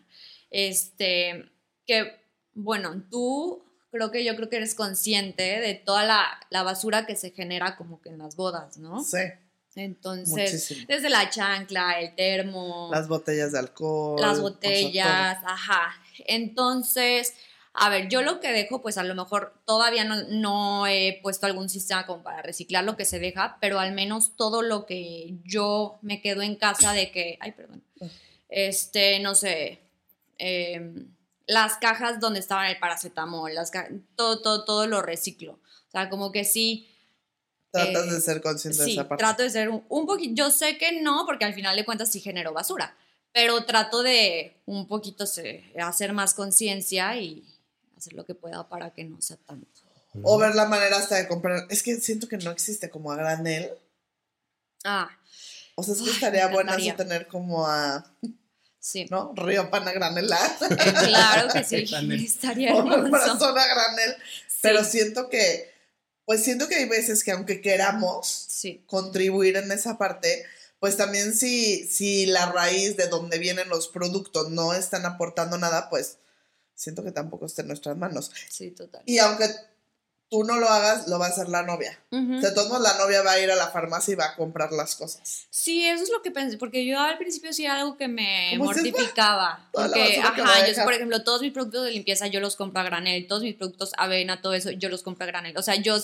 este, 0.51 1.49
que, 1.87 2.21
bueno, 2.53 3.03
tú 3.09 3.63
creo 3.89 4.11
que 4.11 4.23
yo 4.23 4.35
creo 4.35 4.49
que 4.49 4.57
eres 4.57 4.75
consciente 4.75 5.59
de 5.59 5.73
toda 5.73 6.03
la, 6.05 6.25
la 6.49 6.63
basura 6.63 7.05
que 7.05 7.15
se 7.15 7.31
genera 7.31 7.75
como 7.75 8.01
que 8.01 8.09
en 8.09 8.19
las 8.19 8.35
bodas, 8.35 8.77
¿no? 8.77 9.03
Sí, 9.03 9.17
Entonces, 9.75 10.51
muchísimo. 10.51 10.85
desde 10.87 11.09
la 11.09 11.29
chancla, 11.29 11.99
el 11.99 12.13
termo, 12.15 12.89
Las 12.91 13.07
botellas 13.07 13.53
de 13.53 13.59
alcohol. 13.59 14.19
las 14.19 14.31
o 14.31 14.35
sea, 14.35 14.41
botellas, 14.41 15.37
ajá. 15.45 15.95
Entonces, 16.27 17.33
a 17.73 17.89
ver, 17.89 18.09
yo 18.09 18.21
lo 18.21 18.41
que 18.41 18.51
dejo, 18.51 18.81
pues 18.81 18.97
a 18.97 19.03
lo 19.03 19.15
mejor 19.15 19.53
todavía 19.65 20.03
no, 20.03 20.23
no 20.23 20.87
he 20.87 21.19
puesto 21.21 21.45
algún 21.45 21.69
sistema 21.69 22.05
como 22.05 22.21
para 22.21 22.41
reciclar 22.41 22.83
lo 22.83 22.97
que 22.97 23.05
se 23.05 23.19
deja, 23.19 23.57
pero 23.61 23.79
al 23.79 23.93
menos 23.93 24.35
todo 24.35 24.61
lo 24.61 24.85
que 24.85 25.37
yo 25.45 25.97
me 26.01 26.21
quedo 26.21 26.41
en 26.41 26.55
casa 26.55 26.91
de 26.91 27.11
que, 27.11 27.37
ay, 27.39 27.53
perdón, 27.53 27.81
este, 28.49 29.19
no 29.21 29.35
sé, 29.35 29.79
em, 30.37 31.07
las 31.47 31.77
cajas 31.77 32.19
donde 32.19 32.41
estaban 32.41 32.67
el 32.67 32.77
paracetamol, 32.77 33.55
las 33.55 33.71
todo, 34.15 34.41
todo, 34.41 34.65
todo 34.65 34.85
lo 34.87 35.01
reciclo. 35.01 35.53
O 35.53 35.91
sea, 35.91 36.09
como 36.09 36.31
que 36.31 36.43
sí. 36.45 36.87
Tratas 37.71 38.05
eh, 38.07 38.11
de 38.11 38.21
ser 38.21 38.41
consciente 38.41 38.83
de 38.83 38.91
esa 38.91 39.07
parte. 39.07 39.23
trato 39.23 39.43
de 39.43 39.49
ser 39.49 39.69
un, 39.69 39.83
un 39.89 40.05
poquito, 40.05 40.33
yo 40.35 40.51
sé 40.51 40.77
que 40.77 41.01
no, 41.01 41.25
porque 41.25 41.45
al 41.45 41.53
final 41.53 41.75
de 41.75 41.85
cuentas 41.85 42.11
sí 42.11 42.19
genero 42.19 42.51
basura, 42.53 42.95
pero 43.31 43.63
trato 43.65 44.03
de 44.03 44.57
un 44.65 44.87
poquito 44.87 45.25
se- 45.25 45.63
hacer 45.81 46.11
más 46.13 46.33
conciencia 46.33 47.15
y 47.17 47.43
hacer 47.97 48.13
lo 48.13 48.25
que 48.25 48.35
pueda 48.35 48.67
para 48.67 48.89
que 48.93 49.03
no 49.05 49.21
sea 49.21 49.37
tanto. 49.45 49.67
O 50.23 50.37
ver 50.37 50.53
la 50.55 50.65
manera 50.65 50.97
hasta 50.97 51.15
de 51.15 51.27
comprar. 51.29 51.65
Es 51.69 51.81
que 51.83 51.95
siento 51.95 52.27
que 52.27 52.37
no 52.37 52.51
existe 52.51 52.89
como 52.89 53.13
a 53.13 53.15
granel. 53.15 53.71
Ah, 54.83 55.09
O 55.75 55.83
sea, 55.83 55.93
es 55.93 56.01
que 56.01 56.09
Ay, 56.09 56.15
estaría 56.15 56.47
bueno 56.47 56.71
encantaría. 56.73 56.95
tener 56.97 57.27
como 57.27 57.65
a, 57.67 58.03
sí. 58.79 59.05
¿no? 59.09 59.31
Río 59.35 59.69
Pana 59.69 59.93
Granelar. 59.93 60.51
Eh, 60.69 60.75
claro 61.07 61.47
que 61.53 61.63
sí, 61.63 61.85
estaría 62.25 62.71
hermoso. 62.77 63.39
zona 63.39 63.65
granel. 63.65 64.15
Sí, 64.47 64.57
Pero 64.61 64.83
siento 64.83 65.29
que, 65.29 65.70
pues 66.31 66.45
siento 66.45 66.69
que 66.69 66.75
hay 66.75 66.85
veces 66.87 67.25
que 67.25 67.33
aunque 67.33 67.59
queramos 67.59 68.25
sí, 68.25 68.85
contribuir 68.87 69.57
en 69.57 69.69
esa 69.69 69.97
parte, 69.97 70.45
pues 70.79 70.95
también 70.95 71.33
si, 71.33 71.85
si 71.89 72.25
la 72.25 72.49
raíz 72.53 72.95
de 72.95 73.07
donde 73.07 73.37
vienen 73.37 73.67
los 73.67 73.89
productos 73.89 74.49
no 74.49 74.73
están 74.73 75.05
aportando 75.05 75.57
nada, 75.57 75.89
pues 75.89 76.19
siento 76.73 77.03
que 77.03 77.11
tampoco 77.11 77.47
está 77.47 77.63
en 77.63 77.67
nuestras 77.67 77.97
manos. 77.97 78.31
sí, 78.47 78.71
total. 78.71 79.03
Y 79.05 79.17
aunque 79.17 79.43
tú 80.31 80.45
no 80.45 80.57
lo 80.57 80.69
hagas, 80.69 81.09
lo 81.09 81.19
va 81.19 81.25
a 81.25 81.29
hacer 81.29 81.49
la 81.49 81.63
novia. 81.63 81.99
Ujú. 82.09 82.39
De 82.39 82.51
todos 82.53 82.69
modos, 82.69 82.83
la 82.83 82.97
novia 82.97 83.21
va 83.21 83.33
a 83.33 83.39
ir 83.41 83.51
a 83.51 83.55
la 83.57 83.67
farmacia 83.67 84.13
y 84.13 84.15
va 84.15 84.27
a 84.27 84.35
comprar 84.37 84.71
las 84.71 84.95
cosas. 84.95 85.45
Sí, 85.49 85.85
eso 85.85 86.05
es 86.05 86.09
lo 86.09 86.21
que 86.21 86.31
pensé, 86.31 86.57
porque 86.57 86.85
yo 86.85 86.97
al 87.01 87.17
principio 87.17 87.51
sí 87.51 87.65
era 87.65 87.75
algo 87.75 87.97
que 87.97 88.07
me 88.07 88.53
¿Cómo 88.57 88.71
dices, 88.71 88.93
mortificaba. 88.93 89.69
Porque, 89.73 90.21
ajá, 90.23 90.65
yo, 90.65 90.83
por 90.85 90.93
ejemplo, 90.93 91.21
todos 91.25 91.41
mis 91.41 91.51
productos 91.51 91.83
de 91.83 91.91
limpieza 91.91 92.27
yo 92.27 92.39
los 92.39 92.55
compro 92.55 92.79
a 92.79 92.85
granel, 92.85 93.27
todos 93.27 93.43
mis 93.43 93.55
productos 93.55 93.91
avena, 93.97 94.41
todo 94.41 94.53
eso, 94.53 94.71
yo 94.71 94.87
los 94.87 95.03
compro 95.03 95.25
a 95.25 95.27
granel. 95.27 95.57
O 95.57 95.61
sea, 95.61 95.75
yo 95.75 95.97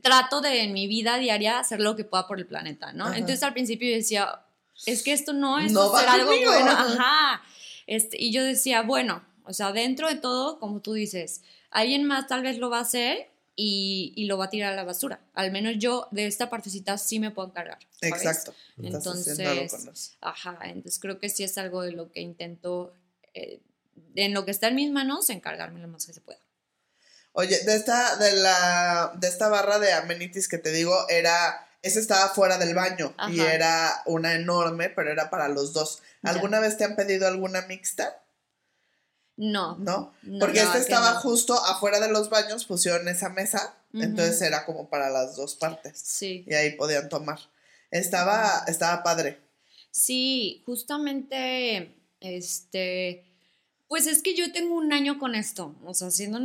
trato 0.00 0.40
de 0.40 0.62
en 0.62 0.72
mi 0.72 0.86
vida 0.86 1.18
diaria 1.18 1.58
hacer 1.58 1.80
lo 1.80 1.96
que 1.96 2.04
pueda 2.04 2.26
por 2.26 2.38
el 2.38 2.46
planeta, 2.46 2.94
¿no? 2.94 3.12
Entonces 3.12 3.42
al 3.42 3.52
principio 3.52 3.90
yo 3.90 3.96
decía, 3.96 4.40
es 4.86 5.02
que 5.02 5.12
esto 5.12 5.34
no 5.34 5.58
es 5.58 5.70
no 5.70 5.94
algo 5.94 6.26
bueno, 6.26 6.70
ajá. 6.70 7.42
Este, 7.86 8.16
y 8.18 8.32
yo 8.32 8.42
decía, 8.42 8.80
bueno, 8.80 9.22
o 9.44 9.52
sea, 9.52 9.72
dentro 9.72 10.08
de 10.08 10.14
todo, 10.14 10.58
como 10.58 10.80
tú 10.80 10.94
dices, 10.94 11.42
alguien 11.70 12.04
más 12.04 12.26
tal 12.26 12.40
vez 12.40 12.56
lo 12.56 12.70
va 12.70 12.78
a 12.78 12.82
hacer 12.82 13.33
y, 13.56 14.24
lo 14.26 14.38
va 14.38 14.46
a 14.46 14.50
tirar 14.50 14.72
a 14.72 14.76
la 14.76 14.84
basura. 14.84 15.20
Al 15.34 15.52
menos 15.52 15.74
yo 15.78 16.08
de 16.10 16.26
esta 16.26 16.50
partecita 16.50 16.98
sí 16.98 17.20
me 17.20 17.30
puedo 17.30 17.48
encargar. 17.48 17.78
Exacto. 18.00 18.54
Entonces, 18.82 20.16
ajá, 20.20 20.58
entonces 20.62 20.98
creo 21.00 21.18
que 21.18 21.28
sí 21.28 21.44
es 21.44 21.56
algo 21.58 21.82
de 21.82 21.92
lo 21.92 22.10
que 22.10 22.20
intento, 22.20 22.94
eh, 23.34 23.60
en 24.16 24.34
lo 24.34 24.44
que 24.44 24.50
está 24.50 24.68
en 24.68 24.76
mis 24.76 24.90
manos, 24.90 25.30
encargarme 25.30 25.80
lo 25.80 25.88
más 25.88 26.06
que 26.06 26.12
se 26.12 26.20
pueda. 26.20 26.40
Oye, 27.32 27.58
de 27.64 27.74
esta, 27.74 28.16
de 28.16 28.32
la, 28.36 29.12
de 29.16 29.26
esta 29.26 29.48
barra 29.48 29.78
de 29.78 29.92
amenities 29.92 30.48
que 30.48 30.58
te 30.58 30.70
digo, 30.70 31.08
era, 31.08 31.68
esa 31.82 31.98
estaba 31.98 32.28
fuera 32.28 32.58
del 32.58 32.74
baño 32.74 33.14
y 33.28 33.40
era 33.40 34.02
una 34.06 34.34
enorme, 34.34 34.88
pero 34.88 35.10
era 35.10 35.30
para 35.30 35.48
los 35.48 35.72
dos. 35.72 36.00
¿Alguna 36.22 36.60
vez 36.60 36.76
te 36.76 36.84
han 36.84 36.96
pedido 36.96 37.26
alguna 37.26 37.62
mixta? 37.62 38.23
No. 39.36 39.76
¿No? 39.78 40.12
Porque 40.38 40.60
esta 40.60 40.78
estaba 40.78 41.14
justo 41.14 41.54
afuera 41.54 42.00
de 42.00 42.08
los 42.08 42.30
baños, 42.30 42.64
pusieron 42.64 43.08
esa 43.08 43.30
mesa, 43.30 43.76
entonces 43.92 44.40
era 44.42 44.64
como 44.64 44.88
para 44.88 45.10
las 45.10 45.36
dos 45.36 45.56
partes. 45.56 45.98
Sí. 45.98 46.44
Y 46.46 46.54
ahí 46.54 46.72
podían 46.76 47.08
tomar. 47.08 47.38
Estaba, 47.90 48.64
estaba 48.66 49.02
padre. 49.02 49.40
Sí, 49.90 50.62
justamente, 50.66 51.94
este, 52.20 53.24
pues 53.86 54.06
es 54.06 54.22
que 54.22 54.34
yo 54.34 54.50
tengo 54.52 54.74
un 54.74 54.92
año 54.92 55.18
con 55.18 55.34
esto, 55.34 55.76
o 55.84 55.94
sea, 55.94 56.08
haciendo, 56.08 56.40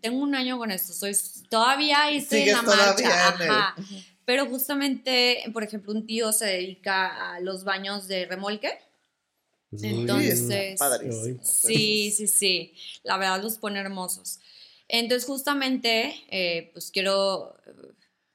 tengo 0.00 0.22
un 0.22 0.34
año 0.34 0.56
con 0.56 0.70
esto, 0.70 0.94
soy, 0.94 1.14
todavía 1.50 2.08
estoy 2.10 2.48
en 2.48 2.52
la 2.52 2.62
marcha, 2.62 3.28
ajá. 3.28 3.76
Pero 4.24 4.46
justamente, 4.46 5.42
por 5.52 5.62
ejemplo, 5.62 5.92
un 5.92 6.06
tío 6.06 6.32
se 6.32 6.46
dedica 6.46 7.34
a 7.34 7.40
los 7.40 7.64
baños 7.64 8.08
de 8.08 8.24
remolque. 8.24 8.78
Entonces, 9.82 10.78
sí, 11.42 12.10
sí, 12.10 12.26
sí, 12.26 12.74
la 13.02 13.16
verdad 13.16 13.42
los 13.42 13.58
pone 13.58 13.80
hermosos. 13.80 14.40
Entonces, 14.88 15.26
justamente, 15.26 16.14
eh, 16.30 16.70
pues 16.72 16.90
quiero 16.90 17.56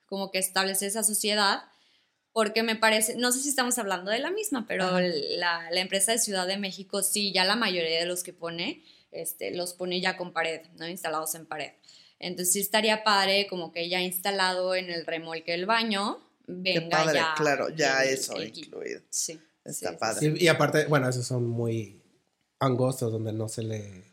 como 0.05 0.31
que 0.31 0.39
establecer 0.39 0.87
esa 0.87 1.03
sociedad, 1.03 1.61
porque 2.33 2.63
me 2.63 2.75
parece, 2.75 3.15
no 3.15 3.31
sé 3.31 3.41
si 3.41 3.49
estamos 3.49 3.77
hablando 3.77 4.11
de 4.11 4.19
la 4.19 4.31
misma, 4.31 4.65
pero 4.67 4.99
la, 4.99 5.69
la, 5.71 5.79
empresa 5.81 6.11
de 6.11 6.19
Ciudad 6.19 6.47
de 6.47 6.57
México 6.57 7.03
sí, 7.03 7.31
ya 7.31 7.43
la 7.43 7.55
mayoría 7.55 7.99
de 7.99 8.05
los 8.05 8.23
que 8.23 8.33
pone, 8.33 8.83
este, 9.11 9.51
los 9.55 9.73
pone 9.73 10.01
ya 10.01 10.17
con 10.17 10.33
pared, 10.33 10.61
¿no? 10.77 10.87
Instalados 10.87 11.35
en 11.35 11.45
pared. 11.45 11.71
Entonces 12.19 12.53
sí 12.53 12.59
estaría 12.59 13.03
padre 13.03 13.47
como 13.47 13.71
que 13.71 13.87
ya 13.89 14.01
instalado 14.01 14.75
en 14.75 14.89
el 14.89 15.05
remolque 15.05 15.51
del 15.51 15.65
baño, 15.65 16.19
venga 16.47 16.97
padre, 16.97 17.19
ya. 17.19 17.33
Claro, 17.35 17.69
ya 17.69 18.03
eso 18.03 18.41
incluido. 18.41 19.01
Sí. 19.09 19.39
Está 19.63 19.97
padre. 19.97 20.33
Y, 20.37 20.47
aparte, 20.47 20.85
bueno, 20.85 21.07
esos 21.09 21.25
son 21.25 21.47
muy 21.47 22.01
angostos 22.59 23.11
donde 23.11 23.33
no 23.33 23.47
se 23.47 23.63
le... 23.63 24.03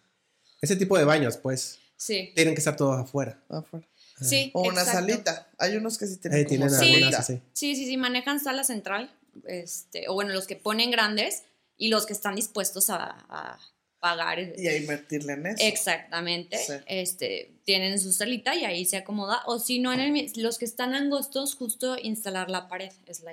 Ese 0.61 0.77
tipo 0.77 0.97
de 0.99 1.05
baños, 1.05 1.37
pues. 1.37 1.79
Sí. 1.97 2.33
Tienen 2.35 2.55
que 2.55 2.61
estar 2.61 2.77
todos 2.77 2.99
afuera. 2.99 3.43
Afuera. 3.49 3.87
Sí. 4.21 4.51
O 4.55 4.63
una 4.63 4.85
salita. 4.85 5.49
Hay 5.59 5.77
unos 5.77 5.99
que 5.99 6.07
sí 6.07 6.17
tienen, 6.17 6.45
como 6.47 6.69
salita. 6.69 7.23
sí. 7.23 7.41
sí, 7.53 7.77
sí, 7.77 7.87
sí, 7.87 7.97
manejan 7.97 8.41
sala 8.41 8.65
central. 8.65 9.15
Este, 9.47 10.09
o 10.09 10.15
bueno, 10.15 10.33
los 10.33 10.47
que 10.47 10.57
ponen 10.57 10.91
grandes 10.91 11.43
y 11.77 11.89
los 11.89 12.07
que 12.07 12.15
están 12.15 12.35
dispuestos 12.35 12.89
a, 12.91 13.59
pagar. 13.99 14.39
Y 14.57 14.67
a 14.69 14.77
invertirle 14.77 15.35
en 15.35 15.47
eso. 15.47 15.65
Exactamente. 15.65 16.59
Este, 16.87 17.59
tienen 17.65 17.99
su 17.99 18.13
salita 18.13 18.55
y 18.55 18.65
ahí 18.65 18.85
se 18.87 18.97
acomoda. 18.97 19.43
O 19.47 19.59
si 19.59 19.79
no, 19.79 19.93
en 19.93 20.01
el, 20.01 20.33
los 20.37 20.59
que 20.59 20.65
están 20.65 20.95
angostos, 20.95 21.55
justo 21.55 21.97
instalar 22.01 22.51
la 22.51 22.69
pared. 22.69 22.93
Es 23.07 23.21
la 23.21 23.33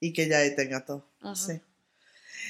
y 0.00 0.12
que 0.12 0.28
ya 0.28 0.38
ahí 0.38 0.56
tenga 0.56 0.84
todo. 0.84 1.06
Sí. 1.34 1.60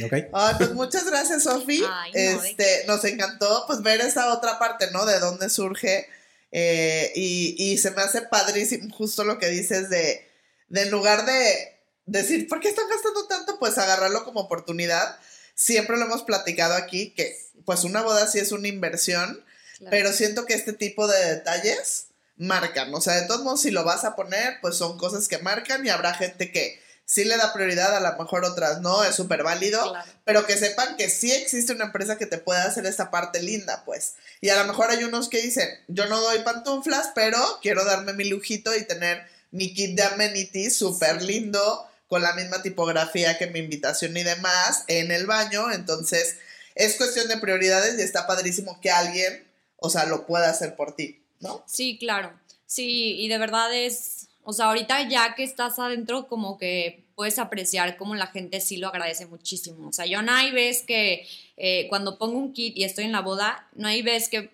Okay. 0.02 0.28
pues 0.56 0.72
muchas 0.72 1.04
gracias, 1.04 1.42
Sofi. 1.42 1.84
este, 2.14 2.84
nos 2.86 3.04
encantó 3.04 3.64
pues 3.66 3.82
ver 3.82 4.00
esa 4.00 4.32
otra 4.32 4.58
parte, 4.58 4.90
¿no? 4.92 5.04
De 5.04 5.18
dónde 5.18 5.50
surge. 5.50 6.08
Eh, 6.52 7.12
y, 7.14 7.54
y, 7.58 7.78
se 7.78 7.90
me 7.92 8.02
hace 8.02 8.22
padrísimo 8.22 8.92
justo 8.92 9.22
lo 9.22 9.38
que 9.38 9.48
dices 9.48 9.88
de, 9.88 10.28
de 10.68 10.82
en 10.82 10.90
lugar 10.90 11.24
de 11.24 11.78
decir, 12.06 12.48
¿por 12.48 12.60
qué 12.60 12.68
están 12.68 12.88
gastando 12.88 13.26
tanto? 13.28 13.58
Pues 13.58 13.78
agarrarlo 13.78 14.24
como 14.24 14.40
oportunidad. 14.40 15.18
Siempre 15.54 15.96
lo 15.96 16.06
hemos 16.06 16.22
platicado 16.22 16.74
aquí, 16.74 17.10
que 17.10 17.36
pues 17.64 17.84
una 17.84 18.02
boda 18.02 18.26
sí 18.26 18.38
es 18.38 18.50
una 18.50 18.68
inversión, 18.68 19.44
pero 19.90 20.12
siento 20.12 20.46
que 20.46 20.54
este 20.54 20.72
tipo 20.72 21.06
de 21.06 21.34
detalles 21.34 22.06
marcan. 22.36 22.92
O 22.94 23.00
sea, 23.00 23.20
de 23.20 23.26
todos 23.26 23.42
modos, 23.42 23.60
si 23.60 23.70
lo 23.70 23.84
vas 23.84 24.04
a 24.04 24.16
poner, 24.16 24.58
pues 24.60 24.76
son 24.76 24.98
cosas 24.98 25.28
que 25.28 25.38
marcan 25.38 25.84
y 25.86 25.90
habrá 25.90 26.14
gente 26.14 26.50
que 26.50 26.82
sí 27.10 27.24
le 27.24 27.36
da 27.36 27.52
prioridad, 27.52 27.96
a 27.96 27.98
lo 27.98 28.22
mejor 28.22 28.44
otras 28.44 28.82
no, 28.82 29.02
es 29.02 29.16
súper 29.16 29.42
válido, 29.42 29.94
pero 30.24 30.46
que 30.46 30.56
sepan 30.56 30.96
que 30.96 31.10
sí 31.10 31.32
existe 31.32 31.72
una 31.72 31.86
empresa 31.86 32.16
que 32.16 32.26
te 32.26 32.38
puede 32.38 32.60
hacer 32.60 32.86
esta 32.86 33.10
parte 33.10 33.42
linda, 33.42 33.82
pues. 33.84 34.14
Y 34.40 34.50
a 34.50 34.56
lo 34.62 34.64
mejor 34.64 34.92
hay 34.92 35.02
unos 35.02 35.28
que 35.28 35.42
dicen, 35.42 35.68
yo 35.88 36.06
no 36.06 36.20
doy 36.20 36.38
pantuflas, 36.44 37.10
pero 37.12 37.44
quiero 37.62 37.84
darme 37.84 38.12
mi 38.12 38.26
lujito 38.26 38.76
y 38.76 38.84
tener 38.84 39.26
mi 39.50 39.74
kit 39.74 39.96
de 39.96 40.04
amenities 40.04 40.76
súper 40.76 41.20
lindo, 41.20 41.84
con 42.06 42.22
la 42.22 42.32
misma 42.34 42.62
tipografía 42.62 43.36
que 43.38 43.48
mi 43.48 43.58
invitación 43.58 44.16
y 44.16 44.22
demás, 44.22 44.84
en 44.86 45.10
el 45.10 45.26
baño, 45.26 45.72
entonces 45.72 46.36
es 46.76 46.94
cuestión 46.94 47.26
de 47.26 47.38
prioridades 47.38 47.98
y 47.98 48.02
está 48.02 48.28
padrísimo 48.28 48.80
que 48.80 48.92
alguien, 48.92 49.48
o 49.78 49.90
sea, 49.90 50.06
lo 50.06 50.28
pueda 50.28 50.48
hacer 50.48 50.76
por 50.76 50.94
ti, 50.94 51.20
¿no? 51.40 51.64
Sí, 51.66 51.98
claro. 51.98 52.32
Sí, 52.66 53.16
y 53.18 53.26
de 53.26 53.38
verdad 53.38 53.74
es 53.74 54.19
o 54.50 54.52
sea, 54.52 54.66
ahorita 54.66 55.08
ya 55.08 55.34
que 55.36 55.44
estás 55.44 55.78
adentro, 55.78 56.26
como 56.26 56.58
que 56.58 57.04
puedes 57.14 57.38
apreciar 57.38 57.96
cómo 57.96 58.16
la 58.16 58.26
gente 58.26 58.60
sí 58.60 58.78
lo 58.78 58.88
agradece 58.88 59.26
muchísimo. 59.26 59.88
O 59.88 59.92
sea, 59.92 60.06
yo 60.06 60.22
no 60.22 60.32
hay 60.32 60.50
vez 60.50 60.82
que 60.82 61.26
eh, 61.56 61.86
cuando 61.88 62.18
pongo 62.18 62.36
un 62.36 62.52
kit 62.52 62.76
y 62.76 62.82
estoy 62.82 63.04
en 63.04 63.12
la 63.12 63.20
boda, 63.20 63.68
no 63.74 63.86
hay 63.86 64.02
vez 64.02 64.28
que 64.28 64.50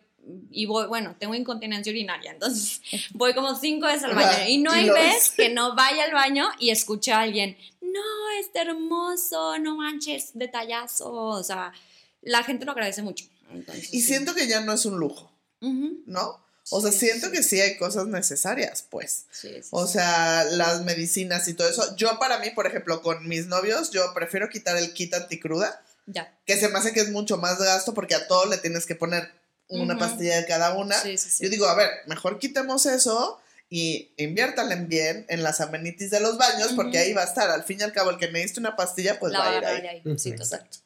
y 0.51 0.66
voy, 0.66 0.86
bueno, 0.86 1.16
tengo 1.18 1.34
incontinencia 1.34 1.90
urinaria, 1.90 2.32
entonces 2.32 2.82
voy 3.14 3.32
como 3.32 3.55
cinco 3.55 3.86
veces 3.86 4.05
al 4.05 4.14
baño 4.14 4.49
y 4.49 4.59
no 4.59 4.70
hay 4.70 4.90
vez 4.90 5.30
que 5.30 5.49
no 5.49 5.74
vaya 5.74 6.05
al 6.05 6.12
baño 6.12 6.49
y 6.59 6.70
escuche 6.70 7.12
a 7.12 7.20
alguien, 7.20 7.57
no, 7.80 8.03
está 8.40 8.62
hermoso, 8.62 9.59
no 9.59 9.76
manches, 9.76 10.32
detallazo, 10.34 11.12
o 11.12 11.42
sea, 11.42 11.72
la 12.20 12.42
gente 12.42 12.66
lo 12.66 12.72
agradece 12.72 13.03
mucho. 13.03 13.24
y 13.92 14.01
siento 14.03 14.34
que 14.34 14.47
ya 14.47 14.61
no 14.61 14.72
es 14.72 14.84
un 14.84 14.99
lujo, 14.99 15.32
¿no? 15.61 16.45
O 16.71 16.81
sea, 16.81 16.91
siento 16.91 17.31
que 17.31 17.43
sí 17.43 17.61
hay 17.61 17.77
cosas 17.77 18.07
necesarias, 18.07 18.85
pues. 18.91 19.27
o 19.71 19.87
sea, 19.87 20.45
las 20.45 20.83
medicinas 20.83 21.47
y 21.47 21.55
todo 21.55 21.69
eso. 21.69 21.95
Yo 21.97 22.19
para 22.19 22.39
mí, 22.39 22.51
por 22.51 22.67
ejemplo, 22.67 23.03
con 23.03 23.27
mis 23.29 23.47
novios, 23.47 23.91
yo 23.91 24.12
prefiero 24.14 24.49
quitar 24.49 24.77
el 24.77 24.93
kit 24.93 25.14
anticruda. 25.14 25.83
Ya. 26.07 26.33
Que 26.45 26.59
se 26.59 26.69
me 26.69 26.79
hace 26.79 26.93
que 26.93 27.01
es 27.01 27.11
mucho 27.11 27.37
más 27.37 27.59
gasto 27.59 27.95
porque 27.95 28.14
a 28.14 28.27
todo 28.27 28.47
le 28.47 28.59
tienes 28.59 28.87
que 28.87 28.95
poner 28.95 29.31
una 29.69 29.99
pastilla 29.99 30.37
de 30.37 30.47
cada 30.47 30.75
una. 30.75 30.97
Yo 31.05 31.49
digo, 31.49 31.67
a 31.67 31.75
ver, 31.75 31.91
mejor 32.07 32.39
quitemos 32.39 32.87
eso 32.87 33.41
y 33.69 34.12
inviértanle 34.17 34.77
bien 34.77 35.27
en 35.29 35.43
las 35.43 35.61
amenities 35.61 36.11
de 36.11 36.21
los 36.21 36.39
baños, 36.39 36.73
porque 36.75 36.99
ahí 36.99 37.12
va 37.12 37.23
a 37.23 37.25
estar. 37.25 37.51
Al 37.51 37.64
fin 37.64 37.79
y 37.81 37.83
al 37.83 37.93
cabo, 37.93 38.11
el 38.11 38.19
que 38.19 38.29
me 38.29 38.41
diste 38.41 38.61
una 38.61 38.77
pastilla, 38.77 39.19
pues 39.19 39.33
va 39.33 39.51
a 39.51 39.59
ir 39.59 39.64
ahí. 39.64 40.03
Sí, 40.17 40.31
exacto. 40.31 40.79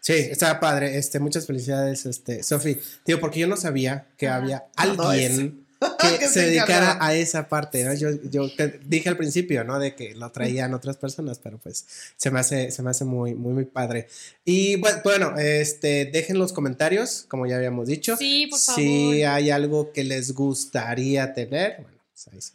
Sí, 0.00 0.12
está 0.12 0.60
padre. 0.60 0.96
Este, 0.96 1.18
muchas 1.18 1.46
felicidades, 1.46 2.06
este, 2.06 2.42
Sofi. 2.42 2.78
Tío, 3.04 3.18
porque 3.20 3.40
yo 3.40 3.46
no 3.46 3.56
sabía 3.56 4.06
que 4.16 4.28
había 4.28 4.66
alguien 4.76 5.64
que, 6.18 6.28
se 6.28 6.42
dedicara 6.42 6.98
a 7.00 7.14
esa 7.14 7.48
parte, 7.48 7.84
Yo, 7.98 8.10
yo 8.30 8.50
te 8.54 8.80
dije 8.84 9.08
al 9.08 9.16
principio, 9.16 9.64
¿no? 9.64 9.78
De 9.78 9.94
que 9.94 10.14
lo 10.14 10.30
traían 10.30 10.74
otras 10.74 10.96
personas, 10.96 11.38
pero 11.38 11.58
pues 11.58 11.84
se 12.16 12.30
me 12.30 12.40
hace, 12.40 12.70
se 12.70 12.82
me 12.82 12.90
hace 12.90 13.04
muy, 13.04 13.34
muy, 13.34 13.52
muy 13.52 13.64
padre. 13.64 14.08
Y 14.44 14.76
bueno, 14.76 15.36
este, 15.38 16.06
dejen 16.06 16.38
los 16.38 16.52
comentarios, 16.52 17.26
como 17.28 17.46
ya 17.46 17.56
habíamos 17.56 17.88
dicho. 17.88 18.16
Sí, 18.16 18.46
por 18.46 18.60
favor. 18.60 18.80
Si 18.80 19.22
hay 19.24 19.50
algo 19.50 19.92
que 19.92 20.04
les 20.04 20.32
gustaría 20.32 21.34
tener, 21.34 21.93
pues 22.30 22.52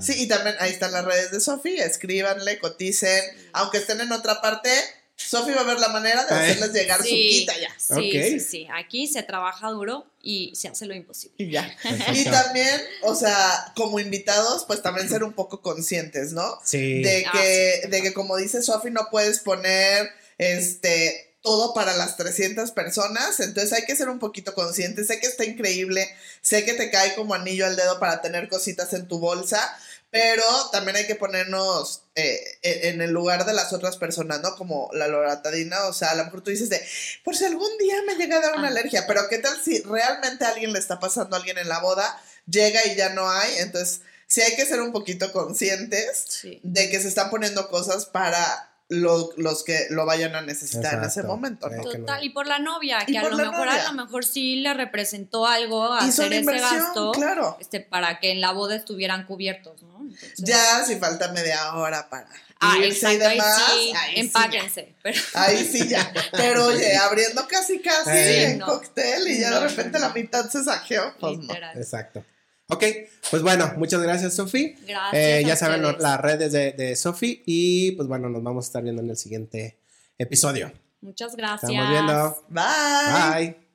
sí, 0.00 0.14
y 0.22 0.28
también 0.28 0.56
ahí 0.60 0.70
están 0.70 0.92
las 0.92 1.04
redes 1.04 1.30
de 1.30 1.40
Sofi, 1.40 1.76
escríbanle, 1.76 2.58
coticen, 2.58 3.22
aunque 3.52 3.78
estén 3.78 4.00
en 4.00 4.12
otra 4.12 4.40
parte, 4.40 4.70
Sofi 5.16 5.52
va 5.52 5.60
a 5.60 5.64
ver 5.64 5.78
la 5.78 5.88
manera 5.88 6.24
de 6.24 6.34
hacerles 6.34 6.72
llegar 6.72 7.00
su 7.02 7.08
quita 7.08 7.52
ya. 7.58 7.70
Sí, 7.78 8.10
sí, 8.12 8.40
sí. 8.40 8.68
Aquí 8.74 9.06
se 9.06 9.22
trabaja 9.22 9.68
duro 9.68 10.06
y 10.22 10.52
se 10.56 10.68
hace 10.68 10.86
lo 10.86 10.94
imposible. 10.94 11.34
Y 11.38 11.50
ya. 11.50 11.76
y 12.14 12.24
también, 12.24 12.80
o 13.02 13.14
sea, 13.14 13.72
como 13.76 14.00
invitados, 14.00 14.64
pues 14.66 14.82
también 14.82 15.08
ser 15.08 15.22
un 15.22 15.34
poco 15.34 15.60
conscientes, 15.60 16.32
¿no? 16.32 16.58
Sí. 16.64 17.02
De 17.02 17.26
ah, 17.26 17.32
que, 17.32 17.88
de 17.88 18.02
que 18.02 18.14
como 18.14 18.36
dice 18.36 18.62
Sofi, 18.62 18.90
no 18.90 19.08
puedes 19.10 19.40
poner 19.40 20.08
este 20.38 21.29
todo 21.42 21.72
para 21.72 21.96
las 21.96 22.16
300 22.16 22.70
personas, 22.72 23.40
entonces 23.40 23.72
hay 23.72 23.84
que 23.86 23.96
ser 23.96 24.08
un 24.08 24.18
poquito 24.18 24.54
consciente. 24.54 25.04
Sé 25.04 25.20
que 25.20 25.26
está 25.26 25.44
increíble, 25.44 26.08
sé 26.42 26.64
que 26.64 26.74
te 26.74 26.90
cae 26.90 27.14
como 27.14 27.34
anillo 27.34 27.66
al 27.66 27.76
dedo 27.76 27.98
para 27.98 28.20
tener 28.20 28.48
cositas 28.48 28.92
en 28.92 29.08
tu 29.08 29.18
bolsa, 29.18 29.76
pero 30.10 30.42
también 30.72 30.96
hay 30.96 31.06
que 31.06 31.14
ponernos 31.14 32.02
eh, 32.16 32.58
en 32.62 33.00
el 33.00 33.10
lugar 33.10 33.46
de 33.46 33.54
las 33.54 33.72
otras 33.72 33.96
personas, 33.96 34.40
¿no? 34.40 34.56
Como 34.56 34.90
la 34.92 35.08
loratadina, 35.08 35.84
o 35.84 35.92
sea, 35.92 36.10
a 36.10 36.14
lo 36.16 36.24
mejor 36.24 36.42
tú 36.42 36.50
dices 36.50 36.68
de, 36.68 36.84
por 37.24 37.36
si 37.36 37.44
algún 37.44 37.78
día 37.78 37.96
me 38.06 38.16
llega 38.16 38.38
a 38.38 38.40
dar 38.40 38.56
una 38.56 38.68
ah. 38.68 38.70
alergia, 38.70 39.06
pero 39.06 39.28
¿qué 39.28 39.38
tal 39.38 39.56
si 39.62 39.80
realmente 39.82 40.44
a 40.44 40.48
alguien 40.48 40.72
le 40.72 40.78
está 40.78 40.98
pasando 41.00 41.36
a 41.36 41.38
alguien 41.38 41.58
en 41.58 41.68
la 41.68 41.78
boda, 41.78 42.20
llega 42.46 42.84
y 42.86 42.96
ya 42.96 43.10
no 43.10 43.30
hay? 43.30 43.58
Entonces 43.58 44.02
sí 44.26 44.42
hay 44.42 44.56
que 44.56 44.66
ser 44.66 44.80
un 44.80 44.92
poquito 44.92 45.32
conscientes 45.32 46.42
de 46.62 46.90
que 46.90 47.00
se 47.00 47.08
están 47.08 47.30
poniendo 47.30 47.68
cosas 47.68 48.06
para 48.06 48.69
los 48.90 49.64
que 49.64 49.86
lo 49.90 50.04
vayan 50.04 50.34
a 50.34 50.42
necesitar 50.42 50.94
en 50.94 51.04
ese 51.04 51.22
momento, 51.22 51.70
¿no? 51.70 51.82
Total, 51.82 52.22
y 52.24 52.30
por 52.30 52.46
la 52.46 52.58
novia, 52.58 52.98
que 53.06 53.16
a 53.16 53.28
lo 53.28 53.36
mejor 53.36 53.68
a 53.68 53.84
lo 53.84 53.92
mejor 53.92 54.24
sí 54.24 54.56
le 54.56 54.74
representó 54.74 55.46
algo 55.46 55.92
hacer 55.92 56.32
ese 56.32 56.58
gasto 56.58 57.12
claro. 57.12 57.56
este, 57.60 57.80
para 57.80 58.18
que 58.18 58.32
en 58.32 58.40
la 58.40 58.52
boda 58.52 58.74
estuvieran 58.74 59.26
cubiertos, 59.26 59.82
¿no? 59.82 60.00
ya, 60.38 60.84
si 60.84 60.96
falta 60.96 61.32
media 61.32 61.74
hora 61.76 62.08
para 62.08 62.26
ah, 62.58 62.78
irse 62.78 63.12
y 63.12 63.16
demás, 63.16 63.62
ahí 63.68 63.92
sí, 63.92 64.20
empáquense. 64.20 64.94
Ahí 65.34 65.64
sí 65.64 65.88
ya. 65.88 66.12
Pero 66.32 66.66
oye, 66.66 66.96
abriendo 66.96 67.46
casi 67.46 67.80
casi 67.80 68.10
en 68.10 68.60
cóctel 68.60 69.28
y 69.28 69.40
ya 69.40 69.50
de 69.60 69.68
repente 69.68 69.98
la 69.98 70.08
mitad 70.10 70.48
se 70.48 70.64
saqueó, 70.64 71.14
pues 71.20 71.38
Exacto. 71.76 72.24
Ok, 72.70 72.84
pues 73.30 73.42
bueno, 73.42 73.72
muchas 73.76 74.00
gracias, 74.02 74.34
Sofi. 74.34 74.74
Gracias. 74.86 75.14
Eh, 75.14 75.42
ya 75.46 75.56
saben 75.56 75.82
las 75.82 76.20
redes 76.20 76.52
de, 76.52 76.72
de 76.72 76.96
Sofi 76.96 77.42
y 77.46 77.92
pues 77.92 78.08
bueno, 78.08 78.28
nos 78.28 78.42
vamos 78.42 78.64
a 78.64 78.68
estar 78.68 78.82
viendo 78.82 79.02
en 79.02 79.10
el 79.10 79.16
siguiente 79.16 79.78
episodio. 80.18 80.72
Muchas 81.00 81.34
gracias. 81.34 81.70
Estamos 81.70 81.90
viendo. 81.90 82.44
Bye. 82.48 83.44
Bye. 83.52 83.69